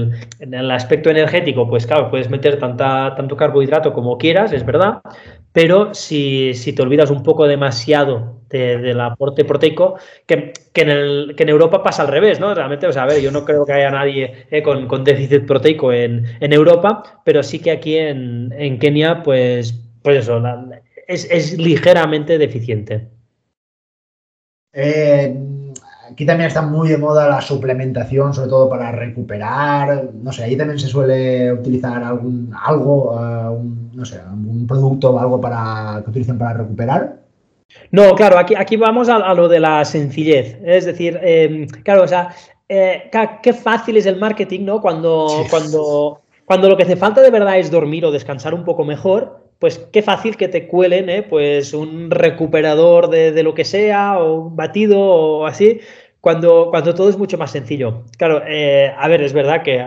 en 0.40 0.52
el 0.52 0.68
aspecto 0.72 1.10
energético, 1.10 1.68
pues 1.68 1.86
claro, 1.86 2.10
puedes 2.10 2.28
meter 2.28 2.58
tanta, 2.58 3.14
tanto 3.14 3.36
carbohidrato 3.36 3.92
como 3.92 4.18
quieras, 4.18 4.52
es 4.52 4.66
verdad, 4.66 5.00
pero 5.52 5.94
si, 5.94 6.54
te 6.74 6.82
olvidas 6.82 7.10
un 7.12 7.22
poco 7.22 7.46
demasiado 7.46 8.40
del 8.58 9.00
aporte 9.00 9.44
proteico, 9.44 9.96
que, 10.26 10.52
en 10.74 10.90
el, 10.90 11.34
que 11.36 11.42
en 11.42 11.48
Europa 11.48 11.82
pasa 11.82 12.02
al 12.02 12.08
revés, 12.08 12.40
¿no? 12.40 12.54
Realmente, 12.54 12.86
o 12.86 12.92
sea, 12.92 13.04
a 13.04 13.06
ver, 13.06 13.20
yo 13.20 13.30
no 13.30 13.44
creo 13.44 13.64
que 13.64 13.72
haya 13.72 13.90
nadie 13.90 14.46
eh, 14.50 14.62
con, 14.62 15.04
déficit 15.04 15.46
proteico 15.46 15.92
en, 15.92 16.24
Europa, 16.40 17.20
pero 17.24 17.42
sí 17.42 17.58
que 17.58 17.70
aquí 17.70 17.96
en, 17.96 18.78
Kenia, 18.78 19.22
pues, 19.22 19.80
pues 20.02 20.18
eso, 20.18 20.42
es, 21.06 21.58
ligeramente 21.58 22.38
deficiente. 22.38 23.08
Eh, 24.72 25.34
Aquí 26.10 26.26
también 26.26 26.48
está 26.48 26.62
muy 26.62 26.88
de 26.88 26.98
moda 26.98 27.28
la 27.28 27.40
suplementación, 27.40 28.34
sobre 28.34 28.48
todo 28.48 28.68
para 28.68 28.92
recuperar. 28.92 30.10
No 30.14 30.32
sé, 30.32 30.44
ahí 30.44 30.56
también 30.56 30.78
se 30.78 30.86
suele 30.86 31.52
utilizar 31.52 32.04
algún 32.04 32.54
algo, 32.62 33.14
uh, 33.14 33.64
no 33.94 34.04
sé, 34.04 34.20
un 34.30 34.66
producto 34.66 35.10
o 35.10 35.18
algo 35.18 35.40
para 35.40 36.02
que 36.04 36.10
utilicen 36.10 36.38
para 36.38 36.58
recuperar. 36.58 37.23
No, 37.90 38.14
claro, 38.14 38.38
aquí, 38.38 38.54
aquí 38.56 38.76
vamos 38.76 39.08
a, 39.08 39.34
lo 39.34 39.48
de 39.48 39.60
la 39.60 39.84
sencillez. 39.84 40.58
Es 40.64 40.84
decir, 40.84 41.18
em, 41.22 41.66
claro, 41.84 42.02
o 42.02 42.08
sea, 42.08 42.34
eh, 42.68 43.10
qué 43.42 43.52
fácil 43.52 43.96
es 43.96 44.06
el 44.06 44.16
marketing, 44.16 44.64
¿no? 44.64 44.80
Cuando, 44.80 45.44
cuando, 45.50 46.22
cuando 46.44 46.68
lo 46.68 46.76
que 46.76 46.84
hace 46.84 46.96
falta 46.96 47.20
de 47.20 47.30
verdad 47.30 47.58
es 47.58 47.70
dormir 47.70 48.04
o 48.04 48.10
descansar 48.10 48.54
un 48.54 48.64
poco 48.64 48.84
mejor, 48.84 49.44
pues 49.58 49.78
qué 49.92 50.02
fácil 50.02 50.36
que 50.36 50.48
te 50.48 50.66
cuelen, 50.66 51.08
¿eh? 51.08 51.22
Pues 51.22 51.72
un 51.72 52.10
recuperador 52.10 53.08
de, 53.08 53.32
de, 53.32 53.42
lo 53.42 53.54
que 53.54 53.64
sea, 53.64 54.18
o 54.18 54.48
un 54.48 54.56
batido, 54.56 55.00
o 55.00 55.46
así, 55.46 55.80
cuando, 56.24 56.68
cuando 56.70 56.94
todo 56.94 57.10
es 57.10 57.18
mucho 57.18 57.36
más 57.36 57.50
sencillo. 57.50 58.04
Claro, 58.16 58.42
eh, 58.46 58.90
a 58.96 59.08
ver, 59.08 59.20
es 59.22 59.34
verdad 59.34 59.62
que 59.62 59.78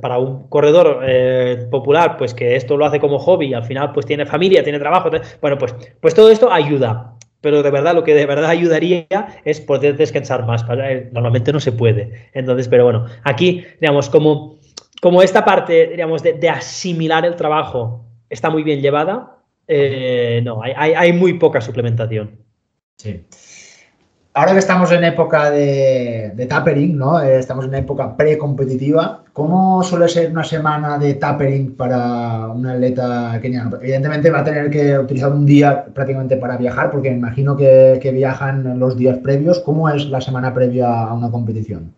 para 0.00 0.18
un 0.18 0.48
corredor 0.48 1.00
eh, 1.06 1.66
popular, 1.70 2.16
pues 2.16 2.32
que 2.32 2.56
esto 2.56 2.78
lo 2.78 2.86
hace 2.86 2.98
como 2.98 3.18
hobby, 3.18 3.52
al 3.52 3.64
final 3.64 3.92
pues 3.92 4.06
tiene 4.06 4.24
familia, 4.24 4.64
tiene 4.64 4.78
trabajo, 4.78 5.10
bueno, 5.42 5.58
pues, 5.58 5.74
pues 6.00 6.14
todo 6.14 6.30
esto 6.30 6.50
ayuda. 6.50 7.12
Pero 7.42 7.62
de 7.62 7.70
verdad, 7.70 7.94
lo 7.94 8.04
que 8.04 8.14
de 8.14 8.24
verdad 8.24 8.48
ayudaría 8.48 9.06
es 9.44 9.60
poder 9.60 9.98
descansar 9.98 10.46
más. 10.46 10.64
Normalmente 11.12 11.52
no 11.52 11.60
se 11.60 11.72
puede. 11.72 12.30
Entonces, 12.32 12.68
pero 12.68 12.84
bueno, 12.84 13.06
aquí, 13.24 13.64
digamos, 13.80 14.08
como, 14.08 14.58
como 15.02 15.22
esta 15.22 15.44
parte, 15.44 15.88
digamos, 15.88 16.22
de, 16.22 16.48
asimilar 16.48 17.26
el 17.26 17.36
trabajo 17.36 18.06
está 18.30 18.48
muy 18.48 18.62
bien 18.62 18.80
llevada, 18.80 19.36
no, 19.68 20.62
hay, 20.62 20.72
hay, 20.76 20.94
hay 20.94 21.12
muy 21.12 21.34
poca 21.34 21.60
suplementación. 21.60 22.38
Sí 22.96 23.22
ahora 24.34 24.52
que 24.52 24.58
estamos 24.58 24.90
en 24.92 25.04
época 25.04 25.50
de, 25.50 26.46
tapering, 26.48 26.96
¿no? 26.96 27.22
Eh, 27.22 27.38
estamos 27.38 27.66
en 27.66 27.74
época 27.74 28.16
pre-competitiva, 28.16 29.24
¿cómo 29.32 29.82
suele 29.82 30.08
ser 30.08 30.30
una 30.30 30.44
semana 30.44 30.98
de 30.98 31.14
tapering 31.14 31.74
para 31.76 32.48
un 32.48 32.66
atleta 32.66 33.38
keniano? 33.42 33.76
Evidentemente 33.80 34.30
va 34.30 34.40
a 34.40 34.44
tener 34.44 34.70
que 34.70 34.98
utilizar 34.98 35.32
un 35.32 35.46
día 35.46 35.84
prácticamente 35.92 36.36
para 36.36 36.56
viajar, 36.56 36.90
porque 36.90 37.10
me 37.10 37.16
imagino 37.16 37.56
que, 37.56 38.00
viajan 38.12 38.78
los 38.78 38.96
días 38.96 39.18
previos. 39.18 39.60
¿Cómo 39.60 39.88
es 39.88 40.06
la 40.06 40.20
semana 40.20 40.52
previa 40.52 41.02
a 41.02 41.14
una 41.14 41.30
competición? 41.30 41.94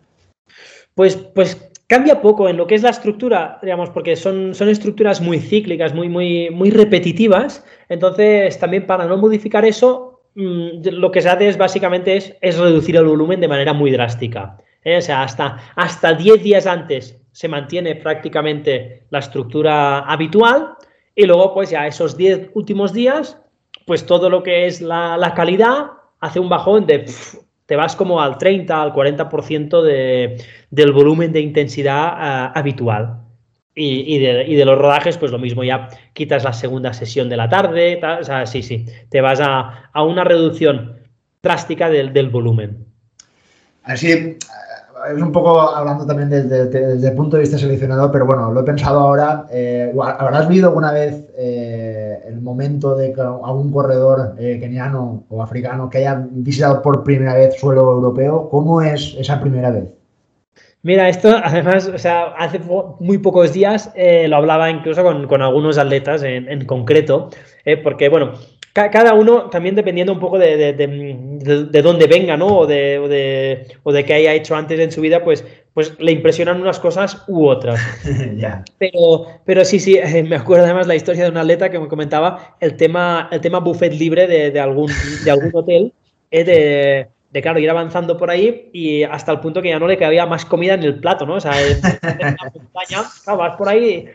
Pues, 0.93 1.17
pues 1.17 1.69
cambia 1.87 2.21
poco 2.21 2.47
en 2.47 2.55
lo 2.57 2.67
que 2.67 2.75
es 2.75 2.83
la 2.83 2.89
estructura, 2.89 3.59
digamos, 3.61 3.89
porque 3.89 4.15
son, 4.15 4.55
son 4.55 4.69
estructuras 4.69 5.19
muy 5.19 5.39
cíclicas, 5.39 5.93
muy, 5.93 6.07
muy, 6.07 6.49
muy 6.51 6.69
repetitivas. 6.69 7.65
Entonces, 7.89 8.57
también 8.57 8.87
para 8.87 9.05
no 9.05 9.17
modificar 9.17 9.65
eso, 9.65 10.14
lo 10.35 11.11
que 11.11 11.21
se 11.21 11.29
hace 11.29 11.47
es 11.47 11.57
básicamente 11.57 12.37
es, 12.41 12.57
reducir 12.57 12.95
el 12.97 13.05
volumen 13.05 13.39
de 13.39 13.47
manera 13.47 13.73
muy 13.73 13.91
drástica. 13.91 14.57
¿eh? 14.83 14.97
O 14.97 15.01
sea, 15.01 15.23
hasta, 15.23 15.57
hasta 15.75 16.13
10 16.13 16.43
días 16.43 16.67
antes 16.67 17.17
se 17.31 17.47
mantiene 17.47 17.95
prácticamente 17.95 19.03
la 19.09 19.19
estructura 19.19 19.99
habitual 19.99 20.75
y 21.15 21.25
luego 21.25 21.53
pues 21.53 21.69
ya 21.69 21.87
esos 21.87 22.17
10 22.17 22.51
últimos 22.53 22.91
días, 22.91 23.41
pues 23.85 24.05
todo 24.05 24.29
lo 24.29 24.43
que 24.43 24.67
es 24.67 24.81
la, 24.81 25.33
calidad 25.35 25.87
hace 26.19 26.39
un 26.39 26.49
bajón 26.49 26.85
de... 26.85 27.05
te 27.65 27.75
vas 27.75 27.95
como 27.95 28.21
al 28.21 28.37
30, 28.37 28.81
al 28.81 28.93
40% 28.93 29.81
de, 29.81 30.37
del 30.69 30.91
volumen 30.91 31.31
de 31.31 31.39
intensidad 31.39 32.09
ah, 32.13 32.51
habitual. 32.53 33.24
Y, 33.77 34.19
de, 34.19 34.65
los 34.65 34.77
rodajes, 34.77 35.17
pues 35.17 35.33
lo 35.33 35.37
mismo, 35.37 35.61
ya 35.61 35.89
quitas 36.13 36.45
la 36.45 36.53
segunda 36.53 36.93
sesión 36.93 37.27
de 37.27 37.35
la 37.35 37.49
tarde, 37.49 37.99
o 38.21 38.23
sea, 38.23 38.45
sí, 38.45 38.63
sí, 38.63 38.85
te 39.09 39.19
vas 39.19 39.41
a, 39.41 39.91
una 40.01 40.23
reducción 40.23 40.99
drástica 41.43 41.89
del, 41.89 42.29
volumen. 42.29 42.85
Así, 43.83 44.13
eh, 44.13 44.37
es 45.13 45.21
un 45.21 45.33
poco 45.33 45.59
hablando 45.59 46.05
también 46.05 46.29
desde, 46.29 47.05
el 47.05 47.15
punto 47.15 47.35
de 47.35 47.41
vista 47.41 47.57
seleccionado, 47.57 48.09
pero 48.13 48.25
bueno, 48.25 48.49
lo 48.49 48.61
he 48.61 48.63
pensado 48.63 49.01
ahora. 49.01 49.45
Eh, 49.51 49.93
¿Habrás 50.01 50.47
visto 50.47 50.67
alguna 50.67 50.93
vez 50.93 51.27
eh, 51.37 52.23
el 52.27 52.39
momento 52.39 52.95
de 52.95 53.11
que 53.11 53.19
algún 53.19 53.73
corredor 53.73 54.35
keniano 54.37 55.25
o 55.27 55.43
africano 55.43 55.89
que 55.89 55.97
haya 55.97 56.25
visitado 56.31 56.81
por 56.81 57.03
primera 57.03 57.33
vez 57.33 57.59
suelo 57.59 57.81
europeo? 57.91 58.47
¿Cómo 58.49 58.81
es 58.81 59.15
esa 59.19 59.41
primera 59.41 59.69
vez? 59.69 59.94
Mira, 60.85 61.09
esto 61.09 61.35
además, 61.43 61.87
o 61.87 61.97
sea, 61.97 62.25
hace 62.37 62.59
muy 62.99 63.17
pocos 63.17 63.51
días 63.51 63.91
eh, 63.95 64.27
lo 64.27 64.35
hablaba 64.35 64.69
incluso 64.69 65.01
con, 65.01 65.41
algunos 65.41 65.79
atletas 65.79 66.21
en, 66.21 66.63
concreto, 66.65 67.31
eh, 67.65 67.75
porque 67.75 68.07
bueno, 68.07 68.33
cada 68.71 69.15
uno 69.15 69.49
también 69.49 69.73
dependiendo 69.73 70.13
un 70.13 70.19
poco 70.19 70.37
de, 70.37 70.73
de, 70.73 71.81
dónde 71.81 72.05
venga, 72.05 72.37
¿no? 72.37 72.59
O 72.59 72.67
de, 72.67 72.99
o, 72.99 73.07
de, 73.07 73.65
o 73.81 73.91
de 73.91 74.05
qué 74.05 74.13
haya 74.13 74.35
hecho 74.35 74.55
antes 74.55 74.79
en 74.79 74.91
su 74.91 75.01
vida, 75.01 75.23
pues, 75.23 75.43
pues 75.73 75.99
le 75.99 76.11
impresionan 76.11 76.61
unas 76.61 76.79
cosas 76.79 77.23
u 77.27 77.47
otras. 77.47 77.79
pero, 78.77 79.25
pero 79.43 79.65
sí, 79.65 79.79
sí, 79.79 79.97
me 80.23 80.35
acuerdo 80.35 80.65
además 80.65 80.85
la 80.85 80.93
historia 80.93 81.23
de 81.23 81.31
un 81.31 81.37
atleta 81.37 81.71
que 81.71 81.79
me 81.79 81.87
comentaba 81.87 82.57
el 82.59 82.77
tema, 82.77 83.27
el 83.31 83.41
tema 83.41 83.57
buffet 83.57 83.91
libre 83.91 84.27
de, 84.27 84.59
algún, 84.59 84.91
de 85.23 85.31
algún 85.31 85.49
hotel. 85.51 85.93
Eh, 86.29 86.43
de, 86.43 87.07
de 87.35 87.41
claro, 87.41 87.59
ir 87.59 87.69
avanzando 87.69 88.15
por 88.15 88.29
ahí 88.29 88.69
y 88.71 89.03
hasta 89.03 89.33
el 89.33 89.41
punto 89.41 89.61
que 89.61 89.67
ya 89.67 89.77
no 89.77 89.87
le 89.87 89.97
cabía 89.97 90.25
más 90.25 90.45
comida 90.45 90.75
en 90.75 90.83
el 90.83 91.01
plato, 91.01 91.25
¿no? 91.25 91.33
O 91.33 91.39
sea, 91.41 91.51
en, 91.61 91.81
la 91.81 92.51
montaña, 92.53 93.03
claro, 93.25 93.39
vas 93.39 93.57
por 93.57 93.67
ahí, 93.67 94.05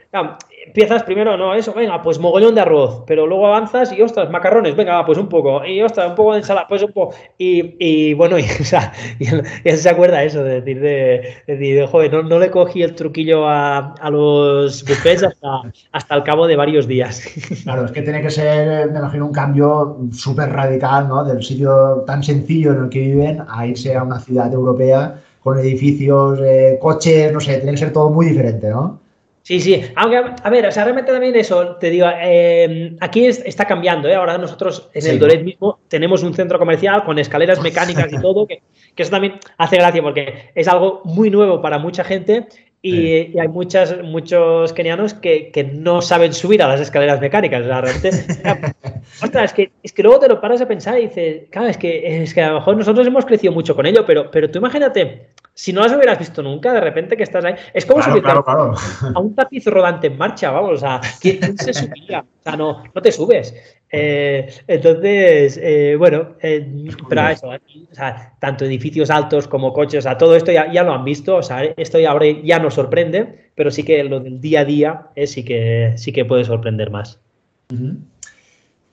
empiezas 0.67 1.03
primero, 1.03 1.37
no, 1.37 1.55
eso, 1.55 1.75
venga, 1.75 2.01
pues 2.01 2.19
mogollón 2.19 2.55
de 2.55 2.63
arroz, 2.63 3.03
pero 3.07 3.27
luego 3.27 3.47
avanzas 3.47 3.93
y, 3.93 4.01
ostras, 4.01 4.31
macarrones, 4.31 4.75
venga, 4.75 5.05
pues 5.05 5.19
un 5.19 5.29
poco, 5.29 5.63
y 5.67 5.83
ostras, 5.83 6.09
un 6.09 6.15
poco 6.15 6.33
de 6.33 6.39
ensalada, 6.39 6.67
pues 6.67 6.83
un 6.83 6.93
poco, 6.93 7.15
y, 7.37 8.15
bueno, 8.15 8.39
y, 8.39 8.45
o 8.45 8.65
sea, 8.65 8.91
y, 9.19 9.27
él 9.29 9.77
se 9.77 9.91
acuerda 9.91 10.25
eso, 10.25 10.43
de 10.43 10.63
decir, 10.63 10.81
de, 10.81 11.35
decir, 11.47 11.87
joder, 11.89 12.25
no, 12.25 12.39
le 12.39 12.51
cogí 12.51 12.83
el 12.83 12.95
truquillo 12.95 13.47
a, 13.47 13.95
los 14.11 14.83
buffets 14.83 15.25
hasta, 15.25 15.61
hasta 15.93 16.15
el 16.15 16.23
cabo 16.23 16.47
de 16.47 16.57
varios 16.57 16.87
días. 16.87 17.23
Claro, 17.65 17.85
es 17.85 17.93
que 17.93 18.03
tiene 18.03 18.23
que 18.23 18.31
ser, 18.31 18.91
me 18.91 18.99
imagino, 18.99 19.27
un 19.27 19.33
cambio 19.33 19.99
súper 20.13 20.51
radical, 20.51 21.09
¿no? 21.09 21.23
Del 21.25 21.43
sitio 21.43 22.05
tan 22.07 22.23
sencillo 22.23 22.73
en 22.73 22.85
el 22.85 22.89
que 22.89 23.01
viven 23.11 23.43
a 23.49 23.67
irse 23.67 23.95
a 23.95 24.03
una 24.03 24.21
ciudad 24.21 24.53
europea 24.53 25.21
con 25.43 25.59
edificios, 25.59 26.39
eh, 26.43 26.79
coches, 26.81 27.33
no 27.33 27.41
sé, 27.41 27.57
tiene 27.57 27.73
que 27.73 27.79
ser 27.79 27.93
todo 27.93 28.11
muy 28.11 28.27
diferente, 28.27 28.69
¿no? 28.71 29.01
Sí, 29.43 29.59
sí, 29.59 29.83
aunque, 29.97 30.19
a 30.43 30.51
ver, 30.51 30.67
o 30.67 30.71
sea, 30.71 30.85
realmente 30.85 31.11
también 31.11 31.35
eso, 31.35 31.77
te 31.77 31.89
digo, 31.89 32.07
eh, 32.23 32.95
aquí 33.01 33.27
está 33.27 33.65
cambiando, 33.65 34.07
¿eh? 34.07 34.15
Ahora 34.15 34.37
nosotros 34.37 34.91
en 34.93 35.07
el 35.07 35.19
Doret 35.19 35.43
mismo 35.43 35.81
tenemos 35.89 36.23
un 36.23 36.35
centro 36.35 36.59
comercial 36.59 37.05
con 37.05 37.19
escaleras 37.19 37.61
mecánicas 37.63 38.13
y 38.13 38.21
todo, 38.21 38.47
que, 38.47 38.63
que, 38.95 39.03
eso 39.03 39.11
también 39.11 39.41
hace 39.57 39.77
gracia 39.77 40.03
porque 40.03 40.51
es 40.55 40.69
algo 40.69 41.01
muy 41.05 41.31
nuevo 41.31 41.63
para 41.63 41.79
mucha 41.79 42.05
gente 42.05 42.47
Y, 42.83 43.39
hay 43.39 43.49
muchas, 43.49 44.03
muchos 44.03 44.73
kenianos 44.73 45.13
que, 45.13 45.51
que, 45.51 45.65
no 45.65 46.01
saben 46.01 46.33
subir 46.33 46.63
a 46.63 46.69
las 46.69 46.81
escaleras 46.81 47.21
mecánicas. 47.21 47.67
Realmente. 47.67 48.09
ostras, 49.23 49.45
es 49.45 49.53
que, 49.53 49.73
es 49.83 49.93
que 49.93 50.03
luego 50.03 50.21
te 50.21 50.29
lo 50.29 50.41
paras 50.41 50.63
a 50.63 50.69
pensar 50.69 50.99
y 50.99 51.09
dices, 51.09 51.43
claro, 51.51 51.69
es 51.69 51.77
que, 51.77 52.23
es 52.23 52.33
que 52.33 52.43
a 52.43 52.49
lo 52.49 52.55
mejor 52.55 52.79
nosotros 52.79 53.07
hemos 53.07 53.27
crecido 53.27 53.53
mucho 53.53 53.77
con 53.77 53.85
ello, 53.85 54.05
pero, 54.07 54.31
pero 54.31 54.51
tú 54.51 54.61
imagínate, 54.61 55.29
si 55.53 55.75
no 55.75 55.83
las 55.83 55.93
hubieras 55.93 56.19
visto 56.19 56.43
nunca, 56.43 56.73
de 56.73 56.81
repente 56.81 57.19
que 57.19 57.23
estás 57.23 57.45
ahí. 57.45 57.55
Es 57.75 57.85
como 57.85 58.03
subir 58.03 58.25
a 58.27 59.19
un 59.19 59.35
tapiz 59.35 59.67
rodante 59.67 60.07
en 60.07 60.17
marcha, 60.17 60.51
vamos. 60.51 60.73
O 60.73 60.79
sea, 60.79 61.03
¿quién, 61.21 61.59
se 61.59 61.75
subía? 61.75 62.21
O 62.21 62.43
sea, 62.43 62.57
no, 62.57 62.83
no 62.95 63.03
te 63.03 63.13
subes. 63.13 63.55
Eh, 63.93 64.49
entonces, 64.69 65.59
eh, 65.63 65.97
bueno, 65.99 66.37
eh, 66.41 66.65
pero 67.09 67.29
eso, 67.29 67.49
o 67.49 67.95
sea, 67.95 68.35
tanto 68.39 68.65
edificios 68.65 69.11
altos 69.11 69.49
como 69.49 69.73
coches, 69.73 70.07
o 70.07 70.17
todo 70.17 70.37
esto 70.37 70.53
ya, 70.53 70.73
ya, 70.73 70.85
lo 70.85 70.93
han 70.93 71.05
visto, 71.05 71.37
o 71.37 71.43
sea, 71.43 71.65
esto 71.77 71.99
ya, 71.99 72.13
ahora 72.13 72.27
ya 72.45 72.61
nos 72.61 72.75
sorprende, 72.75 73.51
pero 73.55 73.71
sí 73.71 73.83
que 73.83 74.05
lo 74.05 74.21
del 74.21 74.41
día 74.41 74.61
a 74.61 74.65
día 74.65 75.07
sí, 75.27 75.45
que, 75.45 75.95
sí 75.97 76.13
que 76.13 76.25
puede 76.25 76.45
sorprender 76.45 76.91
más. 76.91 77.21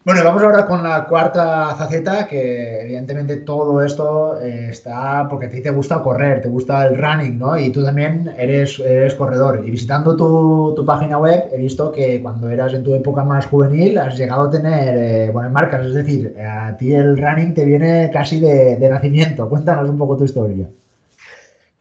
Bueno, 0.08 0.24
vamos 0.24 0.42
ahora 0.42 0.66
con 0.66 0.82
la 0.84 1.04
cuarta 1.04 1.76
faceta, 1.76 2.26
que 2.30 2.84
evidentemente 2.84 3.36
todo 3.42 3.84
esto 3.84 4.40
eh, 4.40 4.70
está 4.70 5.28
porque 5.30 5.48
a 5.48 5.50
ti 5.50 5.62
te 5.62 5.70
gusta 5.70 6.02
correr, 6.02 6.42
te 6.42 6.48
gusta 6.48 6.88
el 6.88 6.98
running, 6.98 7.38
¿no? 7.38 7.60
Y 7.60 7.72
tú 7.72 7.84
también 7.84 8.34
eres, 8.38 8.80
eres 8.80 9.16
corredor. 9.16 9.66
Y 9.68 9.70
visitando 9.70 10.16
tu, 10.16 10.86
página 10.86 11.18
web 11.18 11.50
he 11.52 11.58
visto 11.58 11.92
que 11.92 12.22
cuando 12.22 12.50
eras 12.50 12.74
en 12.74 12.86
tu 12.86 12.96
época 12.96 13.26
más 13.26 13.48
juvenil 13.48 13.98
has 13.98 14.18
llegado 14.18 14.44
a 14.44 14.50
tener 14.50 14.98
eh, 14.98 15.30
buenas 15.30 15.52
marcas, 15.52 15.86
es 15.88 15.94
decir, 15.96 16.34
a 16.40 16.78
ti 16.78 16.94
el 16.94 17.18
running 17.18 17.54
te 17.54 17.66
viene 17.66 18.10
casi 18.10 18.40
de, 18.40 18.78
nacimiento. 18.90 19.50
Cuéntanos 19.50 19.90
un 19.90 19.98
poco 19.98 20.16
tu 20.16 20.24
historia. 20.24 20.70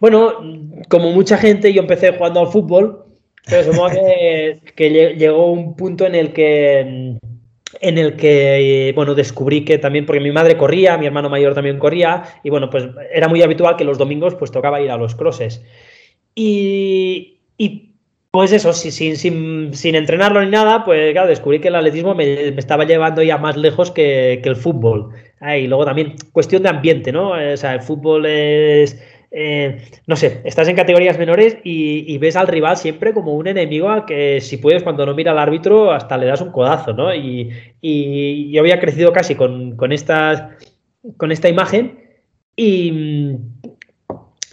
Bueno, 0.01 0.33
como 0.89 1.13
mucha 1.13 1.39
gente, 1.39 1.73
yo 1.73 1.83
empecé 1.83 2.13
jugando 2.13 2.41
al 2.41 2.49
fútbol, 2.49 3.05
pero 3.49 3.73
supongo 3.73 3.91
que, 3.91 4.63
que 4.75 5.15
llegó 5.15 5.53
un 5.53 5.77
punto 5.77 6.05
en 6.07 6.17
el 6.17 6.33
que 6.33 7.21
en 7.81 7.99
el 7.99 8.17
que, 8.17 8.93
bueno, 8.95 9.15
descubrí 9.15 9.65
que 9.65 9.79
también, 9.79 10.07
porque 10.07 10.21
mi 10.21 10.33
madre 10.33 10.57
corría, 10.57 10.99
mi 10.99 11.07
hermano 11.07 11.31
mayor 11.31 11.55
también 11.55 11.79
corría, 11.79 12.23
y 12.43 12.51
bueno, 12.51 12.71
pues 12.71 12.89
era 13.13 13.29
muy 13.29 13.43
habitual 13.43 13.77
que 13.77 13.85
los 13.85 13.99
domingos 13.99 14.35
pues 14.35 14.51
tocaba 14.51 14.81
ir 14.81 14.91
a 14.91 14.97
los 14.97 15.15
crosses. 15.15 15.63
Y, 16.35 17.39
y 17.59 17.95
pues 18.31 18.53
eso, 18.53 18.73
sin, 18.73 19.17
sin, 19.17 19.73
sin, 19.75 19.95
entrenarlo 19.95 20.43
ni 20.43 20.51
nada, 20.51 20.85
pues 20.85 21.13
claro, 21.13 21.29
descubrí 21.29 21.61
que 21.61 21.69
el 21.69 21.75
atletismo 21.75 22.15
me, 22.15 22.49
estaba 22.49 22.85
llevando 22.85 23.23
ya 23.23 23.39
más 23.39 23.57
lejos 23.57 23.91
que, 23.91 24.41
que 24.43 24.49
el 24.49 24.57
fútbol. 24.57 25.11
Ah, 25.41 25.57
y 25.57 25.67
luego 25.67 25.85
también 25.85 26.17
cuestión 26.33 26.63
de 26.63 26.69
ambiente, 26.69 27.13
¿no? 27.13 27.31
O 27.31 27.57
sea, 27.57 27.75
el 27.75 27.81
fútbol 27.81 28.27
es 28.27 29.03
eh, 29.31 29.83
no 30.07 30.17
sé, 30.17 30.41
estás 30.45 30.69
en 30.69 30.77
categorías 30.77 31.19
menores 31.19 31.59
y, 31.65 32.17
ves 32.19 32.37
al 32.37 32.49
rival 32.49 32.77
siempre 32.77 33.13
como 33.13 33.35
un 33.35 33.47
enemigo 33.47 33.89
al 33.89 34.05
que 34.05 34.41
si 34.41 34.57
puedes 34.57 34.83
cuando 34.83 35.05
no 35.05 35.15
mira 35.15 35.33
al 35.33 35.39
árbitro 35.39 35.93
hasta 35.93 36.17
le 36.17 36.27
das 36.27 36.41
un 36.41 36.53
codazo, 36.53 36.93
¿no? 36.93 37.15
Y, 37.15 37.51
yo 38.51 38.61
había 38.61 38.81
crecido 38.81 39.13
casi 39.13 39.35
con, 39.35 39.77
con, 39.77 39.91
con 41.17 41.33
esta 41.33 41.49
imagen 41.49 42.01
y, 42.57 43.39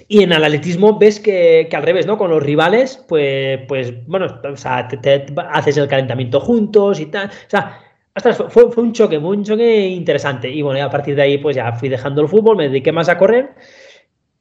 y 0.07 0.23
en 0.23 0.31
el 0.31 0.43
atletismo 0.43 0.99
ves 0.99 1.19
que, 1.19 1.67
al 1.71 1.83
revés, 1.83 2.05
¿no? 2.05 2.17
Con 2.17 2.29
los 2.29 2.43
rivales, 2.43 3.03
pues, 3.07 3.61
pues 3.67 4.05
bueno, 4.05 4.27
o 4.43 4.57
sea, 4.57 4.87
te, 4.87 5.25
haces 5.49 5.77
el 5.77 5.87
calentamiento 5.87 6.39
juntos 6.39 6.99
y 6.99 7.07
tal. 7.07 7.29
O 7.29 7.49
sea, 7.49 7.79
fue, 8.49 8.71
fue, 8.71 8.83
un 8.83 8.93
choque, 8.93 9.17
un 9.17 9.43
choque 9.43 9.87
interesante. 9.87 10.49
Y 10.49 10.61
bueno, 10.61 10.85
a 10.85 10.89
partir 10.89 11.15
de 11.15 11.21
ahí, 11.21 11.37
pues 11.37 11.55
ya 11.55 11.71
fui 11.73 11.89
dejando 11.89 12.21
el 12.21 12.27
fútbol, 12.27 12.57
me 12.57 12.67
dediqué 12.67 12.91
más 12.91 13.09
a 13.09 13.17
correr. 13.17 13.51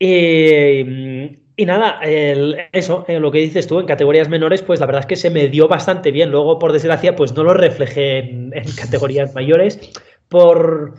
Y, 0.04 1.64
nada, 1.64 2.00
eso, 2.02 3.04
eh, 3.06 3.20
lo 3.20 3.30
que 3.30 3.38
dices 3.38 3.68
tú, 3.68 3.78
en 3.78 3.86
categorías 3.86 4.28
menores, 4.28 4.60
pues 4.60 4.80
la 4.80 4.86
verdad 4.86 5.02
es 5.02 5.06
que 5.06 5.14
se 5.14 5.30
me 5.30 5.46
dio 5.46 5.68
bastante 5.68 6.10
bien. 6.10 6.32
Luego, 6.32 6.58
por 6.58 6.72
desgracia, 6.72 7.14
pues 7.14 7.36
no 7.36 7.44
lo 7.44 7.54
reflejé 7.54 8.18
en, 8.18 8.50
categorías 8.76 9.32
mayores 9.32 9.78
por, 10.28 10.94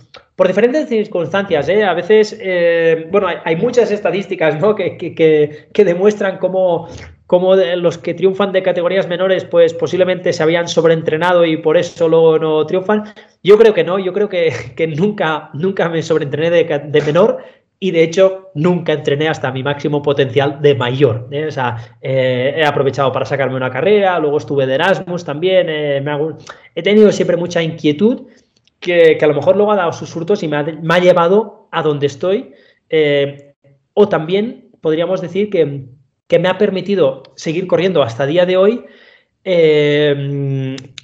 diferentes 0.47 0.87
circunstancias. 0.87 1.67
¿eh? 1.67 1.83
A 1.83 1.93
veces, 1.93 2.37
eh, 2.39 3.09
bueno, 3.11 3.27
hay, 3.43 3.55
muchas 3.57 3.91
estadísticas 3.91 4.57
¿no? 4.61 4.73
que, 4.73 4.95
que, 4.97 5.83
demuestran 5.83 6.37
cómo, 6.37 6.87
cómo, 7.27 7.55
los 7.55 7.97
que 7.97 8.13
triunfan 8.13 8.53
de 8.53 8.63
categorías 8.63 9.09
menores, 9.09 9.43
pues 9.43 9.73
posiblemente 9.73 10.31
se 10.31 10.43
habían 10.43 10.69
sobreentrenado 10.69 11.43
y 11.43 11.57
por 11.57 11.75
eso 11.75 12.07
luego 12.07 12.39
no 12.39 12.65
triunfan. 12.65 13.13
Yo 13.43 13.57
creo 13.57 13.73
que 13.73 13.83
no, 13.83 13.99
yo 13.99 14.13
creo 14.13 14.29
que, 14.29 14.95
nunca, 14.97 15.49
nunca 15.53 15.89
me 15.89 16.01
sobreentrené 16.01 16.49
de, 16.51 16.81
de 16.87 17.01
menor 17.01 17.43
y 17.83 17.91
de 17.91 18.01
hecho 18.01 18.51
nunca 18.55 18.93
entrené 18.93 19.27
hasta 19.27 19.51
mi 19.51 19.61
máximo 19.61 20.01
potencial 20.01 20.61
de 20.61 20.73
mayor. 20.73 21.27
¿eh? 21.31 21.47
O 21.47 21.51
sea, 21.51 21.97
eh, 21.99 22.53
he 22.55 22.63
aprovechado 22.63 23.11
para 23.11 23.25
sacarme 23.25 23.57
una 23.57 23.69
carrera, 23.69 24.17
luego 24.19 24.37
estuve 24.37 24.65
de 24.65 24.75
Erasmus 24.75 25.25
también, 25.25 25.67
eh, 25.69 26.01
he 26.75 26.81
tenido 26.81 27.11
siempre 27.11 27.35
mucha 27.35 27.61
inquietud 27.61 28.27
que, 28.79 29.17
a 29.21 29.27
lo 29.27 29.33
mejor 29.33 29.57
luego 29.57 29.73
ha 29.73 29.75
dado 29.75 29.91
sus 29.91 30.09
frutos 30.09 30.41
y 30.43 30.47
me 30.47 30.55
ha, 30.55 30.99
llevado 30.99 31.67
a 31.71 31.81
donde 31.81 32.07
estoy. 32.07 32.53
o 33.93 34.07
también 34.07 34.69
podríamos 34.79 35.19
decir 35.19 35.49
que, 35.49 35.89
me 36.39 36.47
ha 36.47 36.57
permitido 36.57 37.23
seguir 37.35 37.67
corriendo 37.67 38.01
hasta 38.01 38.25
día 38.25 38.45
de 38.45 38.55
hoy. 38.55 38.85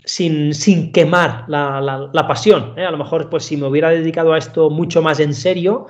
sin, 0.06 0.54
sin, 0.54 0.92
quemar 0.94 1.44
la, 1.50 2.10
la 2.14 2.26
pasión. 2.26 2.80
A 2.80 2.90
lo 2.90 2.98
mejor, 2.98 3.30
pues 3.30 3.44
si 3.44 3.58
me 3.58 3.68
hubiera 3.68 3.90
dedicado 3.90 4.32
a 4.32 4.38
esto 4.38 4.70
mucho 4.70 5.02
más 5.02 5.20
en 5.20 5.34
serio, 5.34 5.88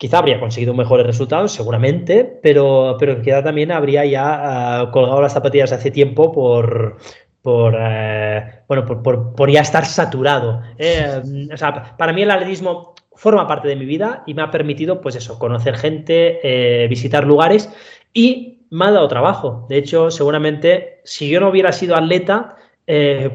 Quizá 0.00 0.16
habría 0.16 0.40
conseguido 0.40 0.72
mejores 0.72 1.04
resultados, 1.04 1.52
seguramente, 1.52 2.24
pero, 2.42 2.96
pero 2.98 3.20
quizá 3.20 3.44
también 3.44 3.70
habría 3.70 4.02
ya 4.06 4.80
ah, 4.80 4.90
colgado 4.90 5.20
las 5.20 5.34
zapatillas 5.34 5.72
hace 5.72 5.90
tiempo 5.90 6.32
por, 6.32 6.96
por, 7.42 7.76
eh, 7.78 8.62
bueno, 8.66 8.86
por, 8.86 9.50
ya 9.50 9.60
estar 9.60 9.84
saturado. 9.84 10.62
Eh, 10.78 11.20
o 11.52 11.56
sea, 11.58 11.98
para 11.98 12.14
mí 12.14 12.22
el 12.22 12.30
atletismo 12.30 12.94
forma 13.12 13.46
parte 13.46 13.68
de 13.68 13.76
mi 13.76 13.84
vida 13.84 14.22
y 14.26 14.32
me 14.32 14.40
ha 14.40 14.50
permitido, 14.50 15.02
pues 15.02 15.16
eso, 15.16 15.38
conocer 15.38 15.76
gente, 15.76 16.40
eh, 16.42 16.88
visitar 16.88 17.26
lugares 17.26 17.70
y 18.14 18.62
me 18.70 18.86
ha 18.86 18.92
dado 18.92 19.06
trabajo. 19.06 19.66
De 19.68 19.76
hecho, 19.76 20.10
seguramente, 20.10 21.02
si 21.04 21.28
yo 21.28 21.40
no 21.40 21.50
hubiera 21.50 21.72
sido 21.72 21.94
atleta, 21.94 22.56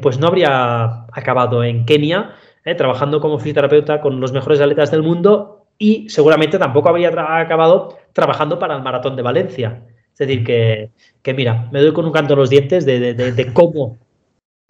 pues 0.02 0.18
no 0.18 0.26
habría 0.26 1.06
acabado 1.12 1.62
en 1.62 1.86
Kenia, 1.86 2.32
trabajando 2.76 3.20
como 3.20 3.38
fisioterapeuta 3.38 4.00
con 4.00 4.20
los 4.20 4.32
mejores 4.32 4.60
atletas 4.60 4.90
del 4.90 5.04
mundo 5.04 5.55
y 5.78 6.08
seguramente 6.08 6.58
tampoco 6.58 6.88
habría 6.88 7.10
acabado 7.38 7.98
trabajando 8.12 8.58
para 8.58 8.76
el 8.76 8.82
Maratón 8.82 9.16
de 9.16 9.22
Valencia. 9.22 9.82
Es 10.12 10.18
decir, 10.18 10.44
que, 10.44 11.34
mira, 11.34 11.68
me 11.72 11.80
doy 11.80 11.92
con 11.92 12.06
un 12.06 12.12
canto 12.12 12.32
en 12.32 12.38
los 12.38 12.50
dientes 12.50 12.86
de, 12.86 13.50
cómo 13.52 13.98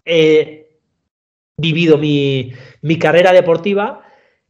he 0.03 0.79
vivido 1.57 1.97
mi, 1.97 2.53
carrera 2.99 3.31
deportiva, 3.31 4.03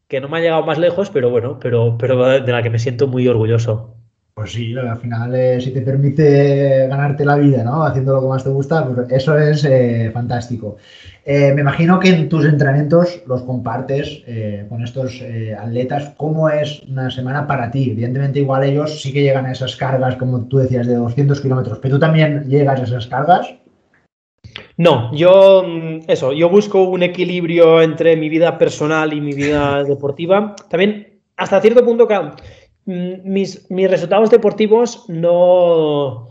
que 0.08 0.20
no 0.22 0.30
me 0.30 0.38
ha 0.38 0.42
llegado 0.42 0.66
más 0.66 0.78
lejos, 0.78 1.10
pero 1.12 1.30
bueno, 1.30 1.60
pero, 1.60 1.98
pero 2.00 2.42
de 2.42 2.52
la 2.52 2.64
que 2.64 2.70
me 2.70 2.80
siento 2.80 3.08
muy 3.08 3.28
orgulloso. 3.28 3.97
Pues 4.38 4.52
sí, 4.52 4.76
al 4.78 4.98
final, 5.00 5.34
eh, 5.34 5.60
si 5.60 5.72
te 5.72 5.82
permite 5.82 6.88
ganarte 6.88 7.26
la 7.26 7.38
vida, 7.38 7.64
¿no? 7.64 7.84
Haciendo 7.84 8.14
lo 8.14 8.22
que 8.22 8.28
más 8.28 8.44
te 8.44 8.52
gusta, 8.52 8.86
pues 8.86 9.10
eso 9.10 9.36
es 9.36 9.66
eh, 9.66 10.12
fantástico. 10.14 10.78
Eh, 11.26 11.54
me 11.56 11.62
imagino 11.62 12.00
que 12.00 12.10
en 12.10 12.30
tus 12.30 12.46
entrenamientos 12.46 13.24
los 13.26 13.42
compartes 13.42 14.22
con 14.70 14.84
estos 14.84 15.24
atletas. 15.60 16.14
¿Cómo 16.18 16.50
es 16.50 16.84
una 16.84 17.10
semana 17.10 17.48
para 17.48 17.72
ti? 17.72 17.90
Evidentemente, 17.90 18.40
igual 18.42 18.64
ellos 18.64 19.02
sí 19.02 19.12
que 19.12 19.24
llegan 19.24 19.48
a 19.48 19.54
esas 19.54 19.76
cargas, 19.76 20.18
como 20.18 20.46
tú 20.46 20.60
decías, 20.60 20.86
de 20.86 20.94
200 20.94 21.42
kilómetros, 21.42 21.80
pero 21.80 21.96
tú 21.96 22.00
también 22.00 22.48
llegas 22.48 22.80
a 22.80 22.84
esas 22.84 23.08
cargas. 23.08 23.56
No, 24.78 25.12
yo, 25.16 25.64
mm, 25.68 26.02
eso, 26.08 26.32
yo 26.32 26.48
busco 26.48 26.84
un 26.84 27.02
equilibrio 27.02 27.82
entre 27.82 28.16
mi 28.16 28.30
vida 28.30 28.60
personal 28.60 29.14
y 29.14 29.20
mi 29.20 29.34
vida 29.34 29.84
deportiva. 29.84 30.56
También, 30.70 31.22
hasta 31.38 31.60
cierto 31.60 31.84
punto, 31.84 32.08
mis, 32.88 33.70
mis 33.70 33.92
resultados 33.92 34.32
deportivos 34.32 35.06
no, 35.08 36.28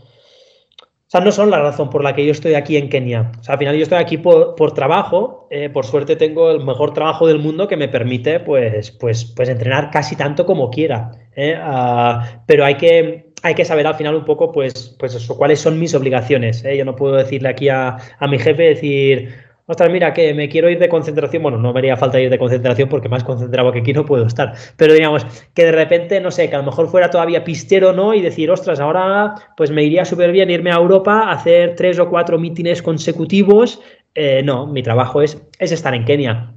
o 1.07 1.09
sea, 1.09 1.21
no 1.21 1.31
son 1.31 1.49
la 1.49 1.61
razón 1.61 1.89
por 1.89 2.03
la 2.03 2.13
que 2.13 2.25
yo 2.25 2.33
estoy 2.33 2.55
aquí 2.55 2.75
en 2.75 2.89
Kenia. 2.89 3.31
O 3.39 3.43
sea, 3.43 3.53
al 3.53 3.59
final 3.59 3.77
yo 3.77 3.83
estoy 3.83 3.97
aquí 3.97 4.17
por, 4.17 4.73
trabajo. 4.73 5.47
Eh, 5.49 5.69
por 5.69 5.85
suerte 5.85 6.17
tengo 6.17 6.51
el 6.51 6.65
mejor 6.65 6.93
trabajo 6.93 7.25
del 7.27 7.39
mundo 7.39 7.69
que 7.69 7.77
me 7.77 7.87
permite, 7.87 8.41
pues, 8.41 8.91
pues, 8.91 9.23
pues 9.23 9.47
entrenar 9.47 9.89
casi 9.89 10.17
tanto 10.17 10.45
como 10.45 10.69
quiera. 10.69 11.11
¿eh? 11.37 11.55
Ah, 11.57 12.41
pero 12.45 12.65
hay 12.65 12.75
que, 12.75 13.31
hay 13.41 13.55
que 13.55 13.63
saber 13.63 13.87
al 13.87 13.95
final 13.95 14.15
un 14.15 14.25
poco, 14.25 14.51
pues, 14.51 14.97
pues 14.99 15.15
eso, 15.15 15.37
cuáles 15.37 15.61
son 15.61 15.79
mis 15.79 15.95
obligaciones. 15.95 16.65
¿eh? 16.65 16.75
Yo 16.75 16.83
no 16.83 16.97
puedo 16.97 17.15
decirle 17.15 17.47
aquí 17.47 17.69
a, 17.69 17.95
a 18.19 18.27
mi 18.27 18.37
jefe, 18.37 18.63
decir, 18.63 19.33
ostras, 19.67 19.91
mira, 19.91 20.13
que 20.13 20.33
me 20.33 20.49
quiero 20.49 20.69
ir 20.69 20.79
de 20.79 20.89
concentración. 20.89 21.43
Bueno, 21.43 21.57
no 21.57 21.73
me 21.73 21.79
haría 21.79 21.97
falta 21.97 22.19
ir 22.19 22.29
de 22.29 22.39
concentración 22.39 22.89
porque 22.89 23.09
más 23.09 23.23
concentrado 23.23 23.71
que 23.71 23.79
aquí 23.79 23.93
no 23.93 24.05
puedo 24.05 24.25
estar. 24.25 24.53
Pero 24.77 24.93
digamos, 24.93 25.25
que 25.53 25.65
de 25.65 25.71
repente, 25.71 26.19
no 26.19 26.31
sé, 26.31 26.49
que 26.49 26.55
a 26.55 26.59
lo 26.59 26.65
mejor 26.65 26.89
fuera 26.89 27.09
todavía 27.09 27.43
pistero, 27.43 27.93
¿no? 27.93 28.13
Y 28.13 28.21
decir, 28.21 28.49
ostras, 28.49 28.79
ahora 28.79 29.35
pues 29.55 29.69
me 29.69 29.83
iría 29.83 30.05
súper 30.05 30.31
bien 30.31 30.49
irme 30.49 30.71
a 30.71 30.75
Europa 30.75 31.23
a 31.27 31.33
hacer 31.33 31.75
tres 31.75 31.99
o 31.99 32.09
cuatro 32.09 32.39
mítines 32.39 32.81
consecutivos. 32.81 33.81
Eh, 34.15 34.41
no, 34.43 34.65
mi 34.65 34.81
trabajo 34.81 35.21
es, 35.21 35.41
es 35.59 35.71
estar 35.71 35.93
en 35.93 36.05
Kenia. 36.05 36.53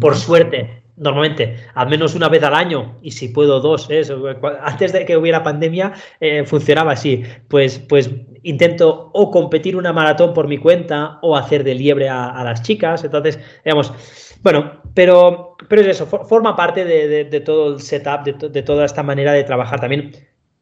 Por 0.00 0.16
suerte, 0.16 0.84
normalmente 0.96 1.56
al 1.74 1.88
menos 1.88 2.14
una 2.14 2.28
vez 2.28 2.42
al 2.42 2.54
año 2.54 2.96
y 3.02 3.10
si 3.10 3.28
puedo 3.28 3.60
dos 3.60 3.88
¿eh? 3.90 4.02
antes 4.62 4.92
de 4.92 5.04
que 5.04 5.16
hubiera 5.16 5.42
pandemia 5.42 5.92
eh, 6.20 6.44
funcionaba 6.44 6.92
así 6.92 7.24
pues 7.48 7.80
pues 7.80 8.10
intento 8.44 9.10
o 9.12 9.30
competir 9.30 9.76
una 9.76 9.92
maratón 9.92 10.32
por 10.32 10.46
mi 10.46 10.58
cuenta 10.58 11.18
o 11.22 11.36
hacer 11.36 11.64
de 11.64 11.74
liebre 11.74 12.08
a, 12.08 12.42
las 12.44 12.62
chicas. 12.62 13.02
Entonces, 13.02 13.38
digamos, 13.64 13.92
bueno, 14.42 14.82
pero, 14.94 15.56
pero 15.68 15.82
es 15.82 15.88
eso, 15.88 16.06
forma 16.06 16.54
parte 16.54 16.84
de, 16.84 17.40
todo 17.40 17.74
el 17.74 17.80
setup, 17.80 18.24
de, 18.24 18.62
toda 18.62 18.84
esta 18.84 19.02
manera 19.02 19.32
de 19.32 19.44
trabajar. 19.44 19.80
También 19.80 20.12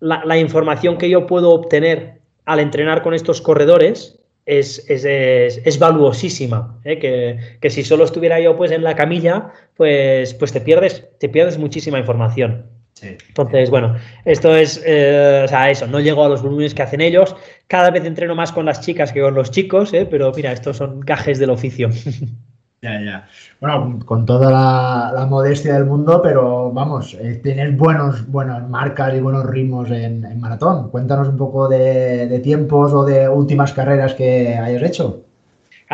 la, 0.00 0.38
información 0.38 0.96
que 0.96 1.10
yo 1.10 1.26
puedo 1.26 1.50
obtener 1.50 2.20
al 2.46 2.60
entrenar 2.60 3.02
con 3.02 3.14
estos 3.14 3.40
corredores 3.40 4.18
es, 4.46 4.88
es, 4.88 5.04
es, 5.04 5.78
valuosísima. 5.78 6.80
¿eh? 6.84 6.98
Que, 6.98 7.38
que, 7.60 7.70
si 7.70 7.82
solo 7.82 8.04
estuviera 8.04 8.40
yo 8.40 8.56
pues 8.56 8.70
en 8.70 8.84
la 8.84 8.94
camilla, 8.94 9.52
pues, 9.76 10.34
pues 10.34 10.52
te, 10.52 10.60
pierdes, 10.60 11.08
te 11.18 11.28
pierdes 11.28 11.58
muchísima 11.58 11.98
información. 11.98 12.81
Entonces, 13.02 13.70
bueno, 13.70 13.96
esto 14.24 14.54
es, 14.54 14.82
eh, 14.84 15.42
o 15.44 15.48
sea, 15.48 15.70
eso, 15.70 15.86
no 15.86 16.00
llego 16.00 16.24
a 16.24 16.28
los 16.28 16.42
volúmenes 16.42 16.74
que 16.74 16.82
hacen 16.82 17.00
ellos. 17.00 17.34
Cada 17.66 17.90
vez 17.90 18.04
entreno 18.04 18.34
más 18.34 18.52
con 18.52 18.66
las 18.66 18.80
chicas 18.80 19.12
que 19.12 19.20
con 19.20 19.34
los 19.34 19.50
chicos, 19.50 19.92
¿eh? 19.92 20.06
pero 20.08 20.32
mira, 20.34 20.52
estos 20.52 20.76
son 20.76 21.00
gajes 21.00 21.38
del 21.38 21.50
oficio. 21.50 21.90
Ya, 22.84 23.00
ya. 23.00 23.28
Bueno, 23.60 24.00
con 24.04 24.26
toda 24.26 24.50
la, 24.50 25.26
modestia 25.26 25.74
del 25.74 25.86
mundo, 25.86 26.20
pero 26.20 26.72
vamos, 26.72 27.14
eh, 27.14 27.40
tienes 27.40 27.76
buenos, 27.76 28.26
buenas 28.28 28.68
marcas 28.68 29.14
y 29.14 29.20
buenos 29.20 29.46
ritmos 29.46 29.88
en, 29.92 30.40
maratón. 30.40 30.90
Cuéntanos 30.90 31.28
un 31.28 31.36
poco 31.36 31.68
de, 31.68 32.40
tiempos 32.42 32.92
o 32.92 33.04
de 33.04 33.28
últimas 33.28 33.72
carreras 33.72 34.14
que 34.14 34.56
hayas 34.56 34.82
hecho. 34.82 35.22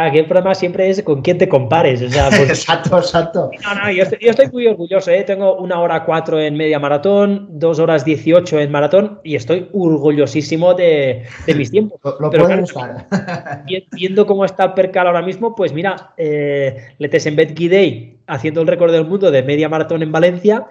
Aquí 0.06 0.18
el 0.18 0.26
problema 0.26 0.54
siempre 0.54 0.88
es 0.88 1.02
con 1.02 1.22
quién 1.22 1.38
te 1.38 1.48
compares. 1.48 2.00
Pues 2.38 2.50
exacto, 2.50 2.98
exacto. 2.98 3.50
No, 3.62 3.74
no, 3.74 3.90
yo 3.90 4.02
estoy, 4.02 4.48
muy 4.52 4.66
orgulloso. 4.66 5.10
¿eh? 5.10 5.24
Tengo 5.24 5.56
una 5.56 5.80
hora 5.80 6.04
cuatro 6.04 6.38
en 6.38 6.56
media 6.56 6.78
maratón, 6.78 7.48
dos 7.50 7.78
horas 7.78 8.04
dieciocho 8.04 8.60
en 8.60 8.70
maratón 8.70 9.20
y 9.24 9.34
estoy 9.34 9.68
orgullosísimo 9.72 10.74
de, 10.74 11.24
mis 11.46 11.70
tiempos. 11.70 12.00
Lo, 12.20 12.30
Pero, 12.30 12.48
estar. 12.48 13.06
viendo 13.92 14.26
cómo 14.26 14.44
está 14.44 14.74
percal 14.74 15.06
ahora 15.06 15.22
mismo, 15.22 15.54
pues 15.54 15.72
mira, 15.72 16.12
eh, 16.16 16.76
Letesembet 16.98 17.54
Guidey 17.54 18.18
haciendo 18.26 18.60
el 18.60 18.66
récord 18.66 18.92
del 18.92 19.06
mundo 19.06 19.30
de 19.30 19.42
media 19.42 19.68
maratón 19.68 20.02
en 20.02 20.12
Valencia 20.12 20.66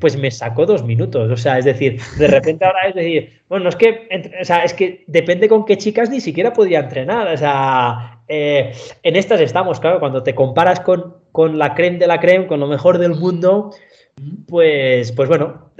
pues 0.00 0.16
me 0.16 0.30
sacó 0.30 0.66
dos 0.66 0.84
minutos. 0.84 1.30
O 1.30 1.36
sea, 1.36 1.58
es 1.58 1.64
decir, 1.64 2.00
de 2.18 2.26
repente 2.28 2.64
ahora 2.64 2.88
es 2.88 2.94
decir, 2.94 3.42
bueno, 3.48 3.68
es 3.68 3.76
que, 3.76 4.08
o 4.40 4.44
sea, 4.44 4.64
es 4.64 4.72
que 4.74 5.04
depende 5.06 5.48
con 5.48 5.64
qué 5.64 5.76
chicas 5.76 6.10
ni 6.10 6.20
siquiera 6.20 6.52
podía 6.52 6.80
entrenar. 6.80 7.28
O 7.28 7.36
sea, 7.36 8.21
eh, 8.34 8.72
en 9.02 9.16
estas 9.16 9.42
estamos, 9.42 9.78
claro, 9.78 10.00
cuando 10.00 10.22
te 10.22 10.34
comparas 10.34 10.80
con, 10.80 11.16
con 11.32 11.58
la 11.58 11.74
creme 11.74 11.98
de 11.98 12.06
la 12.06 12.18
creme, 12.18 12.46
con 12.46 12.60
lo 12.60 12.66
mejor 12.66 12.96
del 12.96 13.14
mundo, 13.14 13.72
pues, 14.48 15.12
pues 15.12 15.28
bueno, 15.28 15.70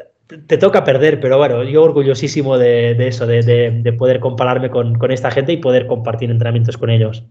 te, 0.46 0.58
toca 0.58 0.84
perder, 0.84 1.18
pero 1.18 1.38
bueno, 1.38 1.62
yo 1.62 1.82
orgullosísimo 1.82 2.58
de, 2.58 3.08
eso, 3.08 3.26
de, 3.26 3.94
poder 3.98 4.20
compararme 4.20 4.68
con, 4.68 4.98
con 4.98 5.10
esta 5.10 5.30
gente 5.30 5.54
y 5.54 5.56
poder 5.56 5.86
compartir 5.86 6.30
entrenamientos 6.30 6.76
con 6.76 6.90
ellos. 6.90 7.24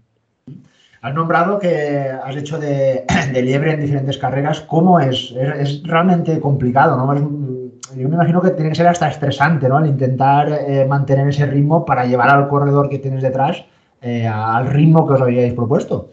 Has 1.02 1.14
nombrado 1.14 1.60
que 1.60 2.10
has 2.24 2.34
hecho 2.34 2.58
de, 2.58 3.04
liebre 3.32 3.74
en 3.74 3.80
diferentes 3.80 4.18
carreras. 4.18 4.60
¿Cómo 4.62 4.98
es? 4.98 5.32
es? 5.36 5.84
realmente 5.84 6.40
complicado, 6.40 6.96
¿no? 6.96 7.14
yo 7.96 8.08
me 8.08 8.14
imagino 8.16 8.40
que 8.42 8.50
tiene 8.50 8.70
que 8.70 8.76
ser 8.76 8.88
hasta 8.88 9.08
estresante, 9.08 9.68
¿no? 9.68 9.76
Al 9.76 9.86
intentar 9.86 10.48
eh, 10.66 10.84
mantener 10.84 11.28
ese 11.28 11.46
ritmo 11.46 11.84
para 11.84 12.06
llevar 12.06 12.30
al 12.30 12.48
corredor 12.48 12.88
que 12.88 12.98
tienes 12.98 13.22
detrás 13.22 13.64
eh, 14.02 14.26
al 14.26 14.66
ritmo 14.68 15.06
que 15.06 15.14
os 15.14 15.20
habíais 15.20 15.54
propuesto. 15.54 16.10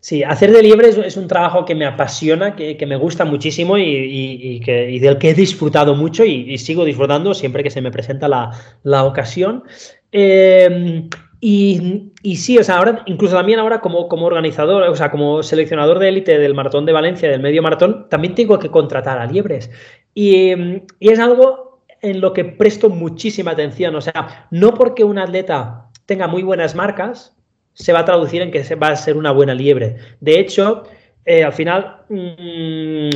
Sí, 0.00 0.22
hacer 0.22 0.52
de 0.52 0.62
liebre 0.62 0.88
es, 0.88 1.16
un 1.16 1.26
trabajo 1.26 1.64
que 1.64 1.74
me 1.74 1.84
apasiona, 1.84 2.54
que, 2.54 2.86
me 2.86 2.96
gusta 2.96 3.24
muchísimo 3.24 3.76
y, 3.76 4.60
que, 4.64 4.98
del 5.00 5.18
que 5.18 5.30
he 5.30 5.34
disfrutado 5.34 5.96
mucho 5.96 6.24
y, 6.24 6.56
sigo 6.58 6.84
disfrutando 6.84 7.34
siempre 7.34 7.64
que 7.64 7.70
se 7.70 7.82
me 7.82 7.90
presenta 7.90 8.28
la, 8.28 9.04
ocasión. 9.04 9.64
Eh, 10.12 11.08
y, 11.40 12.36
sí, 12.36 12.58
o 12.58 12.64
sea, 12.64 12.78
ahora, 12.78 13.02
incluso 13.06 13.36
también 13.36 13.60
ahora 13.60 13.80
como, 13.80 14.08
como 14.08 14.26
organizador, 14.26 14.82
o 14.84 14.96
sea, 14.96 15.10
como 15.10 15.42
seleccionador 15.42 15.98
de 15.98 16.08
élite 16.08 16.38
del 16.38 16.54
maratón 16.54 16.84
de 16.84 16.92
Valencia, 16.92 17.30
del 17.30 17.40
medio 17.40 17.62
maratón, 17.62 18.08
también 18.08 18.34
tengo 18.34 18.58
que 18.58 18.70
contratar 18.70 19.18
a 19.18 19.26
liebres. 19.26 19.70
Y, 20.14 20.52
es 21.00 21.18
algo 21.18 21.82
en 22.00 22.20
lo 22.20 22.32
que 22.32 22.44
presto 22.44 22.90
muchísima 22.90 23.52
atención. 23.52 23.94
O 23.94 24.00
sea, 24.00 24.48
no 24.50 24.74
porque 24.74 25.04
un 25.04 25.18
atleta 25.18 25.87
tenga 26.08 26.26
muy 26.26 26.42
buenas 26.42 26.74
marcas, 26.74 27.36
se 27.74 27.92
va 27.92 27.98
a 27.98 28.04
traducir 28.06 28.40
en 28.40 28.50
que 28.50 28.74
va 28.76 28.88
a 28.88 28.96
ser 28.96 29.18
una 29.18 29.30
buena 29.30 29.54
liebre. 29.54 29.96
De 30.20 30.40
hecho, 30.40 30.84
eh, 31.26 31.44
al 31.44 31.52
final, 31.52 31.98
mm, 32.08 33.10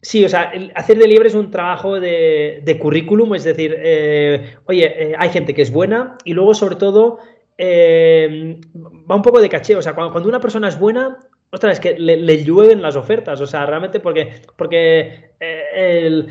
sí, 0.00 0.24
o 0.24 0.28
sea, 0.28 0.52
hacer 0.76 0.96
de 0.96 1.08
liebre 1.08 1.28
es 1.28 1.34
un 1.34 1.50
trabajo 1.50 1.98
de, 1.98 2.78
currículum, 2.80 3.34
es 3.34 3.42
decir, 3.42 3.74
eh, 3.76 4.54
oye, 4.66 4.84
eh, 4.86 5.14
hay 5.18 5.30
gente 5.30 5.54
que 5.54 5.62
es 5.62 5.72
buena 5.72 6.16
y 6.24 6.34
luego, 6.34 6.54
sobre 6.54 6.76
todo, 6.76 7.18
va 7.58 9.16
un 9.16 9.22
poco 9.22 9.40
de 9.40 9.48
caché. 9.48 9.74
O 9.74 9.82
sea, 9.82 9.96
cuando, 9.96 10.28
una 10.28 10.40
persona 10.40 10.68
es 10.68 10.78
buena, 10.78 11.18
ostras, 11.50 11.72
es 11.72 11.80
que 11.80 11.98
le, 11.98 12.44
llueven 12.44 12.80
las 12.80 12.94
ofertas. 12.94 13.40
O 13.40 13.46
sea, 13.46 13.66
realmente 13.66 13.98
porque, 13.98 14.42
porque 14.56 15.30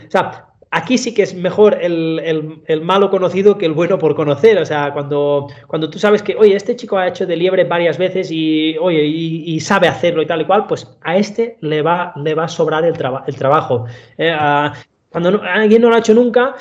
sea, 0.10 0.48
aquí 0.76 0.98
sí 0.98 1.14
que 1.14 1.24
es 1.24 1.34
mejor 1.34 1.78
el, 1.82 2.82
malo 2.84 3.10
conocido 3.10 3.58
que 3.58 3.66
el 3.66 3.72
bueno 3.72 3.98
por 3.98 4.14
conocer. 4.14 4.58
O 4.58 4.66
sea, 4.66 4.92
cuando, 4.94 5.48
cuando 5.68 5.90
tú 5.90 5.98
sabes 5.98 6.22
que, 6.22 6.36
oye, 6.36 6.56
este 6.56 6.76
chico 6.76 6.98
ha 6.98 7.08
hecho 7.08 7.26
de 7.26 7.38
liebre 7.38 7.64
varias 7.64 7.98
veces 7.98 8.30
y, 8.30 8.78
oye, 8.78 9.04
y, 9.06 9.60
sabe 9.62 9.88
hacerlo 9.88 10.22
y 10.22 10.28
tal 10.28 10.42
y 10.42 10.46
cual, 10.46 10.68
pues 10.68 10.98
a 11.02 11.16
este 11.16 11.58
le 11.62 11.82
va, 11.82 12.14
le 12.18 12.36
va 12.36 12.44
a 12.44 12.48
sobrar 12.50 12.84
el, 12.84 12.94
el 13.28 13.36
trabajo. 13.36 13.86
Eh, 14.18 14.36
cuando 15.10 15.42
alguien 15.44 15.82
no 15.82 15.90
lo 15.90 15.96
ha 15.96 16.00
hecho 16.00 16.14
nunca, 16.14 16.56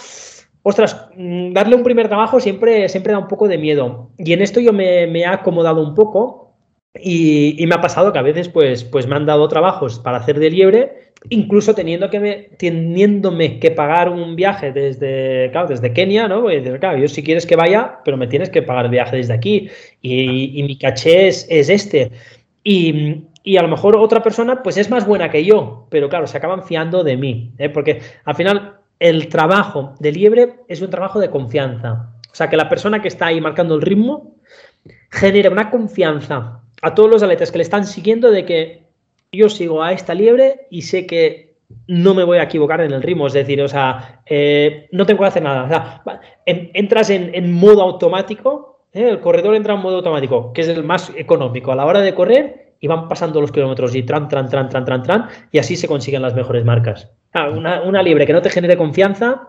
ostras, 0.63 1.09
mm, 1.17 1.53
darle 1.53 1.75
un 1.75 1.83
primer 1.83 2.09
trabajo 2.09 2.39
siempre, 2.39 2.89
siempre 2.89 3.13
da 3.13 3.19
un 3.19 3.29
poco 3.29 3.49
de 3.49 3.59
miedo. 3.59 4.11
Y 4.17 4.33
en 4.33 4.43
esto 4.43 4.61
yo 4.61 4.73
me, 4.73 5.05
he 5.05 5.27
acomodado 5.27 5.83
un 5.83 5.95
poco 5.95 6.44
y, 7.01 7.65
me 7.67 7.75
ha 7.75 7.81
pasado 7.81 8.13
que 8.13 8.19
a 8.19 8.23
veces 8.23 8.49
pues, 8.49 8.85
pues 8.85 9.07
me 9.09 9.17
han 9.17 9.27
dado 9.27 9.49
trabajos 9.49 9.99
para 9.99 10.19
hacer 10.19 10.39
de 10.39 10.51
liebre, 10.51 11.13
incluso 11.29 11.75
teniendo 11.75 12.09
que 12.09 12.21
me, 12.21 12.35
teniéndome 12.57 13.59
que 13.59 13.73
pagar 13.73 14.09
un 14.09 14.37
viaje 14.37 14.71
desde, 14.71 15.51
desde 15.69 15.93
Kenia, 15.93 16.29
¿no? 16.29 16.47
claro, 16.79 16.99
yo 16.99 17.09
si 17.09 17.25
quieres 17.25 17.47
que 17.47 17.57
vaya, 17.57 17.99
pero 18.05 18.17
me 18.17 18.29
tienes 18.29 18.49
que 18.49 18.63
pagar 18.63 18.85
el 18.85 18.93
viaje 18.93 19.17
desde 19.17 19.35
aquí 19.35 19.69
y, 20.03 20.63
mi 20.63 20.79
caché 20.79 21.27
es, 21.29 21.47
este. 21.49 22.13
Y, 22.63 23.25
a 23.59 23.63
lo 23.63 23.69
mejor 23.69 23.97
otra 23.97 24.23
persona 24.23 24.63
pues 24.63 24.77
es 24.77 24.89
más 24.89 25.05
buena 25.05 25.31
que 25.31 25.45
yo, 25.45 25.89
pero 25.91 26.09
claro, 26.09 26.29
se 26.29 26.37
acaban 26.39 26.63
fiando 26.63 27.03
de 27.03 27.17
mí, 27.17 27.53
¿eh? 27.59 27.69
porque 27.69 28.01
al 28.25 28.37
final 28.37 28.77
el 29.01 29.29
trabajo 29.29 29.95
de 29.99 30.13
liebre 30.13 30.55
es 30.69 30.81
un 30.81 30.91
trabajo 30.91 31.19
de 31.19 31.29
confianza. 31.29 32.11
O 32.31 32.37
sea, 32.37 32.49
que 32.49 32.57
la 32.57 32.69
persona 32.69 33.03
que 33.03 33.09
está 33.09 33.27
ahí 33.27 33.41
marcando 33.41 33.75
el 33.75 33.83
ritmo 33.83 34.37
genera 35.11 35.51
una 35.51 35.71
confianza 35.71 36.64
a 36.85 36.95
todos 36.95 37.11
los 37.11 37.23
atletas 37.23 37.51
que 37.51 37.59
le 37.59 37.63
están 37.63 37.87
siguiendo 37.87 38.31
de 38.31 38.45
que 38.45 38.83
yo 39.33 39.49
sigo 39.49 39.83
a 39.83 39.93
esta 39.93 40.13
liebre 40.13 40.67
y 40.71 40.83
sé 40.83 41.07
que 41.07 41.55
no 41.87 42.15
me 42.15 42.25
voy 42.25 42.37
a 42.37 42.43
equivocar 42.43 42.83
en 42.83 42.93
el 42.93 43.03
ritmo. 43.03 43.27
Es 43.27 43.33
decir, 43.33 43.63
o 43.63 43.69
sea, 43.69 44.21
eh, 44.27 44.87
no 44.93 45.07
tengo 45.07 45.21
que 45.21 45.29
hacer 45.29 45.43
nada. 45.43 45.65
O 45.65 45.69
sea, 45.69 46.03
entras 46.45 47.09
en, 47.09 47.53
modo 47.55 47.81
automático, 47.81 48.81
¿eh? 48.93 49.09
el 49.09 49.21
corredor 49.21 49.55
entra 49.55 49.73
en 49.73 49.81
modo 49.81 49.97
automático, 49.97 50.53
que 50.53 50.61
es 50.61 50.69
el 50.69 50.85
más 50.85 51.11
económico. 51.17 51.73
A 51.73 51.77
la 51.77 51.87
hora 51.87 52.01
de 52.01 52.15
correr, 52.15 52.75
y 52.81 52.87
van 52.87 53.09
pasando 53.09 53.41
los 53.41 53.51
kilómetros 53.51 53.95
y 53.95 54.03
tran, 54.03 54.29
tran, 54.29 54.51
tran, 54.51 54.69
tran, 54.69 54.85
tran, 54.85 55.03
tran, 55.03 55.29
y 55.51 55.59
así 55.59 55.77
se 55.77 55.89
consiguen 55.89 56.21
las 56.21 56.35
mejores 56.35 56.67
marcas. 56.67 57.11
Ah, 57.33 57.49
una, 57.49 58.03
libre 58.03 58.27
que 58.27 58.35
no 58.35 58.43
te 58.43 58.51
genere 58.51 58.77
confianza, 58.77 59.49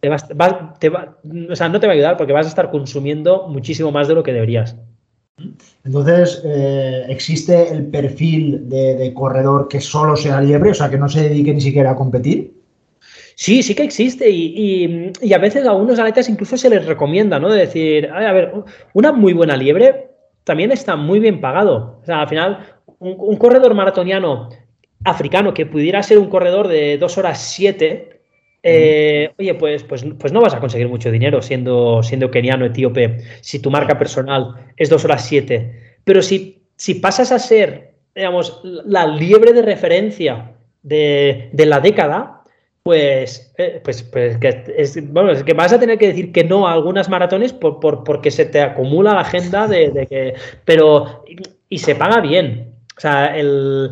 te 0.00 0.88
va, 0.88 1.18
o 1.50 1.54
sea, 1.54 1.68
no 1.68 1.80
te 1.80 1.86
va 1.86 1.92
a 1.92 1.96
ayudar 1.96 2.16
porque 2.16 2.32
vas 2.32 2.46
a 2.46 2.48
estar 2.48 2.70
consumiendo 2.70 3.46
muchísimo 3.48 3.92
más 3.92 4.08
de 4.08 4.14
lo 4.14 4.22
que 4.22 4.32
deberías. 4.32 4.74
Entonces, 5.84 6.42
eh, 6.44 7.04
¿existe 7.08 7.70
el 7.70 7.86
perfil 7.86 8.68
de, 8.68 9.12
corredor 9.14 9.68
que 9.68 9.80
solo 9.80 10.16
sea 10.16 10.40
liebre, 10.40 10.70
o 10.70 10.74
sea, 10.74 10.88
que 10.88 10.98
no 10.98 11.08
se 11.08 11.28
dedique 11.28 11.52
ni 11.52 11.60
siquiera 11.60 11.90
a 11.90 11.96
competir? 11.96 12.54
Sí, 13.34 13.62
sí 13.62 13.74
que 13.74 13.82
existe 13.82 14.30
y, 14.30 15.12
a 15.32 15.38
veces 15.38 15.66
a 15.66 15.72
unos 15.72 15.98
atletas 15.98 16.30
incluso 16.30 16.56
se 16.56 16.70
les 16.70 16.86
recomienda, 16.86 17.38
¿no? 17.38 17.50
De 17.50 17.60
decir, 17.60 18.08
a 18.10 18.32
ver, 18.32 18.52
una 18.94 19.12
muy 19.12 19.34
buena 19.34 19.56
liebre 19.56 20.10
también 20.44 20.72
está 20.72 20.96
muy 20.96 21.20
bien 21.20 21.40
pagado. 21.40 21.98
O 22.02 22.06
sea, 22.06 22.22
al 22.22 22.28
final, 22.28 22.66
un 22.98 23.36
corredor 23.36 23.74
maratoniano 23.74 24.48
africano 25.04 25.52
que 25.52 25.66
pudiera 25.66 26.02
ser 26.02 26.18
un 26.18 26.30
corredor 26.30 26.68
de 26.68 26.96
2 26.98 27.18
horas 27.18 27.42
7, 27.42 28.15
eh, 28.68 29.32
oye, 29.38 29.54
pues, 29.54 29.84
pues, 29.84 30.04
pues 30.18 30.32
no 30.32 30.40
vas 30.40 30.54
a 30.54 30.58
conseguir 30.58 30.88
mucho 30.88 31.12
dinero 31.12 31.40
siendo, 31.40 32.02
siendo 32.02 32.32
keniano, 32.32 32.64
etíope, 32.64 33.18
si 33.40 33.60
tu 33.60 33.70
marca 33.70 33.96
personal 33.96 34.54
es 34.76 34.90
2 34.90 35.04
horas 35.04 35.24
7. 35.24 35.98
Pero 36.02 36.20
si, 36.20 36.64
si 36.74 36.96
pasas 36.96 37.30
a 37.30 37.38
ser, 37.38 37.94
digamos, 38.14 38.60
la 38.64 39.06
liebre 39.06 39.52
de 39.52 39.62
referencia 39.62 40.52
de, 40.82 41.48
la 41.52 41.78
década, 41.78 42.42
pues, 42.82 43.54
eh, 43.56 43.80
pues, 43.84 44.02
pues 44.02 44.36
que 44.38 44.64
es, 44.76 45.12
bueno, 45.12 45.32
que 45.44 45.52
vas 45.52 45.72
a 45.72 45.78
tener 45.78 45.96
que 45.96 46.08
decir 46.08 46.32
que 46.32 46.42
no 46.42 46.66
a 46.66 46.72
algunas 46.72 47.08
maratones 47.08 47.52
por, 47.52 47.78
porque 48.02 48.32
se 48.32 48.46
te 48.46 48.60
acumula 48.60 49.14
la 49.14 49.20
agenda 49.20 49.68
de, 49.68 49.90
de 49.90 50.06
que. 50.08 50.34
Pero. 50.64 51.24
Y 51.68 51.78
se 51.78 51.96
paga 51.96 52.20
bien. 52.20 52.75
O 52.96 53.00
sea, 53.00 53.36
el, 53.36 53.90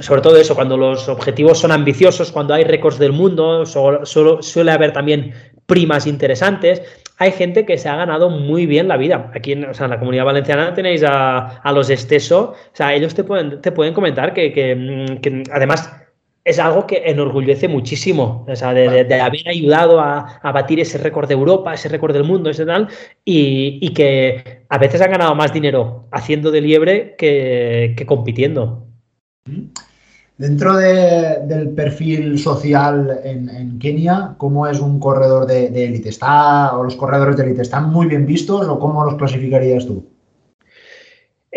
sobre 0.00 0.20
todo 0.20 0.36
eso, 0.36 0.54
cuando 0.54 0.76
los 0.76 1.08
objetivos 1.08 1.58
son 1.58 1.72
ambiciosos, 1.72 2.30
cuando 2.30 2.52
hay 2.52 2.64
récords 2.64 2.98
del 2.98 3.12
mundo, 3.12 3.64
solo, 3.64 4.04
suele 4.42 4.70
haber 4.70 4.92
también 4.92 5.32
primas 5.64 6.06
interesantes. 6.06 6.82
hay 7.18 7.32
gente 7.32 7.64
que 7.64 7.78
se 7.78 7.88
ha 7.88 7.96
ganado 7.96 8.28
muy 8.28 8.66
bien 8.66 8.88
la 8.88 8.98
vida. 8.98 9.30
Aquí 9.34 9.52
en, 9.52 9.62
la 9.62 9.98
comunidad 9.98 10.26
valenciana 10.26 10.74
tenéis 10.74 11.02
a, 11.06 11.62
los 11.72 11.88
Esteso, 11.88 12.50
o 12.50 12.76
sea, 12.76 12.92
ellos 12.92 13.14
te 13.14 13.24
pueden, 13.24 13.62
te 13.62 13.72
pueden 13.72 13.94
comentar 13.94 14.34
que, 14.34 14.76
mm, 14.76 15.44
además 15.50 15.90
es 16.46 16.60
algo 16.60 16.86
que 16.86 17.02
enorgullece 17.06 17.66
muchísimo, 17.66 18.46
o 18.48 18.54
sea, 18.54 18.72
de, 18.72 19.20
haber 19.20 19.48
ayudado 19.48 20.00
a, 20.00 20.40
batir 20.44 20.78
ese 20.78 20.96
récord 20.96 21.26
de 21.26 21.34
Europa, 21.34 21.74
ese 21.74 21.88
récord 21.88 22.12
del 22.12 22.22
mundo, 22.22 22.48
ese 22.48 22.64
tal, 22.64 22.88
y, 23.24 23.92
que 23.92 24.64
a 24.68 24.78
veces 24.78 25.00
han 25.00 25.10
ganado 25.10 25.34
más 25.34 25.52
dinero 25.52 26.06
haciendo 26.12 26.52
de 26.52 26.60
liebre 26.60 27.16
que, 27.18 27.94
que 27.96 28.06
compitiendo. 28.06 28.86
Dentro 30.38 30.76
del 30.76 31.70
perfil 31.70 32.38
social 32.38 33.20
en, 33.24 33.80
Kenia, 33.80 34.36
¿cómo 34.38 34.68
es 34.68 34.78
un 34.78 35.00
corredor 35.00 35.46
de, 35.46 35.66
élite? 35.66 36.10
¿Está, 36.10 36.76
¿O 36.76 36.84
los 36.84 36.94
corredores 36.94 37.36
de 37.36 37.42
élite 37.42 37.62
están 37.62 37.90
muy 37.90 38.06
bien 38.06 38.24
vistos 38.24 38.68
o 38.68 38.78
cómo 38.78 39.04
los 39.04 39.16
clasificarías 39.16 39.84
tú? 39.84 40.06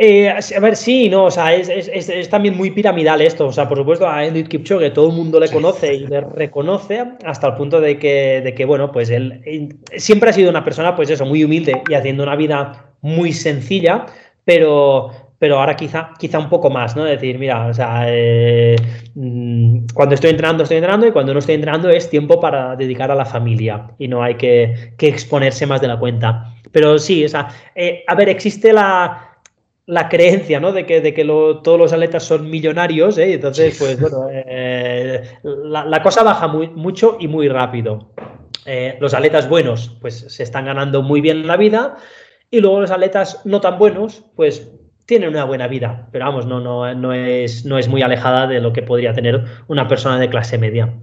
Eh, 0.01 0.29
a 0.29 0.59
ver, 0.61 0.77
sí, 0.77 1.09
no, 1.09 1.25
o 1.25 1.31
sea, 1.31 1.53
es, 1.53 2.29
también 2.29 2.55
muy 2.55 2.71
piramidal 2.71 3.19
esto. 3.19 3.47
O 3.47 3.51
sea, 3.51 3.67
por 3.67 3.79
supuesto, 3.79 4.07
a 4.07 4.23
Eliud 4.23 4.47
Kipchoge 4.47 4.91
todo 4.91 5.09
el 5.09 5.15
mundo 5.15 5.41
le 5.41 5.49
conoce 5.49 5.93
y 5.93 6.07
le 6.07 6.21
reconoce 6.21 7.03
hasta 7.25 7.47
el 7.47 7.55
punto 7.55 7.81
de 7.81 7.99
que, 7.99 8.39
de 8.41 8.53
que, 8.53 8.63
bueno, 8.63 8.93
pues 8.93 9.09
él 9.09 9.77
siempre 9.97 10.29
ha 10.29 10.33
sido 10.33 10.49
una 10.49 10.63
persona, 10.63 10.95
pues 10.95 11.09
eso, 11.09 11.25
muy 11.25 11.43
humilde 11.43 11.83
y 11.89 11.93
haciendo 11.95 12.23
una 12.23 12.37
vida 12.37 12.93
muy 13.01 13.33
sencilla, 13.33 14.05
pero, 14.45 15.09
pero 15.37 15.59
ahora 15.59 15.75
quizá, 15.75 16.11
quizá 16.17 16.39
un 16.39 16.47
poco 16.47 16.69
más, 16.69 16.95
¿no? 16.95 17.03
Decir, 17.03 17.37
mira, 17.37 17.67
o 17.67 17.73
sea, 17.73 18.05
eh, 18.07 18.77
mm, 19.15 19.87
cuando 19.93 20.15
estoy 20.15 20.29
entrenando, 20.29 20.63
estoy 20.63 20.77
entrenando 20.77 21.07
y 21.07 21.11
cuando 21.11 21.33
no 21.33 21.39
estoy 21.39 21.55
entrenando 21.55 21.89
es 21.89 22.09
tiempo 22.09 22.39
para 22.39 22.77
dedicar 22.77 23.11
a 23.11 23.15
la 23.15 23.25
familia 23.25 23.91
y 23.99 24.07
no 24.07 24.23
hay 24.23 24.35
que, 24.35 24.93
exponerse 24.97 25.65
más 25.65 25.81
de 25.81 25.89
la 25.89 25.99
cuenta. 25.99 26.55
Pero 26.71 26.97
sí, 26.99 27.25
o 27.25 27.29
sea, 27.29 27.49
eh, 27.75 28.05
a 28.07 28.15
ver, 28.15 28.29
existe 28.29 28.71
la, 28.71 29.28
creencia, 30.09 30.59
¿no? 30.59 30.71
De 30.71 30.85
que, 30.85 31.01
de 31.01 31.13
que 31.13 31.25
todos 31.25 31.79
los 31.79 31.93
atletas 31.93 32.23
son 32.23 32.49
millonarios, 32.49 33.17
¿eh? 33.17 33.33
Entonces, 33.33 33.77
pues 33.79 33.99
bueno, 33.99 34.27
eh, 34.31 35.23
la, 35.43 36.03
cosa 36.03 36.23
baja 36.23 36.47
muy, 36.47 36.67
mucho 36.69 37.17
y 37.19 37.27
muy 37.27 37.47
rápido. 37.47 38.13
los 38.99 39.13
atletas 39.13 39.49
buenos, 39.49 39.97
pues 40.01 40.25
se 40.27 40.43
están 40.43 40.65
ganando 40.65 41.01
muy 41.01 41.21
bien 41.21 41.47
la 41.47 41.57
vida. 41.57 41.97
Y 42.51 42.61
luego 42.61 42.81
los 42.81 42.91
atletas 42.91 43.41
no 43.45 43.61
tan 43.61 43.77
buenos, 43.77 44.25
pues 44.35 44.71
tiene 45.09 45.27
una 45.27 45.43
buena 45.43 45.67
vida, 45.67 46.07
pero 46.11 46.25
vamos, 46.25 46.45
no, 46.45 46.59
no, 46.59 46.93
no, 46.93 47.13
es, 47.13 47.65
no 47.65 47.79
es 47.79 47.87
muy 47.87 48.03
alejada 48.03 48.45
de 48.45 48.59
lo 48.59 48.73
que 48.73 48.83
podría 48.83 49.11
tener 49.11 49.43
una 49.67 49.87
persona 49.87 50.19
de 50.19 50.29
clase 50.29 50.59
media. 50.59 50.93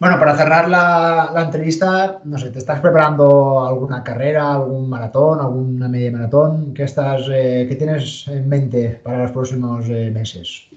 Bueno, 0.00 0.18
para 0.18 0.34
cerrar 0.34 0.66
la, 0.70 1.30
entrevista, 1.44 2.20
no 2.24 2.38
sé, 2.38 2.48
¿te 2.48 2.58
estás 2.58 2.80
preparando 2.80 3.66
alguna 3.66 4.02
carrera, 4.02 4.54
algún 4.54 4.88
maratón, 4.88 5.40
alguna 5.40 5.88
media 5.88 6.10
maratón? 6.10 6.72
¿Qué, 6.72 6.84
estás, 6.84 7.28
eh, 7.30 7.66
¿qué 7.68 7.76
tienes 7.76 8.26
en 8.26 8.48
mente 8.48 8.98
para 9.04 9.24
los 9.24 9.30
próximos 9.32 9.84
eh, 9.90 10.10
meses? 10.10 10.68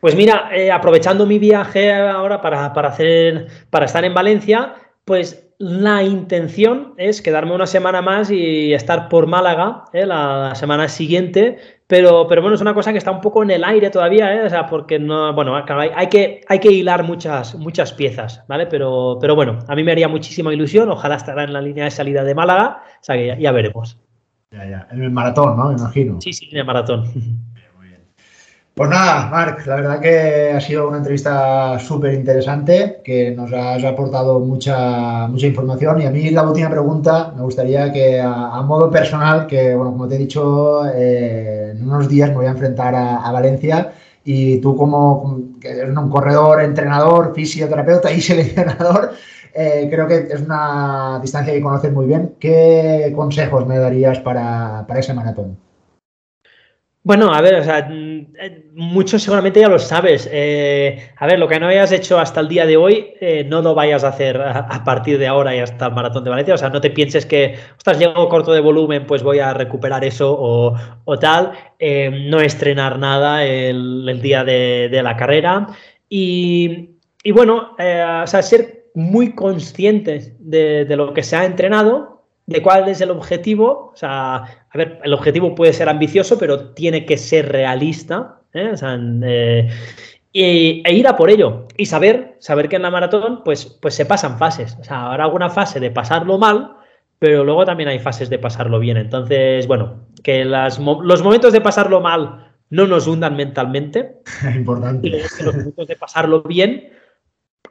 Pues 0.00 0.14
mira, 0.14 0.50
eh, 0.54 0.70
aprovechando 0.70 1.26
mi 1.26 1.40
viaje 1.40 1.92
ahora 1.92 2.40
para, 2.40 2.72
para, 2.72 2.90
hacer, 2.90 3.48
para 3.68 3.86
estar 3.86 4.04
en 4.04 4.14
Valencia, 4.14 4.74
pues 5.04 5.48
la 5.58 6.04
intención 6.04 6.94
es 6.98 7.20
quedarme 7.20 7.56
una 7.56 7.66
semana 7.66 8.00
más 8.00 8.30
y 8.30 8.72
estar 8.72 9.08
por 9.08 9.26
Málaga 9.26 9.86
¿eh? 9.92 10.06
la, 10.06 10.54
semana 10.54 10.86
siguiente, 10.86 11.58
pero, 11.88 12.26
pero 12.28 12.42
bueno, 12.42 12.54
es 12.54 12.60
una 12.60 12.74
cosa 12.74 12.92
que 12.92 12.98
está 12.98 13.10
un 13.10 13.22
poco 13.22 13.42
en 13.42 13.50
el 13.50 13.64
aire 13.64 13.88
todavía, 13.88 14.34
¿eh? 14.34 14.44
o 14.44 14.50
sea, 14.50 14.66
porque 14.66 14.98
no, 14.98 15.32
bueno, 15.32 15.56
hay, 15.56 16.06
que, 16.08 16.42
hay 16.46 16.58
que 16.58 16.70
hilar 16.70 17.02
muchas, 17.02 17.54
muchas 17.54 17.94
piezas, 17.94 18.44
¿vale? 18.46 18.66
Pero, 18.66 19.16
pero 19.18 19.34
bueno, 19.34 19.58
a 19.66 19.74
mí 19.74 19.82
me 19.82 19.92
haría 19.92 20.06
muchísima 20.06 20.52
ilusión, 20.52 20.90
ojalá 20.90 21.16
estará 21.16 21.44
en 21.44 21.54
la 21.54 21.62
línea 21.62 21.84
de 21.84 21.90
salida 21.90 22.24
de 22.24 22.34
Málaga, 22.34 22.82
o 23.00 23.02
sea 23.04 23.16
que 23.16 23.28
ya, 23.28 23.38
ya 23.38 23.52
veremos. 23.52 23.98
Ya, 24.50 24.68
ya, 24.68 24.88
en 24.90 25.02
el 25.02 25.10
maratón, 25.10 25.56
¿no? 25.56 25.68
Me 25.70 25.78
imagino. 25.78 26.20
Sí, 26.20 26.34
sí, 26.34 26.50
en 26.52 26.58
el 26.58 26.66
maratón. 26.66 27.04
Pues 28.78 28.90
nada, 28.90 29.28
Marc, 29.28 29.66
la 29.66 29.74
verdad 29.74 30.00
que 30.00 30.52
ha 30.52 30.60
sido 30.60 30.86
una 30.86 30.98
entrevista 30.98 31.80
súper 31.80 32.14
interesante, 32.14 33.00
que 33.02 33.32
nos 33.32 33.52
has 33.52 33.82
aportado 33.82 34.38
mucha, 34.38 35.26
mucha 35.26 35.48
información. 35.48 36.00
Y 36.00 36.06
a 36.06 36.12
mí 36.12 36.30
la 36.30 36.44
última 36.44 36.70
pregunta, 36.70 37.32
me 37.34 37.42
gustaría 37.42 37.92
que 37.92 38.20
a, 38.20 38.62
modo 38.62 38.88
personal, 38.88 39.48
que 39.48 39.74
bueno, 39.74 39.90
como 39.90 40.06
te 40.06 40.14
he 40.14 40.18
dicho, 40.18 40.86
eh, 40.94 41.72
en 41.72 41.82
unos 41.90 42.08
días 42.08 42.30
me 42.30 42.36
voy 42.36 42.46
a 42.46 42.50
enfrentar 42.50 42.94
a, 42.94 43.32
Valencia 43.32 43.94
y 44.24 44.60
tú 44.60 44.76
como 44.76 45.58
que 45.60 45.70
eres 45.70 45.96
un 45.96 46.08
corredor, 46.08 46.62
entrenador, 46.62 47.34
fisioterapeuta 47.34 48.12
y 48.12 48.20
seleccionador, 48.20 49.10
eh, 49.54 49.88
creo 49.90 50.06
que 50.06 50.28
es 50.30 50.40
una 50.40 51.18
distancia 51.20 51.52
que 51.52 51.60
conoces 51.60 51.92
muy 51.92 52.06
bien. 52.06 52.36
¿Qué 52.38 53.12
consejos 53.16 53.66
me 53.66 53.76
darías 53.76 54.20
para, 54.20 54.84
para 54.86 55.00
ese 55.00 55.14
maratón? 55.14 55.67
Bueno, 57.08 57.32
a 57.32 57.40
ver, 57.40 57.54
o 57.54 57.64
sea, 57.64 57.88
mm, 57.88 58.36
eh, 58.38 58.66
muchos 58.74 59.22
seguramente 59.22 59.60
ya 59.60 59.68
lo 59.70 59.78
sabes. 59.78 60.28
Eh, 60.30 61.10
a 61.16 61.26
ver, 61.26 61.38
lo 61.38 61.48
que 61.48 61.58
no 61.58 61.66
hayas 61.66 61.90
hecho 61.90 62.18
hasta 62.18 62.40
el 62.40 62.48
día 62.48 62.66
de 62.66 62.76
hoy, 62.76 63.14
eh, 63.18 63.44
no 63.48 63.62
lo 63.62 63.74
vayas 63.74 64.04
a 64.04 64.08
hacer 64.08 64.38
a, 64.38 64.84
partir 64.84 65.18
de 65.18 65.26
ahora 65.26 65.56
y 65.56 65.60
hasta 65.60 65.86
el 65.86 65.94
maratón 65.94 66.24
de 66.24 66.28
Valencia. 66.28 66.52
O 66.52 66.58
sea, 66.58 66.68
no 66.68 66.82
te 66.82 66.90
pienses 66.90 67.24
que, 67.24 67.56
ostras, 67.78 67.98
llego 67.98 68.28
corto 68.28 68.52
de 68.52 68.60
volumen, 68.60 69.06
pues 69.06 69.22
voy 69.22 69.38
a 69.38 69.54
recuperar 69.54 70.04
eso 70.04 70.36
o, 70.38 71.18
tal. 71.18 71.52
no 72.28 72.40
estrenar 72.40 72.98
nada 72.98 73.42
el, 73.42 74.20
día 74.20 74.44
de, 74.44 75.00
la 75.02 75.16
carrera. 75.16 75.66
Y, 76.10 76.90
bueno, 77.32 77.70
o 77.78 78.26
sea, 78.26 78.42
ser 78.42 78.90
muy 78.94 79.34
conscientes 79.34 80.34
de 80.40 80.94
lo 80.94 81.14
que 81.14 81.22
se 81.22 81.36
ha 81.36 81.46
entrenado 81.46 82.17
de 82.48 82.62
cuál 82.62 82.88
es 82.88 83.00
el 83.02 83.10
objetivo. 83.10 83.90
O 83.92 83.96
sea, 83.96 84.36
a 84.36 84.78
ver, 84.78 85.00
el 85.04 85.12
objetivo 85.12 85.54
puede 85.54 85.74
ser 85.74 85.88
ambicioso, 85.88 86.38
pero 86.38 86.70
tiene 86.70 87.04
que 87.04 87.18
ser 87.18 87.52
realista. 87.52 88.40
¿eh? 88.54 88.72
Eh, 90.32 90.82
e 90.84 90.94
ir 90.94 91.06
a 91.06 91.16
por 91.16 91.30
ello. 91.30 91.66
Y 91.76 91.86
saber, 91.86 92.36
saber 92.38 92.70
que 92.70 92.76
en 92.76 92.82
la 92.82 92.90
maratón, 92.90 93.42
pues, 93.44 93.66
pues 93.66 93.94
se 93.94 94.06
pasan 94.06 94.38
fases. 94.38 94.78
O 94.80 94.84
sea, 94.84 95.10
habrá 95.10 95.24
alguna 95.24 95.50
fase 95.50 95.78
de 95.78 95.90
pasarlo 95.90 96.38
mal, 96.38 96.74
pero 97.18 97.44
luego 97.44 97.66
también 97.66 97.90
hay 97.90 97.98
fases 97.98 98.30
de 98.30 98.38
pasarlo 98.38 98.78
bien. 98.78 98.96
Entonces, 98.96 99.66
bueno, 99.66 100.06
que 100.22 100.46
las, 100.46 100.78
los 100.78 101.22
momentos 101.22 101.52
de 101.52 101.60
pasarlo 101.60 102.00
mal 102.00 102.54
no 102.70 102.86
nos 102.86 103.06
hundan 103.06 103.36
mentalmente. 103.36 104.22
Importante. 104.56 105.06
Y 105.06 105.10
los 105.44 105.54
momentos 105.54 105.86
de 105.86 105.96
pasarlo 105.96 106.42
bien, 106.42 106.92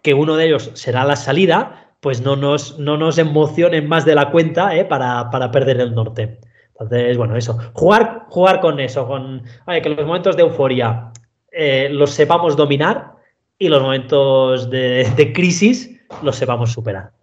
que 0.03 0.13
uno 0.13 0.35
de 0.35 0.45
ellos 0.45 0.69
será 0.75 1.03
la 1.03 1.15
salida, 1.15 1.86
pues 1.99 2.21
no 2.21 2.35
nos, 2.35 2.77
no 2.79 2.97
nos 2.97 3.17
emocionen 3.17 3.87
más 3.87 4.05
de 4.05 4.15
la 4.15 4.31
cuenta 4.31 4.75
¿eh? 4.75 4.85
para, 4.85 5.29
perder 5.51 5.81
el 5.81 5.95
norte. 5.95 6.39
Entonces, 6.69 7.17
bueno, 7.17 7.35
eso. 7.35 7.57
Jugar, 7.73 8.25
jugar 8.29 8.59
con 8.59 8.79
eso, 8.79 9.07
con 9.07 9.43
que 9.65 9.89
los 9.89 10.05
momentos 10.05 10.35
de 10.35 10.43
euforia 10.43 11.11
eh, 11.51 11.89
los 11.91 12.11
sepamos 12.11 12.55
dominar 12.55 13.13
y 13.57 13.67
los 13.67 13.81
momentos 13.81 14.69
de, 14.69 15.11
de 15.15 15.33
crisis 15.33 15.99
los 16.21 16.35
sepamos 16.35 16.71
superar. 16.71 17.16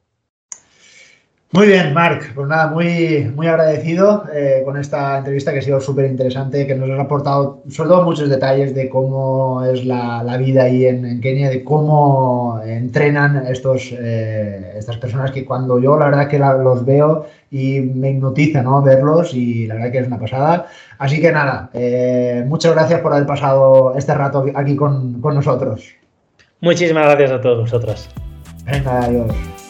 Muy 1.55 1.69
bien, 1.69 1.95
Marc. 1.95 2.35
Pues 2.35 2.49
nada, 2.49 2.67
muy, 2.67 3.31
muy 3.33 3.47
agradecido 3.47 4.25
eh, 4.35 4.63
con 4.65 4.77
esta 4.77 5.19
entrevista 5.19 5.53
que 5.53 5.61
ha 5.61 5.63
sido 5.63 5.81
súper 5.81 6.07
interesante, 6.07 6.67
que 6.67 6.75
nos 6.75 6.91
has 6.91 6.99
aportado 6.99 7.63
sobre 7.71 7.91
todo 7.91 8.03
muchos 8.03 8.29
detalles 8.29 8.75
de 8.75 8.89
cómo 8.89 9.65
es 9.65 9.85
la, 9.85 10.37
vida 10.37 10.65
ahí 10.65 10.85
en, 10.85 11.21
Kenia, 11.21 11.51
de 11.51 11.63
cómo 11.63 12.61
entrenan 12.67 13.47
estos, 13.47 13.95
eh, 13.97 14.73
estas 14.77 14.97
personas 14.97 15.31
que 15.31 15.45
cuando 15.45 15.79
yo 15.79 15.97
la 15.97 16.07
verdad 16.07 16.27
que 16.27 16.41
los 16.41 16.85
veo 16.85 17.27
y 17.53 17.83
me 17.83 18.11
hipnotiza 18.11 18.61
¿no? 18.61 18.83
verlos 18.83 19.33
y 19.33 19.69
la 19.69 19.77
verdad 19.77 19.93
que 19.93 19.99
es 19.99 20.09
una 20.09 20.19
pasada. 20.19 20.67
Así 20.99 21.21
que 21.21 21.31
nada, 21.31 21.71
eh, 21.73 22.43
muchas 22.49 22.73
gracias 22.73 23.01
por 23.01 23.13
haber 23.13 23.29
pasado 23.29 23.95
este 23.97 24.13
rato 24.13 24.45
aquí 24.57 24.75
con, 24.75 25.21
con 25.21 25.37
nosotros. 25.37 25.87
Muchísimas 26.61 27.07
gracias 27.07 27.31
a 27.31 27.41
todos 27.41 27.61
vosotros. 27.61 28.11
Venga, 28.65 29.05
adiós. 29.05 29.64